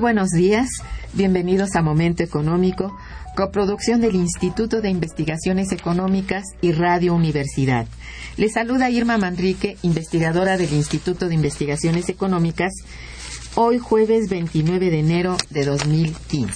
Buenos 0.00 0.30
días, 0.30 0.70
bienvenidos 1.12 1.76
a 1.76 1.82
Momento 1.82 2.22
Económico, 2.22 2.96
coproducción 3.36 4.00
del 4.00 4.14
Instituto 4.14 4.80
de 4.80 4.88
Investigaciones 4.88 5.72
Económicas 5.72 6.42
y 6.62 6.72
Radio 6.72 7.14
Universidad. 7.14 7.86
Les 8.38 8.54
saluda 8.54 8.88
Irma 8.88 9.18
Manrique, 9.18 9.76
investigadora 9.82 10.56
del 10.56 10.72
Instituto 10.72 11.28
de 11.28 11.34
Investigaciones 11.34 12.08
Económicas, 12.08 12.72
hoy 13.56 13.78
jueves 13.78 14.30
29 14.30 14.90
de 14.90 15.00
enero 15.00 15.36
de 15.50 15.66
2015. 15.66 16.54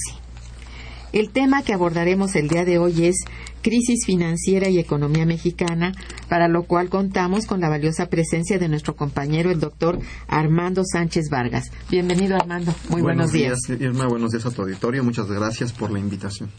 El 1.12 1.28
tema 1.28 1.62
que 1.62 1.74
abordaremos 1.74 2.36
el 2.36 2.48
día 2.48 2.64
de 2.64 2.78
hoy 2.78 3.04
es 3.04 3.16
crisis 3.60 4.06
financiera 4.06 4.70
y 4.70 4.78
economía 4.78 5.26
mexicana, 5.26 5.92
para 6.34 6.48
lo 6.48 6.64
cual 6.64 6.88
contamos 6.88 7.46
con 7.46 7.60
la 7.60 7.68
valiosa 7.68 8.06
presencia 8.06 8.58
de 8.58 8.68
nuestro 8.68 8.96
compañero, 8.96 9.52
el 9.52 9.60
doctor 9.60 10.00
Armando 10.26 10.82
Sánchez 10.84 11.28
Vargas. 11.30 11.70
Bienvenido, 11.88 12.34
Armando. 12.34 12.74
Muy 12.88 13.02
buenos, 13.02 13.30
días. 13.30 13.60
Irma, 13.68 14.08
buenos 14.08 14.32
días 14.32 14.44
a 14.44 14.50
tu 14.50 14.62
auditorio. 14.62 15.04
Muchas 15.04 15.30
gracias 15.30 15.72
por 15.72 15.92
la 15.92 16.00
invitación. 16.00 16.50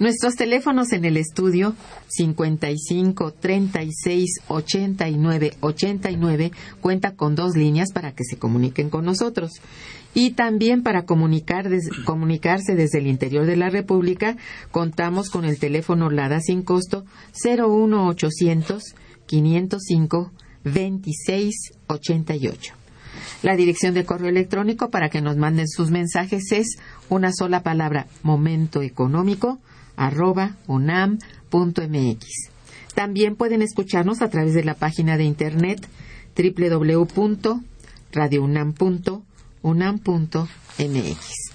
Nuestros 0.00 0.34
teléfonos 0.34 0.92
en 0.92 1.04
el 1.04 1.16
estudio 1.16 1.76
55 2.08 3.34
36 3.34 4.40
89 4.48 5.52
89 5.60 6.50
cuenta 6.80 7.14
con 7.14 7.36
dos 7.36 7.54
líneas 7.54 7.92
para 7.92 8.10
que 8.10 8.24
se 8.24 8.38
comuniquen 8.38 8.90
con 8.90 9.04
nosotros. 9.04 9.52
Y 10.14 10.30
también 10.30 10.82
para 10.82 11.04
comunicar 11.04 11.68
comunicarse 12.06 12.76
desde 12.76 12.98
el 12.98 13.08
interior 13.08 13.46
de 13.46 13.56
la 13.56 13.68
República 13.68 14.36
contamos 14.70 15.28
con 15.28 15.44
el 15.44 15.58
teléfono 15.58 16.08
LADA 16.08 16.40
sin 16.40 16.62
costo 16.62 17.04
01800 17.44 18.94
505 19.26 20.32
2688. 20.64 22.74
La 23.42 23.56
dirección 23.56 23.94
de 23.94 24.04
correo 24.04 24.28
electrónico 24.28 24.90
para 24.90 25.08
que 25.08 25.20
nos 25.20 25.36
manden 25.36 25.68
sus 25.68 25.90
mensajes 25.90 26.52
es 26.52 26.76
una 27.08 27.32
sola 27.32 27.62
palabra 27.62 28.06
momento 28.22 28.82
económico 28.82 29.58
arroba 29.96 30.56
unam.mx. 30.66 32.26
También 32.94 33.36
pueden 33.36 33.62
escucharnos 33.62 34.22
a 34.22 34.30
través 34.30 34.54
de 34.54 34.64
la 34.64 34.74
página 34.74 35.16
de 35.16 35.24
internet 35.24 35.86
www.radiounam.unam.mx. 39.64 41.54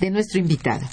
De 0.00 0.10
nuestro 0.10 0.40
invitado. 0.40 0.86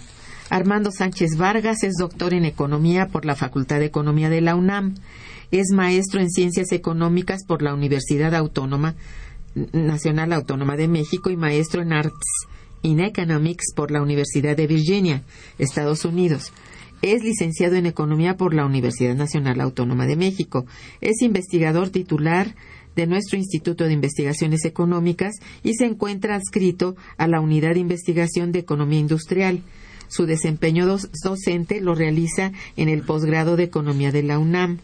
Armando 0.49 0.91
Sánchez 0.91 1.37
Vargas 1.37 1.83
es 1.83 1.93
doctor 1.97 2.33
en 2.33 2.45
Economía 2.45 3.07
por 3.07 3.25
la 3.25 3.35
Facultad 3.35 3.79
de 3.79 3.85
Economía 3.85 4.29
de 4.29 4.41
la 4.41 4.55
UNAM. 4.55 4.95
Es 5.51 5.71
maestro 5.71 6.19
en 6.19 6.29
Ciencias 6.29 6.71
Económicas 6.71 7.45
por 7.47 7.61
la 7.61 7.73
Universidad 7.73 8.35
Autónoma 8.35 8.95
Nacional 9.71 10.33
Autónoma 10.33 10.75
de 10.75 10.87
México 10.87 11.29
y 11.29 11.37
maestro 11.37 11.81
en 11.81 11.93
Arts 11.93 12.47
in 12.81 12.99
Economics 12.99 13.73
por 13.75 13.89
la 13.89 14.01
Universidad 14.01 14.57
de 14.57 14.67
Virginia, 14.67 15.23
Estados 15.57 16.03
Unidos. 16.05 16.51
Es 17.01 17.23
licenciado 17.23 17.75
en 17.75 17.85
Economía 17.85 18.35
por 18.35 18.53
la 18.53 18.65
Universidad 18.65 19.15
Nacional 19.15 19.61
Autónoma 19.61 20.05
de 20.07 20.15
México. 20.15 20.65
Es 21.01 21.21
investigador 21.21 21.89
titular 21.89 22.55
de 22.95 23.07
nuestro 23.07 23.37
Instituto 23.37 23.85
de 23.85 23.93
Investigaciones 23.93 24.65
Económicas 24.65 25.35
y 25.63 25.73
se 25.73 25.85
encuentra 25.85 26.35
adscrito 26.35 26.95
a 27.17 27.27
la 27.27 27.41
Unidad 27.41 27.73
de 27.73 27.79
Investigación 27.79 28.51
de 28.51 28.59
Economía 28.59 28.99
Industrial. 28.99 29.61
Su 30.07 30.25
desempeño 30.25 30.85
docente 31.23 31.81
lo 31.81 31.95
realiza 31.95 32.51
en 32.77 32.89
el 32.89 33.01
posgrado 33.01 33.55
de 33.55 33.63
Economía 33.63 34.11
de 34.11 34.23
la 34.23 34.39
UNAM. 34.39 34.79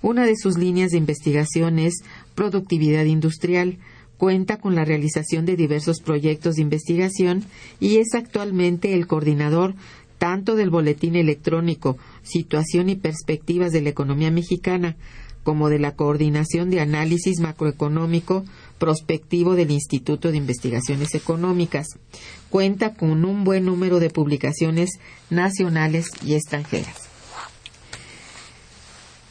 Una 0.00 0.26
de 0.26 0.36
sus 0.36 0.58
líneas 0.58 0.90
de 0.90 0.98
investigación 0.98 1.78
es 1.78 2.02
productividad 2.34 3.04
industrial, 3.04 3.78
cuenta 4.16 4.58
con 4.58 4.74
la 4.74 4.84
realización 4.84 5.46
de 5.46 5.56
diversos 5.56 6.00
proyectos 6.00 6.56
de 6.56 6.62
investigación 6.62 7.44
y 7.80 7.96
es 7.96 8.14
actualmente 8.14 8.94
el 8.94 9.06
coordinador 9.06 9.74
tanto 10.18 10.54
del 10.54 10.70
boletín 10.70 11.16
electrónico 11.16 11.98
Situación 12.22 12.88
y 12.88 12.94
Perspectivas 12.94 13.72
de 13.72 13.82
la 13.82 13.88
Economía 13.88 14.30
Mexicana, 14.30 14.94
como 15.42 15.68
de 15.68 15.78
la 15.78 15.94
Coordinación 15.94 16.70
de 16.70 16.80
Análisis 16.80 17.40
Macroeconómico 17.40 18.44
Prospectivo 18.78 19.54
del 19.54 19.70
Instituto 19.70 20.30
de 20.30 20.38
Investigaciones 20.38 21.14
Económicas. 21.14 21.86
Cuenta 22.50 22.94
con 22.94 23.24
un 23.24 23.44
buen 23.44 23.64
número 23.64 24.00
de 24.00 24.10
publicaciones 24.10 24.90
nacionales 25.30 26.08
y 26.24 26.34
extranjeras. 26.34 27.08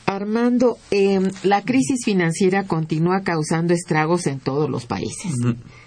Armando, 0.05 0.77
em, 0.89 1.29
la 1.43 1.61
crisis 1.61 2.03
financiera 2.03 2.67
continúa 2.67 3.21
causando 3.21 3.73
estragos 3.73 4.27
en 4.27 4.39
todos 4.39 4.69
los 4.69 4.85
países. 4.85 5.33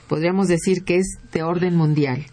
Podríamos 0.08 0.48
decir 0.48 0.84
que 0.84 0.96
es 0.96 1.18
de 1.32 1.42
orden 1.42 1.76
mundial. 1.76 2.26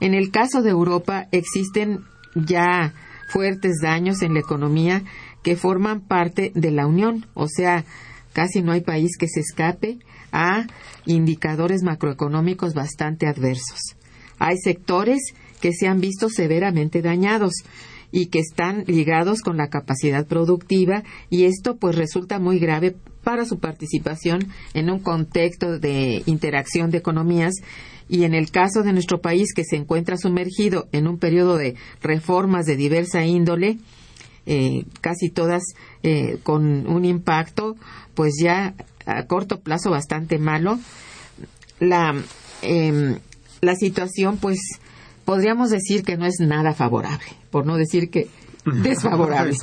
En 0.00 0.14
el 0.14 0.30
caso 0.30 0.62
de 0.62 0.70
Europa 0.70 1.28
existen 1.30 2.04
ya 2.34 2.94
fuertes 3.28 3.80
daños 3.82 4.22
en 4.22 4.34
la 4.34 4.40
economía 4.40 5.02
que 5.44 5.54
forman 5.56 6.00
parte 6.00 6.50
de 6.56 6.72
la 6.72 6.88
Unión, 6.88 7.26
o 7.34 7.46
sea, 7.46 7.84
casi 8.32 8.62
no 8.62 8.72
hay 8.72 8.80
país 8.80 9.12
que 9.16 9.28
se 9.28 9.40
escape 9.40 9.98
a 10.32 10.66
indicadores 11.06 11.84
macroeconómicos 11.84 12.74
bastante 12.74 13.28
adversos. 13.28 13.78
Hay 14.38 14.56
sectores 14.58 15.20
que 15.60 15.72
se 15.72 15.86
han 15.86 16.00
visto 16.00 16.28
severamente 16.28 17.02
dañados 17.02 17.52
y 18.10 18.26
que 18.26 18.38
están 18.38 18.84
ligados 18.86 19.42
con 19.42 19.56
la 19.56 19.68
capacidad 19.68 20.26
productiva 20.26 21.04
y 21.30 21.44
esto 21.44 21.76
pues 21.76 21.94
resulta 21.94 22.38
muy 22.38 22.58
grave 22.58 22.96
para 23.22 23.44
su 23.44 23.58
participación 23.58 24.48
en 24.72 24.90
un 24.90 25.00
contexto 25.00 25.78
de 25.78 26.22
interacción 26.26 26.90
de 26.90 26.98
economías 26.98 27.54
y 28.08 28.24
en 28.24 28.34
el 28.34 28.50
caso 28.50 28.82
de 28.82 28.92
nuestro 28.92 29.20
país 29.20 29.52
que 29.54 29.64
se 29.64 29.76
encuentra 29.76 30.16
sumergido 30.16 30.88
en 30.92 31.06
un 31.06 31.18
periodo 31.18 31.56
de 31.56 31.74
reformas 32.02 32.66
de 32.66 32.76
diversa 32.76 33.24
índole, 33.24 33.78
eh, 34.46 34.84
casi 35.00 35.30
todas 35.30 35.62
eh, 36.02 36.38
con 36.42 36.86
un 36.86 37.04
impacto 37.04 37.76
pues 38.14 38.34
ya 38.42 38.74
a 39.06 39.26
corto 39.26 39.60
plazo 39.60 39.90
bastante 39.90 40.38
malo, 40.38 40.78
la, 41.80 42.14
em, 42.62 43.18
la 43.60 43.74
situación 43.74 44.38
pues 44.38 44.58
podríamos 45.24 45.70
decir 45.70 46.02
que 46.02 46.16
no 46.16 46.26
es 46.26 46.36
nada 46.40 46.74
favorable, 46.74 47.26
por 47.50 47.66
no 47.66 47.76
decir 47.76 48.10
que 48.10 48.28
desfavorable. 48.82 49.56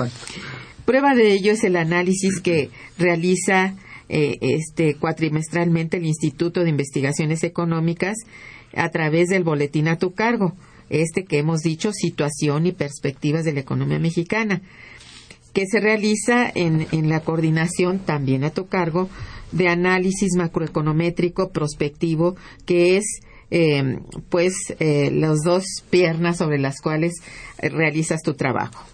Prueba 0.86 1.16
de 1.16 1.34
ello 1.34 1.54
es 1.54 1.64
el 1.64 1.76
análisis 1.76 2.40
que 2.42 2.70
realiza 2.98 3.76
eh, 4.10 4.38
este 4.42 4.96
cuatrimestralmente 4.96 5.98
el 5.98 6.06
Instituto 6.06 6.64
de 6.64 6.70
Investigaciones 6.70 7.44
Económicas 7.44 8.18
a 8.76 8.90
través 8.90 9.30
del 9.30 9.44
boletín 9.44 9.88
a 9.88 9.98
tu 9.98 10.14
cargo, 10.14 10.54
este 10.92 11.26
que 11.26 11.40
hemos 11.40 11.62
dicho 11.62 11.92
situación 11.94 12.68
y 12.68 12.72
perspectivas 12.72 13.46
de 13.46 13.54
la 13.54 13.62
economía 13.62 14.00
mexicana, 14.00 14.62
que 15.54 15.66
se 15.66 15.80
realiza 15.80 16.50
en, 16.54 16.88
en 16.92 17.10
la 17.10 17.22
coordinación 17.22 18.00
también 18.00 18.44
a 18.44 18.52
tu 18.52 18.68
cargo 18.68 19.10
de 19.52 19.68
análisis 19.68 20.36
macroeconométrico 20.38 21.50
prospectivo, 21.50 22.36
que 22.66 22.98
es 22.98 23.22
eh, 23.54 24.00
pues 24.30 24.54
eh, 24.80 25.12
las 25.12 25.40
dos 25.44 25.66
piernas 25.90 26.38
sobre 26.38 26.58
las 26.58 26.80
cuales 26.80 27.16
realizas 27.62 28.22
tu 28.22 28.34
trabajo. 28.34 28.86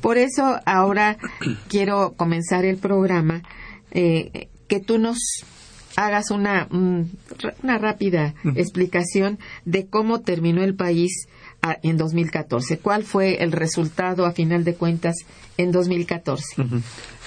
Por 0.00 0.16
eso 0.16 0.58
ahora 0.64 1.18
quiero 1.68 2.14
comenzar 2.16 2.64
el 2.64 2.78
programa 2.78 3.42
eh, 3.90 4.48
que 4.68 4.80
tú 4.80 4.98
nos 4.98 5.18
hagas 5.96 6.30
una, 6.30 6.66
una 6.70 7.78
rápida 7.78 8.34
explicación 8.54 9.38
de 9.66 9.86
cómo 9.86 10.22
terminó 10.22 10.62
el 10.62 10.74
país 10.74 11.26
en 11.82 11.96
2014. 11.96 12.78
¿Cuál 12.78 13.04
fue 13.04 13.42
el 13.42 13.52
resultado 13.52 14.26
a 14.26 14.32
final 14.32 14.64
de 14.64 14.74
cuentas 14.74 15.16
en 15.56 15.72
2014? 15.72 16.44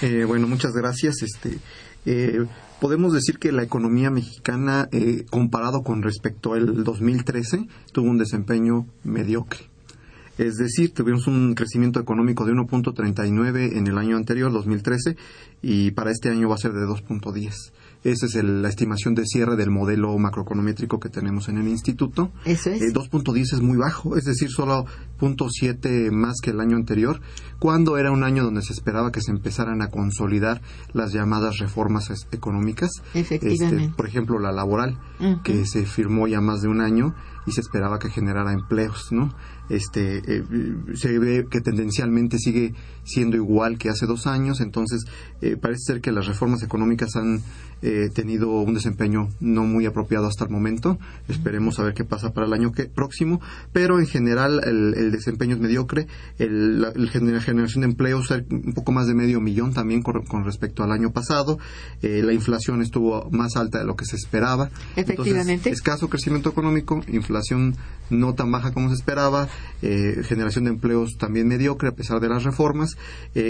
eh, 0.02 0.24
bueno, 0.24 0.46
muchas 0.46 0.72
gracias. 0.72 1.22
Este, 1.22 1.58
eh, 2.06 2.46
podemos 2.80 3.12
decir 3.12 3.38
que 3.38 3.52
la 3.52 3.62
economía 3.62 4.10
mexicana, 4.10 4.88
eh, 4.92 5.24
comparado 5.30 5.82
con 5.82 6.02
respecto 6.02 6.54
al 6.54 6.84
2013, 6.84 7.66
tuvo 7.92 8.08
un 8.10 8.18
desempeño 8.18 8.86
mediocre. 9.04 9.60
Es 10.38 10.56
decir, 10.56 10.94
tuvimos 10.94 11.26
un 11.26 11.54
crecimiento 11.54 12.00
económico 12.00 12.46
de 12.46 12.52
1.39 12.54 13.76
en 13.76 13.86
el 13.86 13.98
año 13.98 14.16
anterior, 14.16 14.50
2013, 14.50 15.16
y 15.60 15.90
para 15.90 16.10
este 16.10 16.30
año 16.30 16.48
va 16.48 16.54
a 16.54 16.58
ser 16.58 16.72
de 16.72 16.86
2.10. 16.86 17.72
Esa 18.02 18.26
es 18.26 18.34
la 18.42 18.68
estimación 18.68 19.14
de 19.14 19.26
cierre 19.26 19.56
del 19.56 19.70
modelo 19.70 20.16
macroeconométrico 20.16 20.98
que 20.98 21.10
tenemos 21.10 21.48
en 21.48 21.58
el 21.58 21.68
instituto. 21.68 22.32
Eso 22.44 22.70
es. 22.70 22.80
2.10 22.80 23.36
eh, 23.36 23.40
es 23.42 23.60
muy 23.60 23.76
bajo, 23.76 24.16
es 24.16 24.24
decir, 24.24 24.48
solo 24.50 24.86
0.7 25.18 26.10
más 26.10 26.36
que 26.42 26.50
el 26.50 26.60
año 26.60 26.76
anterior, 26.76 27.20
cuando 27.58 27.98
era 27.98 28.10
un 28.10 28.24
año 28.24 28.44
donde 28.44 28.62
se 28.62 28.72
esperaba 28.72 29.12
que 29.12 29.20
se 29.20 29.30
empezaran 29.30 29.82
a 29.82 29.88
consolidar 29.88 30.62
las 30.92 31.12
llamadas 31.12 31.58
reformas 31.58 32.10
económicas. 32.32 32.90
Efectivamente. 33.14 33.84
Este, 33.84 33.96
por 33.96 34.06
ejemplo, 34.06 34.38
la 34.38 34.52
laboral, 34.52 34.98
que 35.44 35.66
se 35.66 35.84
firmó 35.84 36.26
ya 36.26 36.40
más 36.40 36.62
de 36.62 36.68
un 36.68 36.80
año 36.80 37.14
y 37.46 37.52
se 37.52 37.60
esperaba 37.60 37.98
que 37.98 38.10
generara 38.10 38.52
empleos, 38.52 39.12
¿no? 39.12 39.34
Este, 39.70 40.18
eh, 40.26 40.44
se 40.94 41.18
ve 41.18 41.46
que 41.50 41.60
tendencialmente 41.60 42.38
sigue 42.38 42.74
siendo 43.04 43.36
igual 43.36 43.78
que 43.78 43.88
hace 43.88 44.06
dos 44.06 44.26
años, 44.26 44.60
entonces 44.60 45.04
eh, 45.40 45.56
parece 45.56 45.80
ser 45.86 46.00
que 46.00 46.12
las 46.12 46.26
reformas 46.26 46.62
económicas 46.62 47.16
han 47.16 47.42
eh, 47.82 48.10
tenido 48.12 48.50
un 48.60 48.74
desempeño 48.74 49.30
no 49.40 49.64
muy 49.64 49.86
apropiado 49.86 50.26
hasta 50.26 50.44
el 50.44 50.50
momento. 50.50 50.98
Esperemos 51.28 51.78
a 51.78 51.84
ver 51.84 51.94
qué 51.94 52.04
pasa 52.04 52.34
para 52.34 52.46
el 52.46 52.52
año 52.52 52.72
que, 52.72 52.84
próximo, 52.84 53.40
pero 53.72 53.98
en 53.98 54.06
general 54.06 54.60
el, 54.64 55.10
desempeño 55.10 55.54
es 55.54 55.62
mediocre. 55.62 56.06
El, 56.38 56.82
la, 56.82 56.92
generación 57.40 57.80
de 57.80 57.86
empleos 57.86 58.30
un 58.50 58.74
poco 58.74 58.92
más 58.92 59.06
de 59.06 59.14
medio 59.14 59.40
millón 59.40 59.72
también 59.72 60.02
con, 60.02 60.44
respecto 60.44 60.82
al 60.82 60.92
año 60.92 61.12
pasado. 61.12 61.58
Eh, 62.02 62.22
la 62.22 62.34
inflación 62.34 62.82
estuvo 62.82 63.30
más 63.30 63.56
alta 63.56 63.78
de 63.78 63.86
lo 63.86 63.96
que 63.96 64.04
se 64.04 64.16
esperaba. 64.16 64.68
Efectivamente. 64.96 65.70
escaso 65.70 66.10
crecimiento 66.10 66.50
económico, 66.50 67.00
inflación 67.08 67.76
no 68.10 68.34
tan 68.34 68.50
baja 68.50 68.72
como 68.72 68.88
se 68.88 68.96
esperaba, 68.96 69.48
eh, 69.82 70.22
generación 70.24 70.64
de 70.64 70.70
empleos 70.70 71.16
también 71.18 71.48
mediocre 71.48 71.88
a 71.88 71.92
pesar 71.92 72.20
de 72.20 72.28
las 72.28 72.44
reformas, 72.44 72.96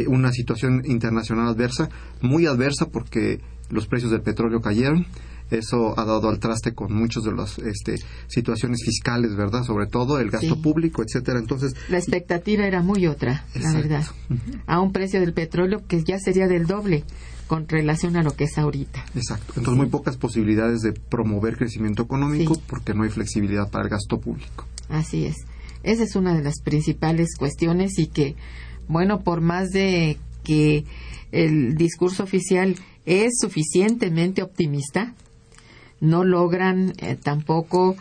una 0.07 0.33
situación 0.33 0.83
internacional 0.85 1.49
adversa, 1.49 1.89
muy 2.21 2.47
adversa 2.47 2.87
porque 2.87 3.41
los 3.71 3.87
precios 3.87 4.11
del 4.11 4.23
petróleo 4.23 4.61
cayeron. 4.61 5.07
Eso 5.51 5.99
ha 5.99 6.05
dado 6.05 6.29
al 6.29 6.39
traste 6.39 6.75
con 6.75 6.93
muchas 6.93 7.25
de 7.25 7.33
las 7.33 7.59
este, 7.59 7.97
situaciones 8.29 8.83
fiscales, 8.85 9.35
¿verdad? 9.35 9.65
Sobre 9.65 9.87
todo 9.87 10.21
el 10.21 10.31
gasto 10.31 10.63
público, 10.63 11.03
etcétera. 11.03 11.41
Entonces 11.41 11.75
la 11.89 11.99
expectativa 11.99 12.65
era 12.65 12.83
muy 12.83 13.09
otra, 13.09 13.45
la 13.55 13.73
verdad, 13.73 14.05
a 14.67 14.81
un 14.81 14.93
precio 14.93 15.19
del 15.19 15.33
petróleo 15.33 15.83
que 15.89 16.05
ya 16.05 16.19
sería 16.21 16.47
del 16.47 16.67
doble 16.67 17.05
con 17.49 17.67
relación 17.67 18.17
a 18.17 18.23
lo 18.23 18.37
que 18.37 18.45
es 18.45 18.59
ahorita. 18.59 19.05
Exacto. 19.17 19.55
Entonces 19.57 19.77
muy 19.77 19.89
pocas 19.89 20.17
posibilidades 20.17 20.83
de 20.83 20.93
promover 20.93 21.57
crecimiento 21.57 22.05
económico 22.05 22.57
porque 22.69 22.95
no 22.95 23.03
hay 23.03 23.11
flexibilidad 23.11 23.69
para 23.69 23.85
el 23.85 23.91
gasto 23.91 24.21
público. 24.21 24.67
Así 24.89 25.25
es. 25.25 25.35
Esa 25.83 26.05
es 26.05 26.17
una 26.17 26.35
de 26.35 26.43
las 26.43 26.61
principales 26.63 27.37
cuestiones 27.39 27.99
y 27.99 28.07
que, 28.07 28.37
bueno, 28.89 29.21
por 29.21 29.41
más 29.41 29.71
de 29.71 30.19
que 30.45 30.85
el 31.33 31.77
discurso 31.77 32.23
oficial 32.23 32.77
es 33.07 33.39
suficientemente 33.41 34.43
optimista, 34.43 35.15
no 36.01 36.25
logran 36.25 36.93
eh, 36.99 37.17
tampoco 37.23 37.97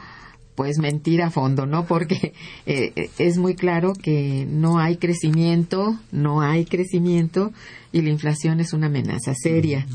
pues 0.55 0.77
mentir 0.77 1.21
a 1.21 1.29
fondo, 1.29 1.65
¿no? 1.65 1.85
Porque 1.85 2.33
eh, 2.65 3.09
es 3.17 3.37
muy 3.37 3.55
claro 3.55 3.93
que 3.93 4.45
no 4.49 4.77
hay 4.77 4.97
crecimiento, 4.97 5.97
no 6.11 6.41
hay 6.41 6.65
crecimiento 6.65 7.53
y 7.93 8.01
la 8.01 8.09
inflación 8.09 8.59
es 8.59 8.73
una 8.73 8.87
amenaza 8.87 9.33
seria. 9.35 9.87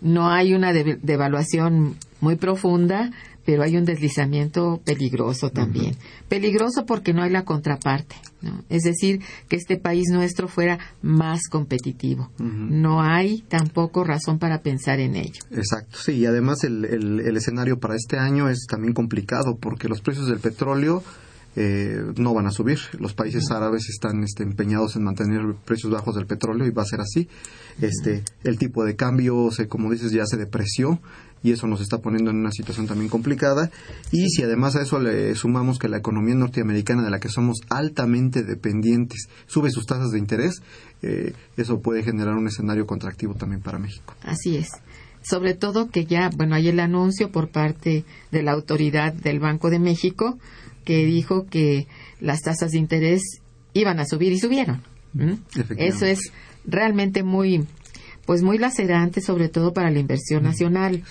No 0.00 0.28
hay 0.28 0.54
una 0.54 0.72
devaluación 0.72 1.96
muy 2.20 2.36
profunda, 2.36 3.10
pero 3.44 3.62
hay 3.62 3.76
un 3.76 3.84
deslizamiento 3.84 4.80
peligroso 4.84 5.50
también. 5.50 5.96
Peligroso 6.28 6.86
porque 6.86 7.12
no 7.12 7.22
hay 7.22 7.30
la 7.30 7.44
contraparte, 7.44 8.16
¿no? 8.40 8.64
Es 8.68 8.82
decir, 8.82 9.20
que 9.48 9.56
este 9.56 9.76
país 9.78 10.06
nuestro 10.10 10.48
fuera 10.48 10.78
más 11.02 11.48
competitivo. 11.50 12.30
No 12.38 13.02
hay 13.02 13.42
tampoco 13.48 14.04
razón 14.04 14.38
para 14.38 14.62
pensar 14.62 15.00
en 15.00 15.16
ello. 15.16 15.42
Exacto, 15.50 15.98
sí, 15.98 16.12
y 16.12 16.26
además 16.26 16.64
el, 16.64 16.84
el, 16.84 17.36
escenario 17.36 17.78
para 17.78 17.96
este 17.96 18.18
año 18.18 18.48
es 18.48 18.66
también 18.68 18.94
complicado 18.94 19.56
porque 19.56 19.88
los 19.88 20.00
precios 20.00 20.28
del 20.28 20.38
petróleo 20.38 21.02
eh, 21.56 22.12
no 22.16 22.34
van 22.34 22.46
a 22.46 22.50
subir. 22.50 22.78
Los 22.98 23.14
países 23.14 23.50
árabes 23.50 23.88
están 23.88 24.22
este, 24.24 24.42
empeñados 24.42 24.96
en 24.96 25.04
mantener 25.04 25.40
precios 25.64 25.92
bajos 25.92 26.16
del 26.16 26.26
petróleo 26.26 26.66
y 26.66 26.70
va 26.70 26.82
a 26.82 26.86
ser 26.86 27.00
así. 27.00 27.28
Este, 27.80 28.24
el 28.42 28.58
tipo 28.58 28.84
de 28.84 28.96
cambio, 28.96 29.50
se, 29.50 29.68
como 29.68 29.90
dices, 29.90 30.10
ya 30.10 30.26
se 30.26 30.36
depreció 30.36 31.00
y 31.44 31.52
eso 31.52 31.66
nos 31.66 31.82
está 31.82 31.98
poniendo 31.98 32.30
en 32.30 32.38
una 32.38 32.50
situación 32.50 32.86
también 32.86 33.10
complicada. 33.10 33.70
Y 34.10 34.30
si 34.30 34.42
además 34.42 34.76
a 34.76 34.82
eso 34.82 34.98
le 34.98 35.34
sumamos 35.34 35.78
que 35.78 35.88
la 35.88 35.98
economía 35.98 36.34
norteamericana 36.34 37.04
de 37.04 37.10
la 37.10 37.20
que 37.20 37.28
somos 37.28 37.58
altamente 37.68 38.42
dependientes 38.42 39.28
sube 39.46 39.70
sus 39.70 39.84
tasas 39.84 40.10
de 40.10 40.18
interés, 40.18 40.62
eh, 41.02 41.34
eso 41.58 41.80
puede 41.80 42.02
generar 42.02 42.34
un 42.34 42.48
escenario 42.48 42.86
contractivo 42.86 43.34
también 43.34 43.60
para 43.60 43.78
México. 43.78 44.14
Así 44.22 44.56
es. 44.56 44.68
Sobre 45.22 45.52
todo 45.52 45.90
que 45.90 46.06
ya, 46.06 46.30
bueno, 46.34 46.54
hay 46.54 46.68
el 46.68 46.80
anuncio 46.80 47.30
por 47.30 47.50
parte 47.50 48.04
de 48.32 48.42
la 48.42 48.52
autoridad 48.52 49.12
del 49.12 49.38
Banco 49.38 49.68
de 49.68 49.78
México 49.78 50.38
que 50.86 51.04
dijo 51.04 51.44
que 51.46 51.86
las 52.20 52.40
tasas 52.40 52.70
de 52.70 52.78
interés 52.78 53.22
iban 53.74 54.00
a 54.00 54.06
subir 54.06 54.32
y 54.32 54.38
subieron. 54.38 54.82
Eso 55.76 56.06
es 56.06 56.32
realmente 56.64 57.22
muy 57.22 57.66
pues 58.24 58.42
muy 58.42 58.58
lacerante, 58.58 59.20
sobre 59.20 59.48
todo 59.50 59.74
para 59.74 59.90
la 59.90 59.98
inversión 59.98 60.42
nacional. 60.42 61.02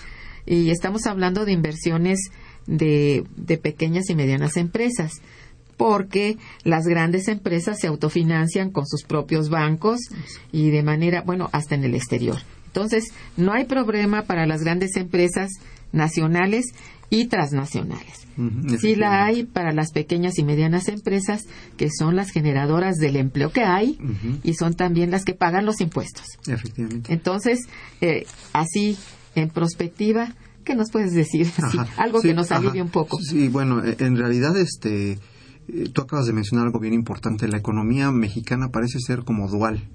Y 0.46 0.70
estamos 0.70 1.06
hablando 1.06 1.44
de 1.44 1.52
inversiones 1.52 2.18
de, 2.66 3.24
de 3.36 3.58
pequeñas 3.58 4.10
y 4.10 4.14
medianas 4.14 4.56
empresas 4.56 5.20
porque 5.76 6.38
las 6.62 6.84
grandes 6.86 7.28
empresas 7.28 7.80
se 7.80 7.88
autofinancian 7.88 8.70
con 8.70 8.86
sus 8.86 9.02
propios 9.02 9.48
bancos 9.48 10.00
y 10.52 10.70
de 10.70 10.82
manera, 10.82 11.22
bueno, 11.22 11.50
hasta 11.52 11.74
en 11.74 11.84
el 11.84 11.94
exterior. 11.94 12.38
Entonces, 12.66 13.12
no 13.36 13.52
hay 13.52 13.64
problema 13.64 14.22
para 14.22 14.46
las 14.46 14.62
grandes 14.62 14.96
empresas 14.96 15.50
nacionales 15.92 16.66
y 17.08 17.26
transnacionales. 17.26 18.26
sí 18.80 18.96
la 18.96 19.24
hay 19.24 19.44
para 19.44 19.72
las 19.72 19.92
pequeñas 19.92 20.38
y 20.38 20.42
medianas 20.42 20.88
empresas, 20.88 21.44
que 21.76 21.88
son 21.96 22.16
las 22.16 22.30
generadoras 22.30 22.96
del 22.96 23.14
empleo 23.16 23.52
que 23.52 23.62
hay 23.62 23.96
y 24.42 24.54
son 24.54 24.74
también 24.74 25.12
las 25.12 25.24
que 25.24 25.34
pagan 25.34 25.66
los 25.66 25.80
impuestos. 25.80 26.26
Efectivamente. 26.48 27.12
Entonces, 27.12 27.60
eh, 28.00 28.26
así, 28.52 28.96
en 29.34 29.50
prospectiva, 29.50 30.34
¿qué 30.64 30.74
nos 30.74 30.90
puedes 30.90 31.12
decir? 31.12 31.48
algo 31.96 32.20
que 32.20 32.34
nos 32.34 32.50
alivie 32.52 32.82
un 32.82 32.90
poco. 32.90 33.18
Sí, 33.18 33.48
bueno, 33.48 33.84
eh, 33.84 33.96
en 34.00 34.16
realidad, 34.16 34.56
este, 34.56 35.12
eh, 35.68 35.88
tú 35.92 36.02
acabas 36.02 36.26
de 36.26 36.32
mencionar 36.32 36.66
algo 36.66 36.80
bien 36.80 36.94
importante. 36.94 37.48
La 37.48 37.58
economía 37.58 38.10
mexicana 38.10 38.68
parece 38.68 38.98
ser 39.00 39.24
como 39.24 39.48
dual. 39.48 39.88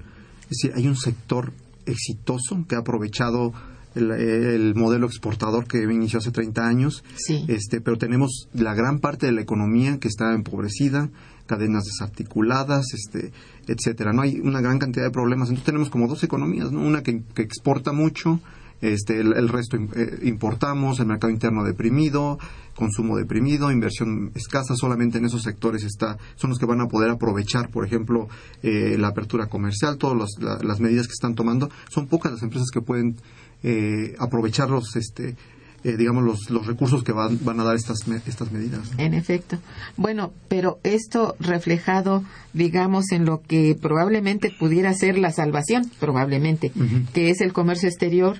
Es 0.44 0.58
decir, 0.62 0.72
hay 0.76 0.88
un 0.88 0.96
sector 0.96 1.54
exitoso 1.86 2.66
que 2.68 2.76
ha 2.76 2.80
aprovechado 2.80 3.54
el, 3.96 4.76
modelo 4.76 5.08
exportador 5.08 5.68
que 5.68 5.80
inició 5.84 6.20
hace 6.20 6.32
30 6.32 6.68
años, 6.68 7.04
este, 7.48 7.82
pero 7.82 7.98
tenemos 7.98 8.48
la 8.54 8.74
gran 8.74 9.00
parte 9.00 9.26
de 9.26 9.32
la 9.32 9.42
economía 9.42 10.00
que 10.00 10.08
está 10.08 10.34
empobrecida, 10.34 11.10
cadenas 11.46 11.84
desarticuladas, 11.86 12.94
este, 12.94 13.32
etcétera. 13.68 14.14
No 14.14 14.22
hay 14.22 14.40
una 14.40 14.62
gran 14.62 14.78
cantidad 14.80 15.06
de 15.06 15.12
problemas. 15.12 15.50
Entonces 15.50 15.66
tenemos 15.66 15.90
como 15.90 16.08
dos 16.08 16.24
economías, 16.24 16.72
¿no? 16.72 16.82
Una 16.82 17.02
que, 17.02 17.24
exporta 17.38 17.92
mucho, 17.92 18.40
este, 18.82 19.20
el, 19.20 19.50
resto 19.50 19.78
eh, 19.78 20.20
importamos, 20.24 21.00
el 21.00 21.08
mercado 21.08 21.32
interno 21.32 21.64
deprimido, 21.64 22.40
consumo 22.76 23.18
deprimido, 23.18 23.72
inversión 23.72 24.32
escasa, 24.36 24.76
solamente 24.76 25.18
en 25.18 25.26
esos 25.26 25.44
sectores 25.44 25.84
está, 25.84 26.18
son 26.36 26.50
los 26.52 26.60
que 26.60 26.66
van 26.66 26.82
a 26.82 26.88
poder 26.88 27.10
aprovechar, 27.10 27.70
por 27.70 27.86
ejemplo, 27.86 28.30
eh, 28.64 28.96
la 28.98 29.10
apertura 29.10 29.48
comercial, 29.48 29.98
todas 29.98 30.38
las 30.40 30.80
medidas 30.80 31.08
que 31.08 31.14
están 31.14 31.36
tomando. 31.36 31.70
Son 31.90 32.08
pocas 32.08 32.32
las 32.32 32.42
empresas 32.42 32.70
que 32.72 32.82
pueden 32.82 33.18
eh, 33.64 34.16
aprovechar 34.18 34.70
los, 34.70 34.96
este, 34.96 35.36
eh, 35.84 35.96
digamos, 35.98 36.24
los, 36.24 36.50
los 36.50 36.66
recursos 36.68 37.04
que 37.04 37.12
van, 37.12 37.40
van 37.44 37.60
a 37.60 37.64
dar 37.64 37.76
estas, 37.76 38.00
estas 38.26 38.52
medidas. 38.52 38.92
En 38.98 39.14
efecto. 39.14 39.58
Bueno, 39.96 40.34
pero 40.48 40.80
esto 40.84 41.36
reflejado, 41.40 42.24
digamos, 42.54 43.12
en 43.12 43.26
lo 43.26 43.42
que 43.42 43.78
probablemente 43.82 44.52
pudiera 44.58 44.94
ser 44.94 45.18
la 45.18 45.32
salvación, 45.32 45.90
probablemente, 46.00 46.72
que 47.14 47.30
es 47.30 47.42
el 47.42 47.54
comercio 47.54 47.88
exterior. 47.88 48.40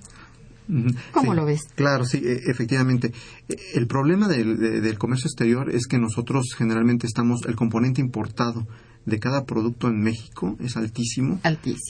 ¿Cómo 1.12 1.34
lo 1.34 1.46
ves? 1.46 1.62
Claro, 1.76 2.06
sí, 2.06 2.22
e, 2.24 2.50
efectivamente. 2.50 3.12
E, 3.48 3.58
el 3.76 3.88
problema 3.88 4.28
del, 4.28 4.58
del 4.58 4.98
comercio 4.98 5.28
exterior 5.28 5.70
es 5.70 5.88
que 5.88 5.98
nosotros 5.98 6.54
generalmente 6.58 7.08
estamos, 7.08 7.42
el 7.48 7.56
componente 7.56 8.02
importado 8.02 8.68
de 9.06 9.20
cada 9.20 9.46
producto 9.46 9.88
en 9.88 10.00
México 10.02 10.56
es 10.60 10.78
altísimo. 10.78 11.40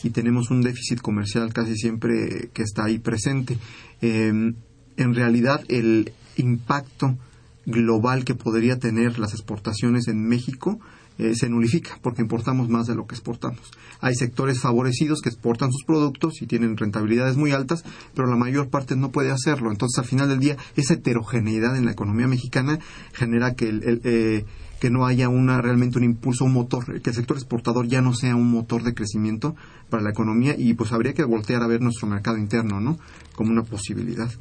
Y 0.04 0.10
tenemos 0.12 0.50
un 0.50 0.62
déficit 0.62 1.02
comercial 1.02 1.54
casi 1.54 1.76
siempre 1.76 2.50
que 2.54 2.64
está 2.64 2.86
ahí 2.86 3.00
presente. 3.00 3.58
Em, 4.02 4.56
en 4.98 5.16
realidad, 5.16 5.64
el 5.68 6.14
impacto 6.38 7.18
global 7.66 8.26
que 8.26 8.36
podría 8.36 8.80
tener 8.80 9.20
las 9.20 9.34
exportaciones 9.34 10.08
en 10.08 10.28
México 10.28 10.80
eh, 11.20 11.36
se 11.36 11.50
nulifica 11.50 12.00
porque 12.02 12.22
importamos 12.22 12.70
más 12.70 12.88
de 12.88 12.96
lo 12.96 13.06
que 13.06 13.14
exportamos. 13.14 13.60
Hay 14.00 14.16
sectores 14.16 14.60
favorecidos 14.60 15.22
que 15.22 15.28
exportan 15.28 15.72
sus 15.72 15.84
productos 15.84 16.42
y 16.42 16.48
tienen 16.48 16.78
rentabilidades 16.78 17.36
muy 17.36 17.52
altas, 17.52 17.84
pero 18.16 18.28
la 18.28 18.38
mayor 18.38 18.70
parte 18.70 18.96
no 18.96 19.12
puede 19.12 19.30
hacerlo. 19.30 19.70
Entonces, 19.70 20.00
al 20.00 20.06
final 20.06 20.30
del 20.30 20.40
día, 20.40 20.56
esa 20.78 20.94
heterogeneidad 20.94 21.76
en 21.76 21.86
la 21.86 21.92
economía 21.92 22.28
mexicana 22.28 22.80
genera 23.12 23.54
que 23.54 23.68
el, 23.68 24.02
eh, 24.06 24.46
que 24.80 24.90
no 24.90 25.06
haya 25.06 25.28
una 25.28 25.62
realmente 25.62 25.98
un 25.98 26.06
impulso, 26.06 26.46
un 26.46 26.54
motor, 26.54 27.02
que 27.02 27.10
el 27.10 27.16
sector 27.16 27.36
exportador 27.36 27.88
ya 27.88 28.02
no 28.02 28.14
sea 28.14 28.36
un 28.36 28.50
motor 28.50 28.84
de 28.84 28.94
crecimiento 28.94 29.56
para 29.90 30.02
la 30.02 30.12
economía 30.12 30.56
y 30.58 30.74
pues 30.74 30.94
habría 30.94 31.14
que 31.14 31.24
voltear 31.26 31.62
a 31.64 31.68
ver 31.68 31.82
nuestro 31.82 32.08
mercado 32.08 32.38
interno, 32.38 32.80
¿no? 32.80 32.98
Como 33.36 33.52
una 33.52 33.64
posibilidad. 33.64 34.32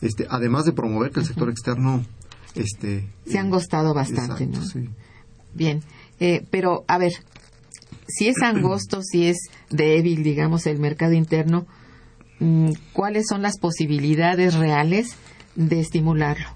Este, 0.00 0.26
además 0.30 0.64
de 0.64 0.72
promover 0.72 1.12
que 1.12 1.20
el 1.20 1.26
sector 1.26 1.50
externo 1.50 2.02
este 2.54 3.08
se 3.26 3.38
han 3.38 3.50
gostado 3.50 3.94
bastante, 3.94 4.46
¿no? 4.46 4.60
Bien, 5.54 5.82
eh, 6.24 6.46
pero 6.52 6.84
a 6.86 6.98
ver, 6.98 7.14
si 8.06 8.28
es 8.28 8.40
angosto, 8.42 9.02
si 9.02 9.26
es 9.26 9.48
débil, 9.70 10.22
digamos, 10.22 10.68
el 10.68 10.78
mercado 10.78 11.14
interno, 11.14 11.66
mm, 12.38 12.70
¿cuáles 12.92 13.26
son 13.26 13.42
las 13.42 13.58
posibilidades 13.58 14.54
reales 14.54 15.16
de 15.56 15.80
estimularlo? 15.80 16.46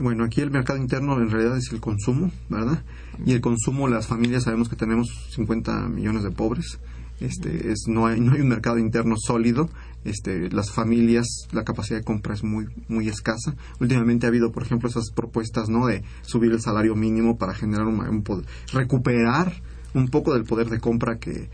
Bueno, 0.00 0.24
aquí 0.24 0.40
el 0.40 0.50
mercado 0.50 0.76
interno 0.80 1.20
en 1.20 1.30
realidad 1.30 1.56
es 1.56 1.70
el 1.70 1.80
consumo, 1.80 2.32
¿verdad? 2.48 2.82
Y 3.24 3.30
el 3.30 3.40
consumo, 3.40 3.86
las 3.86 4.08
familias 4.08 4.42
sabemos 4.42 4.68
que 4.68 4.74
tenemos 4.74 5.06
50 5.36 5.88
millones 5.88 6.24
de 6.24 6.32
pobres. 6.32 6.80
Este, 7.20 7.70
es, 7.70 7.84
no, 7.86 8.08
hay, 8.08 8.18
no 8.18 8.32
hay 8.32 8.40
un 8.40 8.48
mercado 8.48 8.78
interno 8.78 9.14
sólido. 9.16 9.70
Este, 10.04 10.50
las 10.50 10.70
familias, 10.70 11.26
la 11.52 11.62
capacidad 11.62 11.98
de 11.98 12.04
compra 12.04 12.34
es 12.34 12.42
muy, 12.42 12.66
muy 12.88 13.08
escasa. 13.08 13.54
Últimamente 13.80 14.26
ha 14.26 14.30
habido, 14.30 14.50
por 14.50 14.62
ejemplo, 14.62 14.88
esas 14.88 15.10
propuestas, 15.14 15.68
¿no? 15.68 15.86
De 15.86 16.02
subir 16.22 16.52
el 16.52 16.60
salario 16.60 16.94
mínimo 16.94 17.36
para 17.36 17.54
generar 17.54 17.86
un, 17.86 18.00
un 18.00 18.24
recuperar 18.72 19.52
un 19.94 20.08
poco 20.08 20.34
del 20.34 20.44
poder 20.44 20.68
de 20.68 20.80
compra 20.80 21.18
que, 21.18 21.50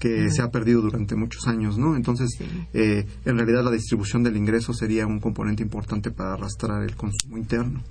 que 0.00 0.30
se 0.30 0.42
ha 0.42 0.50
perdido 0.50 0.80
durante 0.80 1.14
muchos 1.14 1.46
años, 1.46 1.78
¿no? 1.78 1.94
Entonces, 1.94 2.30
eh, 2.72 3.06
en 3.24 3.36
realidad 3.36 3.62
la 3.62 3.70
distribución 3.70 4.22
del 4.22 4.36
ingreso 4.36 4.72
sería 4.72 5.06
un 5.06 5.20
componente 5.20 5.62
importante 5.62 6.10
para 6.10 6.32
arrastrar 6.32 6.82
el 6.82 6.96
consumo 6.96 7.36
interno. 7.36 7.82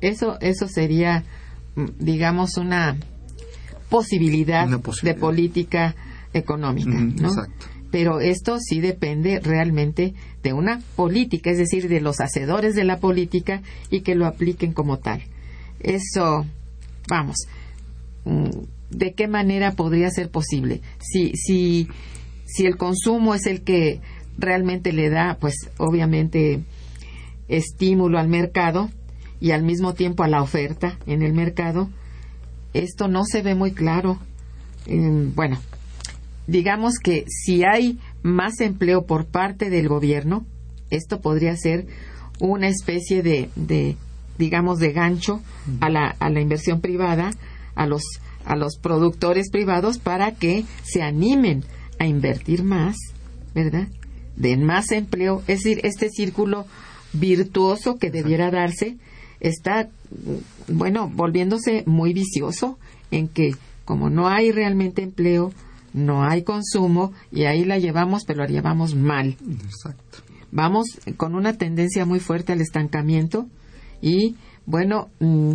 Eso, 0.00 0.38
eso 0.40 0.66
sería, 0.66 1.24
mm, 1.76 1.84
digamos, 1.98 2.56
una 2.56 2.96
posibilidad, 3.90 4.66
de 5.02 5.14
política 5.14 5.94
económica, 6.32 6.90
¿no? 6.90 7.28
Exacto. 7.28 7.66
Pero 7.90 8.20
esto 8.20 8.58
sí 8.60 8.80
depende 8.80 9.40
realmente 9.40 10.14
de 10.42 10.52
una 10.52 10.80
política, 10.96 11.50
es 11.50 11.58
decir, 11.58 11.88
de 11.88 12.00
los 12.00 12.20
hacedores 12.20 12.74
de 12.74 12.84
la 12.84 12.98
política 12.98 13.62
y 13.90 14.02
que 14.02 14.14
lo 14.14 14.26
apliquen 14.26 14.72
como 14.72 14.98
tal. 14.98 15.22
Eso, 15.80 16.46
vamos, 17.08 17.36
mm, 18.24 18.50
de 18.90 19.12
qué 19.14 19.28
manera 19.28 19.72
podría 19.72 20.10
ser 20.10 20.30
posible. 20.30 20.80
Si, 21.00 21.32
si, 21.34 21.88
si 22.46 22.66
el 22.66 22.76
consumo 22.76 23.34
es 23.34 23.46
el 23.46 23.62
que 23.62 24.00
realmente 24.38 24.92
le 24.92 25.10
da, 25.10 25.36
pues 25.40 25.54
obviamente, 25.78 26.60
estímulo 27.48 28.18
al 28.18 28.28
mercado 28.28 28.90
y 29.40 29.50
al 29.50 29.62
mismo 29.62 29.94
tiempo 29.94 30.22
a 30.22 30.28
la 30.28 30.42
oferta 30.42 30.98
en 31.06 31.22
el 31.22 31.32
mercado, 31.32 31.90
esto 32.72 33.08
no 33.08 33.24
se 33.24 33.42
ve 33.42 33.54
muy 33.54 33.72
claro. 33.72 34.18
bueno, 34.86 35.58
digamos 36.50 36.98
que 36.98 37.24
si 37.28 37.64
hay 37.64 37.98
más 38.22 38.60
empleo 38.60 39.06
por 39.06 39.26
parte 39.26 39.70
del 39.70 39.88
gobierno, 39.88 40.44
esto 40.90 41.20
podría 41.20 41.56
ser 41.56 41.86
una 42.40 42.68
especie 42.68 43.22
de, 43.22 43.50
de 43.54 43.96
digamos, 44.36 44.78
de 44.78 44.92
gancho 44.92 45.40
a 45.80 45.88
la, 45.88 46.08
a 46.18 46.30
la 46.30 46.40
inversión 46.40 46.80
privada, 46.80 47.30
a 47.74 47.86
los 47.86 48.02
a 48.44 48.56
los 48.56 48.78
productores 48.78 49.50
privados 49.50 49.98
para 49.98 50.32
que 50.32 50.64
se 50.82 51.02
animen 51.02 51.62
a 51.98 52.06
invertir 52.06 52.64
más, 52.64 52.96
¿verdad? 53.54 53.88
Den 54.34 54.64
más 54.64 54.90
empleo, 54.92 55.42
es 55.46 55.62
decir, 55.62 55.80
este 55.84 56.08
círculo 56.08 56.66
virtuoso 57.12 57.96
que 57.96 58.10
debiera 58.10 58.50
darse 58.50 58.96
está, 59.40 59.90
bueno, 60.68 61.10
volviéndose 61.14 61.84
muy 61.86 62.14
vicioso 62.14 62.78
en 63.10 63.28
que 63.28 63.54
como 63.84 64.08
no 64.08 64.28
hay 64.28 64.52
realmente 64.52 65.02
empleo, 65.02 65.52
no 65.92 66.24
hay 66.24 66.42
consumo 66.42 67.12
y 67.30 67.44
ahí 67.44 67.64
la 67.64 67.78
llevamos, 67.78 68.24
pero 68.24 68.42
la 68.42 68.48
llevamos 68.48 68.94
mal. 68.94 69.36
Exacto. 69.64 70.18
Vamos 70.52 70.86
con 71.16 71.34
una 71.34 71.54
tendencia 71.54 72.04
muy 72.04 72.20
fuerte 72.20 72.52
al 72.52 72.60
estancamiento 72.60 73.46
y, 74.02 74.36
bueno, 74.66 75.08
mm, 75.20 75.54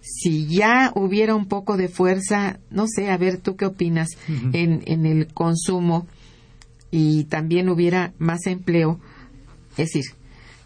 si 0.00 0.46
ya 0.46 0.92
hubiera 0.94 1.34
un 1.34 1.46
poco 1.46 1.76
de 1.76 1.88
fuerza, 1.88 2.60
no 2.70 2.86
sé, 2.86 3.10
a 3.10 3.16
ver, 3.16 3.38
¿tú 3.38 3.56
qué 3.56 3.66
opinas 3.66 4.08
en, 4.52 4.82
en 4.86 5.04
el 5.04 5.32
consumo 5.32 6.06
y 6.90 7.24
también 7.24 7.68
hubiera 7.68 8.12
más 8.18 8.46
empleo? 8.46 9.00
Es 9.72 9.90
decir, 9.90 10.04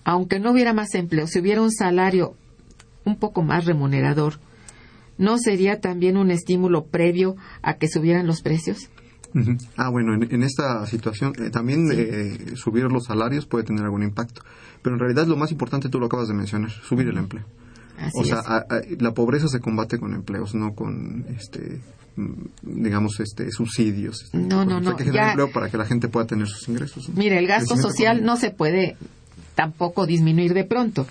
aunque 0.04 0.40
no 0.40 0.52
hubiera 0.52 0.72
más 0.72 0.94
empleo, 0.94 1.26
si 1.26 1.38
hubiera 1.38 1.62
un 1.62 1.72
salario 1.72 2.34
un 3.04 3.16
poco 3.16 3.42
más 3.42 3.64
remunerador, 3.64 4.40
¿no 5.16 5.38
sería 5.38 5.80
también 5.80 6.16
un 6.16 6.30
estímulo 6.30 6.86
previo 6.86 7.36
a 7.62 7.74
que 7.74 7.88
subieran 7.88 8.26
los 8.26 8.42
precios? 8.42 8.90
Ah, 9.76 9.88
bueno, 9.90 10.14
en, 10.14 10.42
esta 10.42 10.86
situación 10.86 11.32
eh, 11.38 11.50
también 11.50 11.90
eh, 11.92 12.56
subir 12.56 12.84
los 12.84 13.04
salarios 13.04 13.46
puede 13.46 13.64
tener 13.64 13.84
algún 13.84 14.02
impacto, 14.02 14.42
pero 14.82 14.96
en 14.96 15.00
realidad 15.00 15.26
lo 15.26 15.36
más 15.36 15.52
importante 15.52 15.88
tú 15.88 16.00
lo 16.00 16.06
acabas 16.06 16.28
de 16.28 16.34
mencionar, 16.34 16.70
subir 16.70 17.08
el 17.08 17.16
empleo. 17.16 17.44
o 18.14 18.24
sea, 18.24 18.42
la 18.98 19.12
pobreza 19.12 19.48
se 19.48 19.60
combate 19.60 19.98
con 19.98 20.14
empleos, 20.14 20.54
no 20.54 20.74
con 20.74 21.26
este 21.36 21.80
mm, 22.16 22.32
digamos 22.62 23.20
este 23.20 23.50
subsidios. 23.50 24.22
Este, 24.24 24.38
no, 24.38 24.64
no, 24.64 24.80
no. 24.80 24.96
Que 24.96 25.04
generar 25.04 25.30
empleo 25.30 25.52
para 25.52 25.70
que 25.70 25.76
la 25.76 25.86
gente 25.86 26.08
pueda 26.08 26.26
tener 26.26 26.48
sus 26.48 26.68
ingresos. 26.68 27.08
Mire, 27.14 27.38
el 27.38 27.46
gasto 27.46 27.76
social 27.76 28.24
no 28.24 28.36
se 28.36 28.50
puede 28.50 28.96
tampoco 29.54 30.06
disminuir 30.06 30.54
de 30.54 30.64
pronto. 30.64 31.06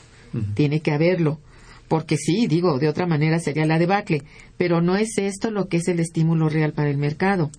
Tiene 0.55 0.81
que 0.81 0.91
haberlo. 0.91 1.39
Porque 1.87 2.17
sí, 2.17 2.45
digo, 2.47 2.77
de 2.77 2.87
otra 2.87 3.07
manera 3.07 3.39
sería 3.39 3.65
la 3.65 3.79
debacle. 3.79 4.23
Pero 4.57 4.79
no 4.79 4.95
es 4.95 5.17
esto 5.17 5.49
lo 5.49 5.67
que 5.67 5.77
es 5.77 5.87
el 5.87 5.99
estímulo 5.99 6.47
real 6.47 6.71
para 6.71 6.89
el 6.89 6.97
mercado. 6.97 7.49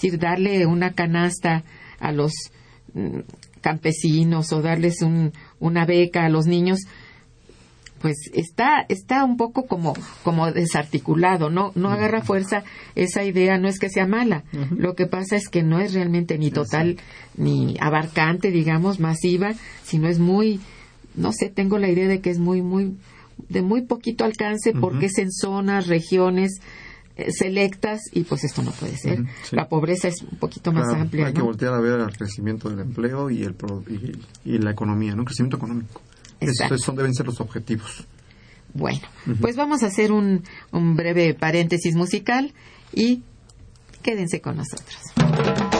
Decir, 0.00 0.18
darle 0.18 0.64
una 0.66 0.92
canasta 0.92 1.64
a 1.98 2.12
los 2.12 2.32
mm, 2.94 3.18
campesinos 3.60 4.52
o 4.52 4.62
darles 4.62 4.98
una 5.58 5.84
beca 5.84 6.24
a 6.24 6.30
los 6.30 6.46
niños 6.46 6.80
pues 8.00 8.30
está 8.32 8.86
está 8.88 9.24
un 9.24 9.36
poco 9.36 9.66
como 9.66 9.94
como 10.24 10.50
desarticulado 10.50 11.50
no 11.50 11.72
no 11.74 11.90
agarra 11.90 12.22
fuerza 12.22 12.64
esa 12.94 13.24
idea 13.24 13.58
no 13.58 13.68
es 13.68 13.78
que 13.78 13.90
sea 13.90 14.06
mala. 14.06 14.44
Lo 14.70 14.94
que 14.94 15.06
pasa 15.06 15.36
es 15.36 15.48
que 15.48 15.62
no 15.62 15.80
es 15.80 15.92
realmente 15.92 16.38
ni 16.38 16.50
total 16.50 16.96
ni 17.36 17.76
abarcante 17.78 18.50
digamos 18.50 19.00
masiva 19.00 19.50
sino 19.84 20.08
es 20.08 20.18
muy 20.18 20.60
no 21.14 21.32
sé 21.32 21.50
tengo 21.50 21.78
la 21.78 21.90
idea 21.90 22.08
de 22.08 22.20
que 22.20 22.30
es 22.30 22.38
muy 22.38 22.62
muy 22.62 22.96
de 23.48 23.62
muy 23.62 23.82
poquito 23.82 24.24
alcance 24.24 24.72
porque 24.72 25.06
es 25.06 25.18
en 25.18 25.30
zonas 25.30 25.86
regiones 25.86 26.60
selectas 27.28 28.00
y 28.12 28.24
pues 28.24 28.44
esto 28.44 28.62
no 28.62 28.70
puede 28.72 28.96
ser. 28.96 29.24
La 29.50 29.68
pobreza 29.68 30.08
es 30.08 30.22
un 30.22 30.38
poquito 30.38 30.72
más 30.72 30.88
amplia. 30.92 31.26
Hay 31.26 31.32
que 31.32 31.42
voltear 31.42 31.74
a 31.74 31.80
ver 31.80 32.00
el 32.00 32.16
crecimiento 32.16 32.70
del 32.70 32.80
empleo 32.80 33.30
y, 33.30 33.42
el, 33.42 33.54
y, 34.44 34.58
la 34.58 34.70
economía, 34.70 35.14
¿no? 35.14 35.24
Crecimiento 35.24 35.56
económico. 35.56 36.00
Esos 36.40 36.96
deben 36.96 37.14
ser 37.14 37.26
los 37.26 37.40
objetivos. 37.40 38.06
Bueno, 38.72 39.00
pues 39.40 39.56
vamos 39.56 39.82
a 39.82 39.86
hacer 39.86 40.12
un, 40.12 40.44
un 40.70 40.94
breve 40.94 41.34
paréntesis 41.34 41.96
musical 41.96 42.54
y 42.92 43.22
quédense 44.02 44.40
con 44.40 44.56
nosotros. 44.56 45.79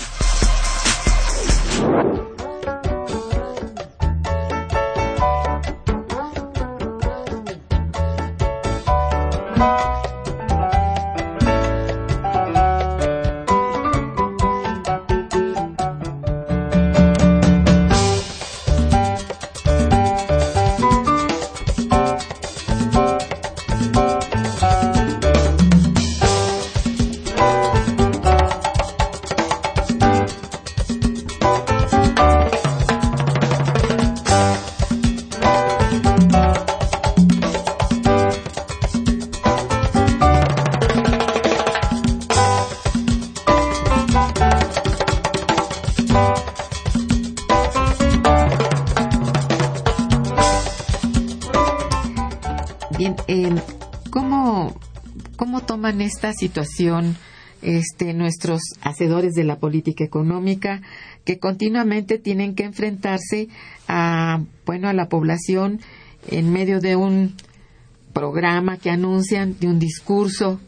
Esta 55.99 56.31
situación 56.33 57.17
este, 57.61 58.13
nuestros 58.13 58.61
hacedores 58.81 59.33
de 59.33 59.43
la 59.43 59.59
política 59.59 60.03
económica 60.03 60.81
que 61.25 61.37
continuamente 61.37 62.17
tienen 62.17 62.55
que 62.55 62.63
enfrentarse 62.63 63.49
a 63.87 64.43
bueno 64.65 64.87
a 64.87 64.93
la 64.93 65.09
población 65.09 65.79
en 66.27 66.51
medio 66.51 66.79
de 66.79 66.95
un 66.95 67.35
programa 68.13 68.77
que 68.77 68.89
anuncian 68.89 69.57
de 69.59 69.67
un 69.67 69.79
discurso. 69.79 70.59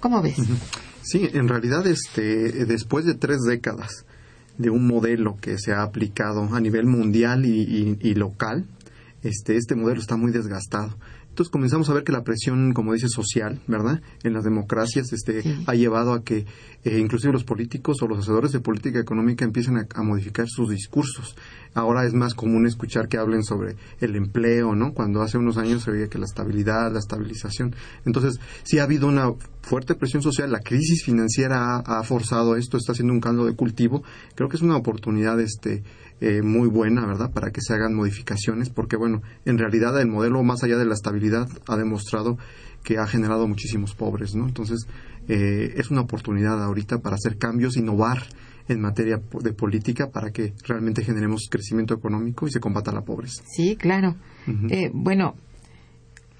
Cómo 0.00 0.22
ves 0.22 0.36
sí 1.02 1.28
en 1.32 1.48
realidad 1.48 1.86
este 1.86 2.66
después 2.66 3.04
de 3.06 3.14
tres 3.14 3.38
décadas 3.48 4.04
de 4.56 4.70
un 4.70 4.86
modelo 4.86 5.36
que 5.40 5.58
se 5.58 5.72
ha 5.72 5.82
aplicado 5.82 6.42
a 6.54 6.60
nivel 6.60 6.86
mundial 6.86 7.44
y 7.44 8.14
local 8.14 8.66
este, 9.22 9.56
este 9.56 9.74
modelo 9.74 10.00
está 10.00 10.16
muy 10.16 10.32
desgastado. 10.32 10.96
Entonces 11.38 11.52
comenzamos 11.52 11.88
a 11.88 11.94
ver 11.94 12.02
que 12.02 12.10
la 12.10 12.24
presión, 12.24 12.72
como 12.72 12.94
dice, 12.94 13.08
social, 13.08 13.60
¿verdad? 13.68 14.02
En 14.24 14.32
las 14.32 14.42
democracias 14.42 15.12
este, 15.12 15.44
ha 15.68 15.74
llevado 15.76 16.12
a 16.12 16.24
que 16.24 16.46
eh, 16.82 16.98
inclusive 16.98 17.32
los 17.32 17.44
políticos 17.44 18.02
o 18.02 18.08
los 18.08 18.18
hacedores 18.18 18.50
de 18.50 18.58
política 18.58 18.98
económica 18.98 19.44
empiecen 19.44 19.76
a, 19.78 20.02
modificar 20.02 20.48
sus 20.48 20.68
discursos. 20.70 21.36
Ahora 21.78 22.04
es 22.04 22.12
más 22.12 22.34
común 22.34 22.66
escuchar 22.66 23.08
que 23.08 23.18
hablen 23.18 23.44
sobre 23.44 23.76
el 24.00 24.16
empleo, 24.16 24.74
¿no? 24.74 24.92
Cuando 24.94 25.22
hace 25.22 25.38
unos 25.38 25.58
años 25.58 25.84
se 25.84 25.92
veía 25.92 26.08
que 26.08 26.18
la 26.18 26.24
estabilidad, 26.24 26.92
la 26.92 26.98
estabilización. 26.98 27.74
Entonces, 28.04 28.40
sí 28.64 28.80
ha 28.80 28.82
habido 28.82 29.06
una 29.06 29.32
fuerte 29.62 29.94
presión 29.94 30.20
social, 30.20 30.50
la 30.50 30.58
crisis 30.58 31.04
financiera 31.04 31.76
ha, 31.76 32.02
forzado 32.02 32.56
esto, 32.56 32.76
está 32.78 32.92
haciendo 32.92 33.12
un 33.12 33.20
caldo 33.20 33.46
de 33.46 33.54
cultivo. 33.54 34.02
Creo 34.34 34.48
que 34.48 34.56
es 34.56 34.62
una 34.62 34.76
oportunidad 34.76 35.38
este, 35.40 35.84
eh, 36.20 36.42
muy 36.42 36.68
buena, 36.68 37.06
¿verdad?, 37.06 37.30
para 37.32 37.52
que 37.52 37.60
se 37.60 37.74
hagan 37.74 37.94
modificaciones, 37.94 38.70
porque, 38.70 38.96
bueno, 38.96 39.22
en 39.44 39.56
realidad 39.56 40.00
el 40.00 40.08
modelo, 40.08 40.42
más 40.42 40.64
allá 40.64 40.78
de 40.78 40.86
la 40.86 40.94
estabilidad, 40.94 41.48
ha 41.68 41.76
demostrado 41.76 42.38
que 42.82 42.98
ha 42.98 43.06
generado 43.06 43.46
muchísimos 43.46 43.94
pobres, 43.94 44.34
¿no? 44.34 44.48
Entonces, 44.48 44.88
eh, 45.28 45.74
es 45.76 45.90
una 45.90 46.00
oportunidad 46.00 46.60
ahorita 46.60 46.98
para 46.98 47.14
hacer 47.14 47.38
cambios, 47.38 47.76
innovar 47.76 48.24
en 48.68 48.80
materia 48.80 49.20
de 49.40 49.52
política 49.52 50.10
para 50.10 50.30
que 50.30 50.52
realmente 50.64 51.02
generemos 51.02 51.48
crecimiento 51.50 51.94
económico 51.94 52.46
y 52.46 52.50
se 52.50 52.60
combata 52.60 52.92
la 52.92 53.02
pobreza. 53.02 53.42
Sí, 53.46 53.76
claro. 53.76 54.16
Eh, 54.70 54.90
bueno, 54.94 55.34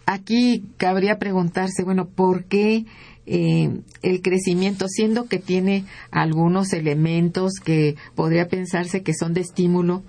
aquí 0.07 0.65
cabría 0.79 1.19
preguntarse, 1.19 1.85
bueno, 1.85 2.07
¿por 2.07 2.45
qué 2.45 2.87
eh, 3.31 3.83
el 4.01 4.23
crecimiento, 4.23 4.89
siendo 4.89 5.27
que 5.27 5.39
tiene 5.39 5.85
algunos 6.11 6.73
elementos 6.73 7.61
que 7.63 7.95
podría 8.15 8.49
pensarse 8.49 9.03
que 9.03 9.13
son 9.13 9.35
de 9.35 9.43
estímulo, 9.43 10.03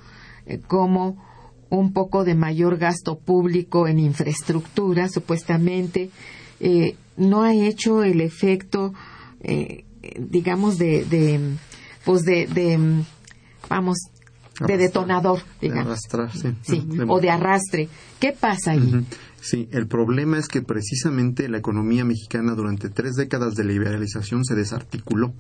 eh, 0.45 0.61
como 0.65 1.17
un 1.69 1.91
poco 1.91 2.23
de 2.23 2.33
mayor 2.33 2.77
gasto 2.77 3.19
público 3.19 3.89
en 3.89 3.99
infraestructura, 3.99 5.09
supuestamente, 5.09 6.11
eh, 6.61 6.95
no 7.17 7.43
ha 7.43 7.53
hecho 7.53 8.03
el 8.03 8.21
efecto, 8.21 8.93
digamos, 10.17 10.77
de, 10.77 11.03
de, 11.03 11.39
pues 12.09 12.23
de, 12.23 13.03
vamos, 13.69 13.99
de 14.65 14.77
detonador, 14.77 15.41
digamos. 15.61 15.99
sí. 16.63 16.87
o 17.07 17.19
de 17.19 17.29
arrastre. 17.29 17.87
¿Qué 18.19 18.31
pasa 18.31 18.71
ahí? 18.71 19.05
Sí, 19.41 19.69
el 19.71 19.85
problema 19.85 20.39
es 20.39 20.47
que 20.47 20.63
precisamente 20.63 21.47
la 21.49 21.59
economía 21.59 22.03
mexicana 22.05 22.55
durante 22.55 22.89
tres 22.89 23.13
décadas 23.13 23.53
de 23.53 23.63
liberalización 23.63 24.43
se 24.43 24.55
desarticuló. 24.55 25.35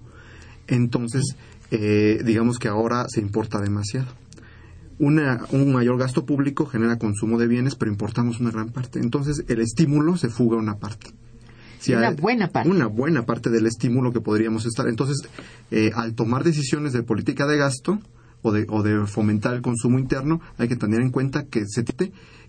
Entonces, 0.67 1.35
eh, 1.71 2.21
digamos 2.23 2.59
que 2.59 2.67
ahora 2.67 3.07
se 3.09 3.19
importa 3.19 3.59
demasiado. 3.59 4.13
un 4.99 5.73
mayor 5.73 5.97
gasto 5.97 6.27
público 6.27 6.67
genera 6.67 6.99
consumo 6.99 7.39
de 7.39 7.47
bienes, 7.47 7.73
pero 7.73 7.89
importamos 7.89 8.39
una 8.39 8.51
gran 8.51 8.69
parte. 8.69 8.99
Entonces, 8.99 9.43
el 9.47 9.59
estímulo 9.59 10.17
se 10.17 10.29
fuga 10.29 10.57
una 10.57 10.77
parte. 10.77 11.15
Una 11.87 12.11
buena 12.11 12.47
parte. 12.49 12.69
Una 12.69 12.87
buena 12.87 13.25
parte 13.25 13.49
del 13.49 13.65
estímulo 13.65 14.11
que 14.11 14.21
podríamos 14.21 14.65
estar. 14.65 14.87
Entonces, 14.87 15.17
eh, 15.71 15.91
al 15.95 16.13
tomar 16.13 16.43
decisiones 16.43 16.93
de 16.93 17.03
política 17.03 17.45
de 17.47 17.57
gasto 17.57 17.99
o 18.41 18.51
de, 18.51 18.65
o 18.69 18.83
de 18.83 19.05
fomentar 19.05 19.53
el 19.53 19.61
consumo 19.61 19.99
interno, 19.99 20.41
hay 20.57 20.67
que 20.67 20.75
tener 20.75 21.01
en 21.01 21.11
cuenta 21.11 21.45
que 21.45 21.65
se 21.67 21.83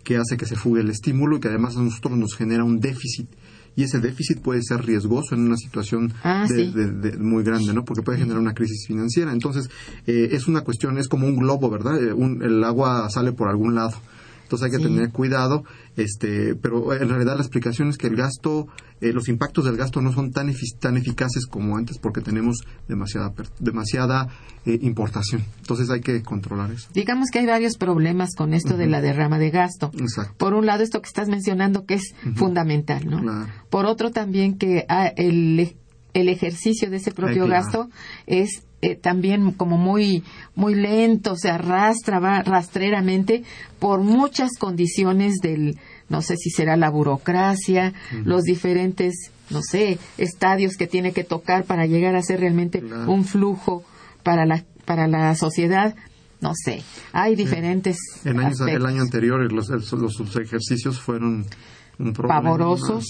que 0.02 0.16
hace 0.16 0.36
que 0.36 0.46
se 0.46 0.56
fugue 0.56 0.80
el 0.80 0.90
estímulo 0.90 1.36
y 1.36 1.40
que 1.40 1.48
además 1.48 1.76
a 1.76 1.82
nosotros 1.82 2.16
nos 2.16 2.34
genera 2.34 2.64
un 2.64 2.80
déficit. 2.80 3.28
Y 3.76 3.84
ese 3.84 4.00
déficit 4.00 4.40
puede 4.40 4.62
ser 4.62 4.84
riesgoso 4.84 5.34
en 5.34 5.42
una 5.42 5.56
situación 5.56 6.12
ah, 6.24 6.46
de, 6.48 7.16
muy 7.18 7.44
grande, 7.44 7.72
¿no? 7.72 7.84
Porque 7.84 8.02
puede 8.02 8.18
generar 8.18 8.40
una 8.40 8.52
crisis 8.52 8.86
financiera. 8.86 9.32
Entonces, 9.32 9.70
eh, 10.06 10.30
es 10.32 10.48
una 10.48 10.62
cuestión, 10.62 10.98
es 10.98 11.08
como 11.08 11.26
un 11.26 11.36
globo, 11.36 11.70
¿verdad? 11.70 12.02
Eh, 12.02 12.14
el 12.42 12.64
agua 12.64 13.08
sale 13.10 13.32
por 13.32 13.48
algún 13.48 13.74
lado. 13.74 13.94
Entonces 14.50 14.66
hay 14.66 14.76
que 14.76 14.82
tener 14.82 15.10
cuidado, 15.10 15.62
este, 15.96 16.56
pero 16.56 16.92
en 16.92 17.08
realidad 17.08 17.36
la 17.36 17.42
explicación 17.42 17.88
es 17.88 17.96
que 17.96 18.08
el 18.08 18.16
gasto, 18.16 18.66
eh, 19.00 19.12
los 19.12 19.28
impactos 19.28 19.64
del 19.64 19.76
gasto 19.76 20.00
no 20.00 20.12
son 20.12 20.32
tan, 20.32 20.52
tan 20.80 20.96
eficaces 20.96 21.46
como 21.46 21.76
antes 21.76 21.98
porque 21.98 22.20
tenemos 22.20 22.64
demasiada, 22.88 23.32
demasiada 23.60 24.26
eh, 24.66 24.76
importación. 24.82 25.44
Entonces 25.60 25.88
hay 25.88 26.00
que 26.00 26.24
controlar 26.24 26.72
eso. 26.72 26.88
Digamos 26.92 27.28
que 27.30 27.38
hay 27.38 27.46
varios 27.46 27.76
problemas 27.76 28.34
con 28.34 28.52
esto 28.52 28.76
de 28.76 28.88
la 28.88 29.00
derrama 29.00 29.38
de 29.38 29.50
gasto. 29.50 29.92
Exacto. 29.96 30.34
Por 30.36 30.54
un 30.54 30.66
lado, 30.66 30.82
esto 30.82 31.00
que 31.00 31.06
estás 31.06 31.28
mencionando 31.28 31.86
que 31.86 31.94
es 31.94 32.12
fundamental, 32.34 33.08
¿no? 33.08 33.46
Por 33.70 33.86
otro, 33.86 34.10
también 34.10 34.58
que 34.58 34.84
ah, 34.88 35.12
el, 35.16 35.76
el 36.12 36.28
ejercicio 36.28 36.90
de 36.90 36.96
ese 36.96 37.12
propio 37.12 37.46
gasto 37.46 37.88
es 38.26 38.64
eh, 38.82 38.96
también 38.96 39.52
como 39.52 39.76
muy 39.76 40.24
muy 40.54 40.74
lento, 40.74 41.36
se 41.36 41.50
arrastra 41.50 42.18
va 42.18 42.42
rastreramente 42.42 43.42
por 43.78 44.00
muchas 44.00 44.50
condiciones 44.58 45.36
del 45.42 45.78
no 46.08 46.22
sé 46.22 46.36
si 46.36 46.50
será 46.50 46.76
la 46.76 46.90
burocracia, 46.90 47.92
los 48.24 48.42
diferentes 48.42 49.30
no 49.50 49.60
sé, 49.62 49.98
estadios 50.16 50.76
que 50.76 50.86
tiene 50.86 51.12
que 51.12 51.24
tocar 51.24 51.64
para 51.64 51.86
llegar 51.86 52.14
a 52.14 52.22
ser 52.22 52.40
realmente 52.40 52.82
un 53.06 53.24
flujo 53.24 53.84
para 54.22 54.46
la 54.46 54.64
para 54.84 55.06
la 55.06 55.34
sociedad 55.34 55.94
no 56.40 56.52
sé, 56.54 56.82
hay 57.12 57.36
diferentes. 57.36 57.98
En 58.24 58.40
el 58.40 58.86
año 58.86 59.02
anterior 59.02 59.52
los, 59.52 59.68
los 59.68 60.36
ejercicios 60.36 60.98
fueron 60.98 61.44
pavorosos. 62.14 63.06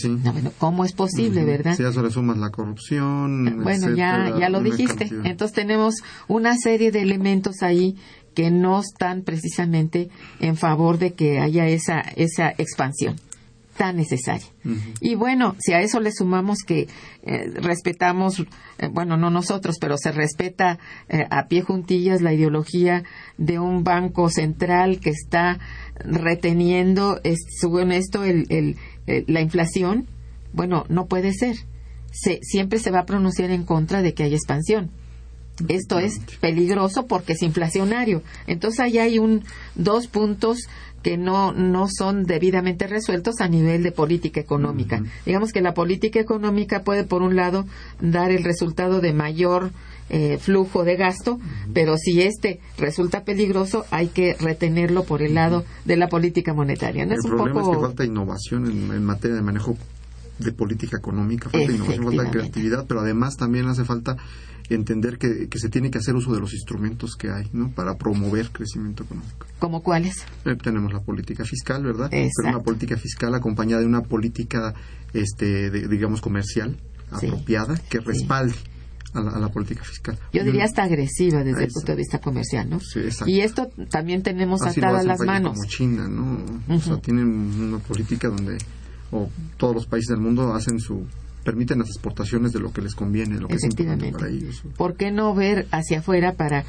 ¿Cómo 0.59 0.85
es 0.85 0.93
posible, 0.93 1.45
verdad? 1.45 1.77
Si 1.77 1.83
a 1.83 1.89
eso 1.89 2.03
le 2.03 2.11
sumas 2.11 2.39
la 2.39 2.51
corrupción. 2.51 3.63
Bueno, 3.63 3.95
ya, 3.95 4.37
ya 4.39 4.49
lo 4.49 4.61
dijiste. 4.61 5.11
Entonces 5.25 5.53
tenemos 5.53 5.97
una 6.29 6.57
serie 6.57 6.91
de 6.91 7.03
elementos 7.03 7.63
ahí 7.63 7.97
que 8.35 8.51
no 8.51 8.81
están 8.81 9.23
precisamente 9.23 10.09
en 10.39 10.57
favor 10.57 10.99
de 10.99 11.15
que 11.15 11.41
haya 11.41 11.67
esa, 11.67 12.01
esa 12.01 12.51
expansión 12.51 13.17
tan 13.81 13.97
necesaria. 13.97 14.47
Y 15.01 15.15
bueno, 15.15 15.57
si 15.59 15.73
a 15.73 15.81
eso 15.81 16.01
le 16.01 16.13
sumamos 16.13 16.59
que 16.67 16.87
eh, 17.23 17.51
respetamos, 17.55 18.41
eh, 18.79 18.89
bueno, 18.93 19.17
no 19.17 19.31
nosotros, 19.31 19.79
pero 19.81 19.97
se 19.97 20.13
respeta 20.13 20.79
eh, 21.09 21.25
a 21.31 21.49
pie 21.49 21.63
juntillas 21.63 22.21
la 22.21 22.35
ideología 22.35 23.05
de 23.39 23.59
un 23.59 23.83
banco 23.83 24.29
central 24.29 25.01
que 25.01 25.09
está 25.09 25.59
reteniendo, 25.97 27.23
según 27.59 27.93
esto, 27.93 28.23
el, 28.23 28.77
la 29.07 29.41
inflación, 29.41 30.07
bueno, 30.53 30.85
no 30.91 31.07
puede 31.07 31.33
ser. 31.33 31.57
Se, 32.13 32.39
siempre 32.43 32.81
se 32.81 32.91
va 32.91 33.01
a 33.01 33.07
pronunciar 33.07 33.51
en 33.51 33.65
contra 33.65 34.03
de 34.03 34.13
que 34.13 34.25
haya 34.25 34.37
expansión. 34.37 34.91
Esto 35.69 35.99
es 35.99 36.21
peligroso 36.41 37.07
porque 37.07 37.33
es 37.33 37.43
inflacionario. 37.43 38.23
Entonces 38.47 38.81
ahí 38.81 38.99
hay 38.99 39.19
un, 39.19 39.45
dos 39.75 40.07
puntos 40.07 40.69
que 41.03 41.17
no, 41.17 41.53
no 41.53 41.89
son 41.89 42.25
debidamente 42.25 42.87
resueltos 42.87 43.41
a 43.41 43.49
nivel 43.49 43.83
de 43.83 43.93
política 43.93 44.41
económica. 44.41 45.03
Digamos 45.25 45.53
que 45.53 45.61
la 45.61 45.75
política 45.75 46.21
económica 46.21 46.83
puede, 46.83 47.05
por 47.05 47.23
un 47.23 47.37
lado, 47.37 47.67
dar 48.01 48.31
el 48.31 48.45
resultado 48.45 49.01
de 49.01 49.13
mayor 49.13 49.71
eh, 50.11 50.39
flujo 50.39 50.85
de 50.85 50.97
gasto, 50.97 51.39
pero 51.73 51.97
si 51.97 52.21
este 52.21 52.61
resulta 52.77 53.25
peligroso, 53.25 53.85
hay 53.91 54.09
que 54.09 54.35
retenerlo 54.41 55.05
por 55.05 55.23
el 55.23 55.35
lado 55.35 55.65
de 55.85 55.97
la 55.97 56.09
política 56.09 56.53
monetaria. 56.53 57.07
¿no? 57.07 57.13
El 57.13 57.21
problema 57.21 57.63
es 57.63 57.69
que 57.69 57.81
falta 57.81 58.05
innovación 58.05 58.67
en, 58.67 59.05
materia 59.05 59.37
de 59.37 59.43
manejo 59.43 59.77
de 60.39 60.53
política 60.53 60.97
económica, 60.99 61.49
falta 61.49 61.73
innovación, 61.73 62.05
falta 62.05 62.31
creatividad, 62.31 62.87
pero 62.87 63.01
además 63.01 63.37
también 63.37 63.69
hace 63.69 63.85
falta 63.85 64.17
entender 64.71 65.19
que, 65.19 65.49
se 65.53 65.69
tiene 65.69 65.91
que 65.91 65.99
hacer 65.99 66.15
uso 66.15 66.33
de 66.33 66.41
los 66.41 66.53
instrumentos 66.53 67.17
que 67.17 67.31
hay 67.31 67.49
¿no? 67.53 67.71
para 67.71 67.97
promover 67.97 68.51
crecimiento 68.51 69.05
económico. 69.05 69.47
¿Como 69.59 69.83
cuáles? 69.83 70.25
Eh, 70.45 70.57
tenemos 70.63 70.93
la 70.93 71.01
política 71.01 71.45
fiscal, 71.45 71.85
¿verdad? 71.85 72.09
Pero 72.11 72.49
una 72.49 72.61
política 72.61 72.97
fiscal 72.97 73.35
acompañada 73.35 73.83
de 73.83 73.89
una 73.89 74.03
política, 74.03 74.75
este, 75.13 75.71
digamos, 75.71 76.21
comercial 76.21 76.77
apropiada 77.11 77.77
que 77.89 78.01
respalde. 78.01 78.55
A 79.13 79.41
la, 79.41 79.49
política 79.49 79.83
fiscal. 79.83 80.17
Yo 80.33 80.45
diría 80.45 80.63
hasta 80.63 80.85
agresiva 80.85 81.43
desde 81.43 81.65
el 81.65 81.73
punto 81.73 81.91
de 81.91 81.97
vista 81.97 82.21
comercial, 82.21 82.71
¿no? 82.71 82.79
Sí, 82.79 83.01
y 83.27 83.41
esto 83.41 83.69
también 83.91 84.23
tenemos 84.23 84.63
atadas 84.63 85.05
las 85.05 85.19
manos. 85.19 85.55
Como 85.55 85.69
China, 85.69 86.07
¿no? 86.07 86.45
O 86.69 86.79
sea, 86.79 86.97
tienen 86.99 87.27
una 87.27 87.79
política 87.81 88.29
donde 88.29 88.57
o 89.11 89.29
todos 89.57 89.75
los 89.75 89.87
países 89.87 90.11
del 90.11 90.21
mundo 90.21 90.55
hacen 90.55 90.79
su 90.79 91.05
permiten 91.51 91.81
las 91.81 91.89
exportaciones 91.89 92.53
de 92.53 92.61
lo 92.61 92.73
que 92.73 92.81
les 92.81 92.95
conviene, 92.95 93.41
lo 93.41 93.49
que 93.49 93.57
es 93.57 93.65
importante 93.65 94.13
para 94.13 94.29
ellos. 94.29 94.63
¿Por 94.77 94.97
qué 94.97 95.11
no 95.11 95.35
ver 95.35 95.67
hacia 95.73 95.99
afuera 95.99 96.35
para 96.35 96.65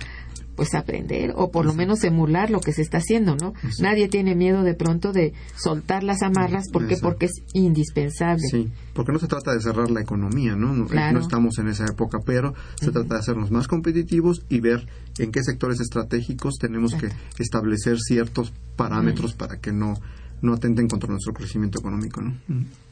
pues 0.55 0.73
aprender 0.73 1.33
o 1.35 1.51
por 1.51 1.65
lo 1.65 1.73
menos 1.73 2.03
emular 2.03 2.49
lo 2.49 2.59
que 2.59 2.73
se 2.73 2.81
está 2.81 2.97
haciendo, 2.97 3.35
¿no? 3.35 3.53
Nadie 3.79 4.07
tiene 4.07 4.33
miedo 4.33 4.63
de 4.63 4.73
pronto 4.73 5.11
de 5.11 5.33
soltar 5.55 6.03
las 6.03 6.23
amarras, 6.23 6.69
¿por 6.71 6.87
qué? 6.87 6.97
Porque 6.97 7.27
es 7.27 7.43
indispensable. 7.53 8.41
Sí, 8.49 8.71
porque 8.95 9.11
no 9.11 9.19
se 9.19 9.27
trata 9.27 9.53
de 9.53 9.61
cerrar 9.61 9.91
la 9.91 10.01
economía, 10.01 10.55
¿no? 10.55 10.73
No, 10.73 11.19
estamos 11.19 11.59
en 11.59 11.67
esa 11.67 11.85
época, 11.85 12.17
pero 12.25 12.55
se 12.75 12.91
trata 12.91 13.13
de 13.13 13.19
hacernos 13.19 13.51
más 13.51 13.67
competitivos 13.67 14.45
y 14.49 14.61
ver 14.61 14.87
en 15.19 15.31
qué 15.31 15.43
sectores 15.43 15.79
estratégicos 15.79 16.55
tenemos 16.59 16.95
que 16.95 17.09
establecer 17.37 17.99
ciertos 17.99 18.51
parámetros 18.75 19.33
para 19.35 19.59
que 19.59 19.71
no 19.71 19.93
no 20.41 20.53
atenten 20.53 20.87
contra 20.87 21.09
nuestro 21.09 21.33
crecimiento 21.33 21.79
económico. 21.79 22.21
¿no? 22.21 22.33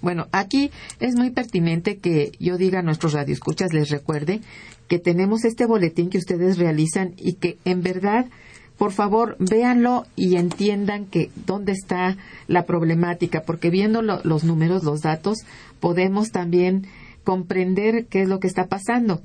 Bueno, 0.01 0.27
aquí 0.31 0.71
es 0.99 1.15
muy 1.15 1.31
pertinente 1.31 1.97
que 1.97 2.31
yo 2.39 2.57
diga 2.57 2.79
a 2.79 2.83
nuestros 2.83 3.13
radioescuchas, 3.13 3.73
les 3.73 3.89
recuerde 3.89 4.41
que 4.87 4.99
tenemos 4.99 5.45
este 5.45 5.65
boletín 5.65 6.09
que 6.09 6.17
ustedes 6.17 6.57
realizan 6.57 7.13
y 7.17 7.33
que 7.33 7.57
en 7.65 7.81
verdad 7.81 8.27
por 8.79 8.93
favor, 8.93 9.35
véanlo 9.39 10.05
y 10.15 10.37
entiendan 10.37 11.05
que 11.05 11.31
dónde 11.45 11.73
está 11.73 12.15
la 12.47 12.65
problemática, 12.65 13.41
porque 13.45 13.69
viendo 13.69 14.01
los 14.01 14.45
números, 14.45 14.85
los 14.85 15.01
datos, 15.01 15.39
podemos 15.81 16.31
también 16.31 16.87
comprender 17.25 18.05
qué 18.05 18.21
es 18.21 18.29
lo 18.29 18.39
que 18.39 18.47
está 18.47 18.67
pasando. 18.67 19.21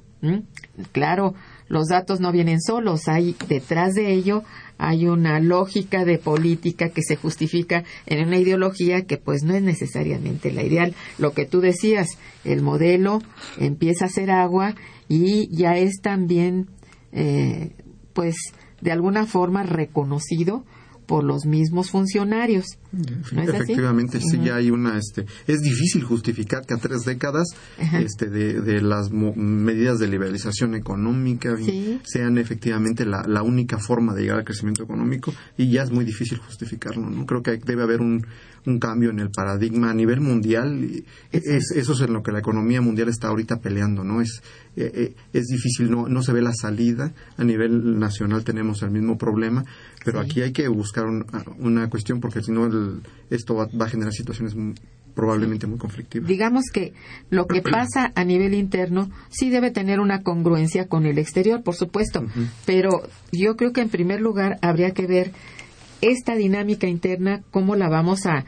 Claro, 0.91 1.35
los 1.69 1.87
datos 1.89 2.21
no 2.21 2.33
vienen 2.33 2.61
solos, 2.61 3.09
hay 3.09 3.37
detrás 3.49 3.95
de 3.95 4.13
ello 4.13 4.45
hay 4.79 5.07
una 5.07 5.41
lógica 5.41 6.05
de 6.05 6.19
política 6.19 6.89
que 6.89 7.03
se 7.03 7.17
justifica 7.17 7.85
en 8.07 8.27
una 8.27 8.39
ideología 8.39 9.03
que 9.07 9.17
pues 9.17 9.43
no 9.45 9.55
es 9.55 9.63
necesariamente 9.63 10.53
la 10.53 10.63
ideal. 10.63 10.95
Lo 11.19 11.33
que 11.33 11.47
tú 11.47 11.61
decías, 11.61 12.09
el 12.45 12.63
modelo 12.63 13.21
empieza 13.59 14.07
a 14.07 14.11
ser 14.11 14.31
agua 14.31 14.75
y 15.09 15.49
ya 15.57 15.77
es 15.77 16.01
también 16.03 16.69
eh, 17.13 17.73
pues 18.13 18.37
de 18.81 18.93
alguna 18.93 19.27
forma 19.27 19.63
reconocido 19.63 20.65
por 21.07 21.25
los 21.25 21.45
mismos 21.47 21.91
funcionarios. 21.91 22.67
Efectivamente, 23.33 24.21
sí, 24.21 24.39
ya 24.43 24.57
hay 24.57 24.71
una, 24.71 24.97
este, 24.99 25.27
es 25.47 25.61
difícil 25.61 26.05
justificar 26.05 26.65
que 26.65 26.75
a 26.75 26.77
tres 26.77 27.03
décadas, 27.05 27.49
este, 27.79 28.29
de, 28.31 28.81
las 28.81 29.11
medidas 29.11 29.99
de 29.99 30.09
liberalización 30.09 30.75
económica 30.75 31.57
sean 32.05 32.39
efectivamente 32.39 33.05
la, 33.05 33.25
la, 33.27 33.43
única 33.43 33.79
forma 33.79 34.15
de 34.15 34.23
llegar 34.23 34.39
al 34.39 34.45
crecimiento 34.45 34.83
económico 34.83 35.33
y 35.57 35.71
ya 35.71 35.83
es 35.83 35.91
muy 35.91 36.05
difícil 36.05 36.39
justificarlo, 36.39 37.09
¿no? 37.09 37.27
Creo 37.27 37.43
que 37.43 37.57
debe 37.57 37.83
haber 37.83 38.01
un, 38.01 38.25
un 38.67 38.79
cambio 38.79 39.11
en 39.11 39.19
el 39.19 39.31
paradigma 39.31 39.91
a 39.91 39.95
nivel 39.95 40.21
mundial. 40.21 41.05
Es, 41.31 41.71
eso 41.75 41.93
es 41.93 42.01
en 42.01 42.13
lo 42.13 42.23
que 42.23 42.33
la 42.33 42.39
economía 42.39 42.81
mundial 42.81 43.09
está 43.09 43.29
ahorita 43.29 43.61
peleando, 43.61 44.05
¿no? 44.05 44.21
Es, 44.21 44.43
eh, 44.77 44.91
eh, 44.95 45.15
es 45.33 45.47
difícil, 45.47 45.91
no, 45.91 46.09
no 46.09 46.23
se 46.23 46.33
ve 46.33 46.43
la 46.43 46.53
salida. 46.53 47.13
A 47.37 47.45
nivel 47.45 47.99
nacional 47.99 48.45
tenemos 48.45 48.83
el 48.83 48.91
mismo 48.91 49.19
problema, 49.19 49.65
pero 50.05 50.21
aquí 50.21 50.43
hay 50.43 50.53
que 50.53 50.69
buscar 50.69 51.07
una 51.07 51.89
cuestión 51.89 52.21
porque 52.21 52.43
si 52.43 52.53
no 52.53 52.69
esto 53.31 53.55
va, 53.55 53.69
a 53.85 53.89
generar 53.89 54.13
situaciones 54.13 54.55
probablemente 55.15 55.67
muy 55.67 55.79
conflictivas. 55.79 56.29
Digamos 56.29 56.65
que 56.73 56.93
lo 57.31 57.47
que 57.47 57.63
pasa 57.71 58.13
a 58.15 58.25
nivel 58.25 58.55
interno 58.55 59.11
sí 59.31 59.51
debe 59.51 59.71
tener 59.71 60.01
una 60.01 60.23
congruencia 60.23 60.89
con 60.89 61.07
el 61.07 61.19
exterior, 61.19 61.63
por 61.63 61.75
supuesto, 61.75 62.25
pero 62.67 63.03
yo 63.33 63.57
creo 63.57 63.73
que 63.73 63.81
en 63.81 63.89
primer 63.89 64.21
lugar 64.21 64.59
habría 64.61 64.91
que 64.91 65.07
ver 65.07 65.33
esta 66.01 66.35
dinámica 66.35 66.87
interna, 66.87 67.43
¿cómo 67.51 67.77
la 67.77 67.89
vamos 67.89 68.27
a, 68.27 68.45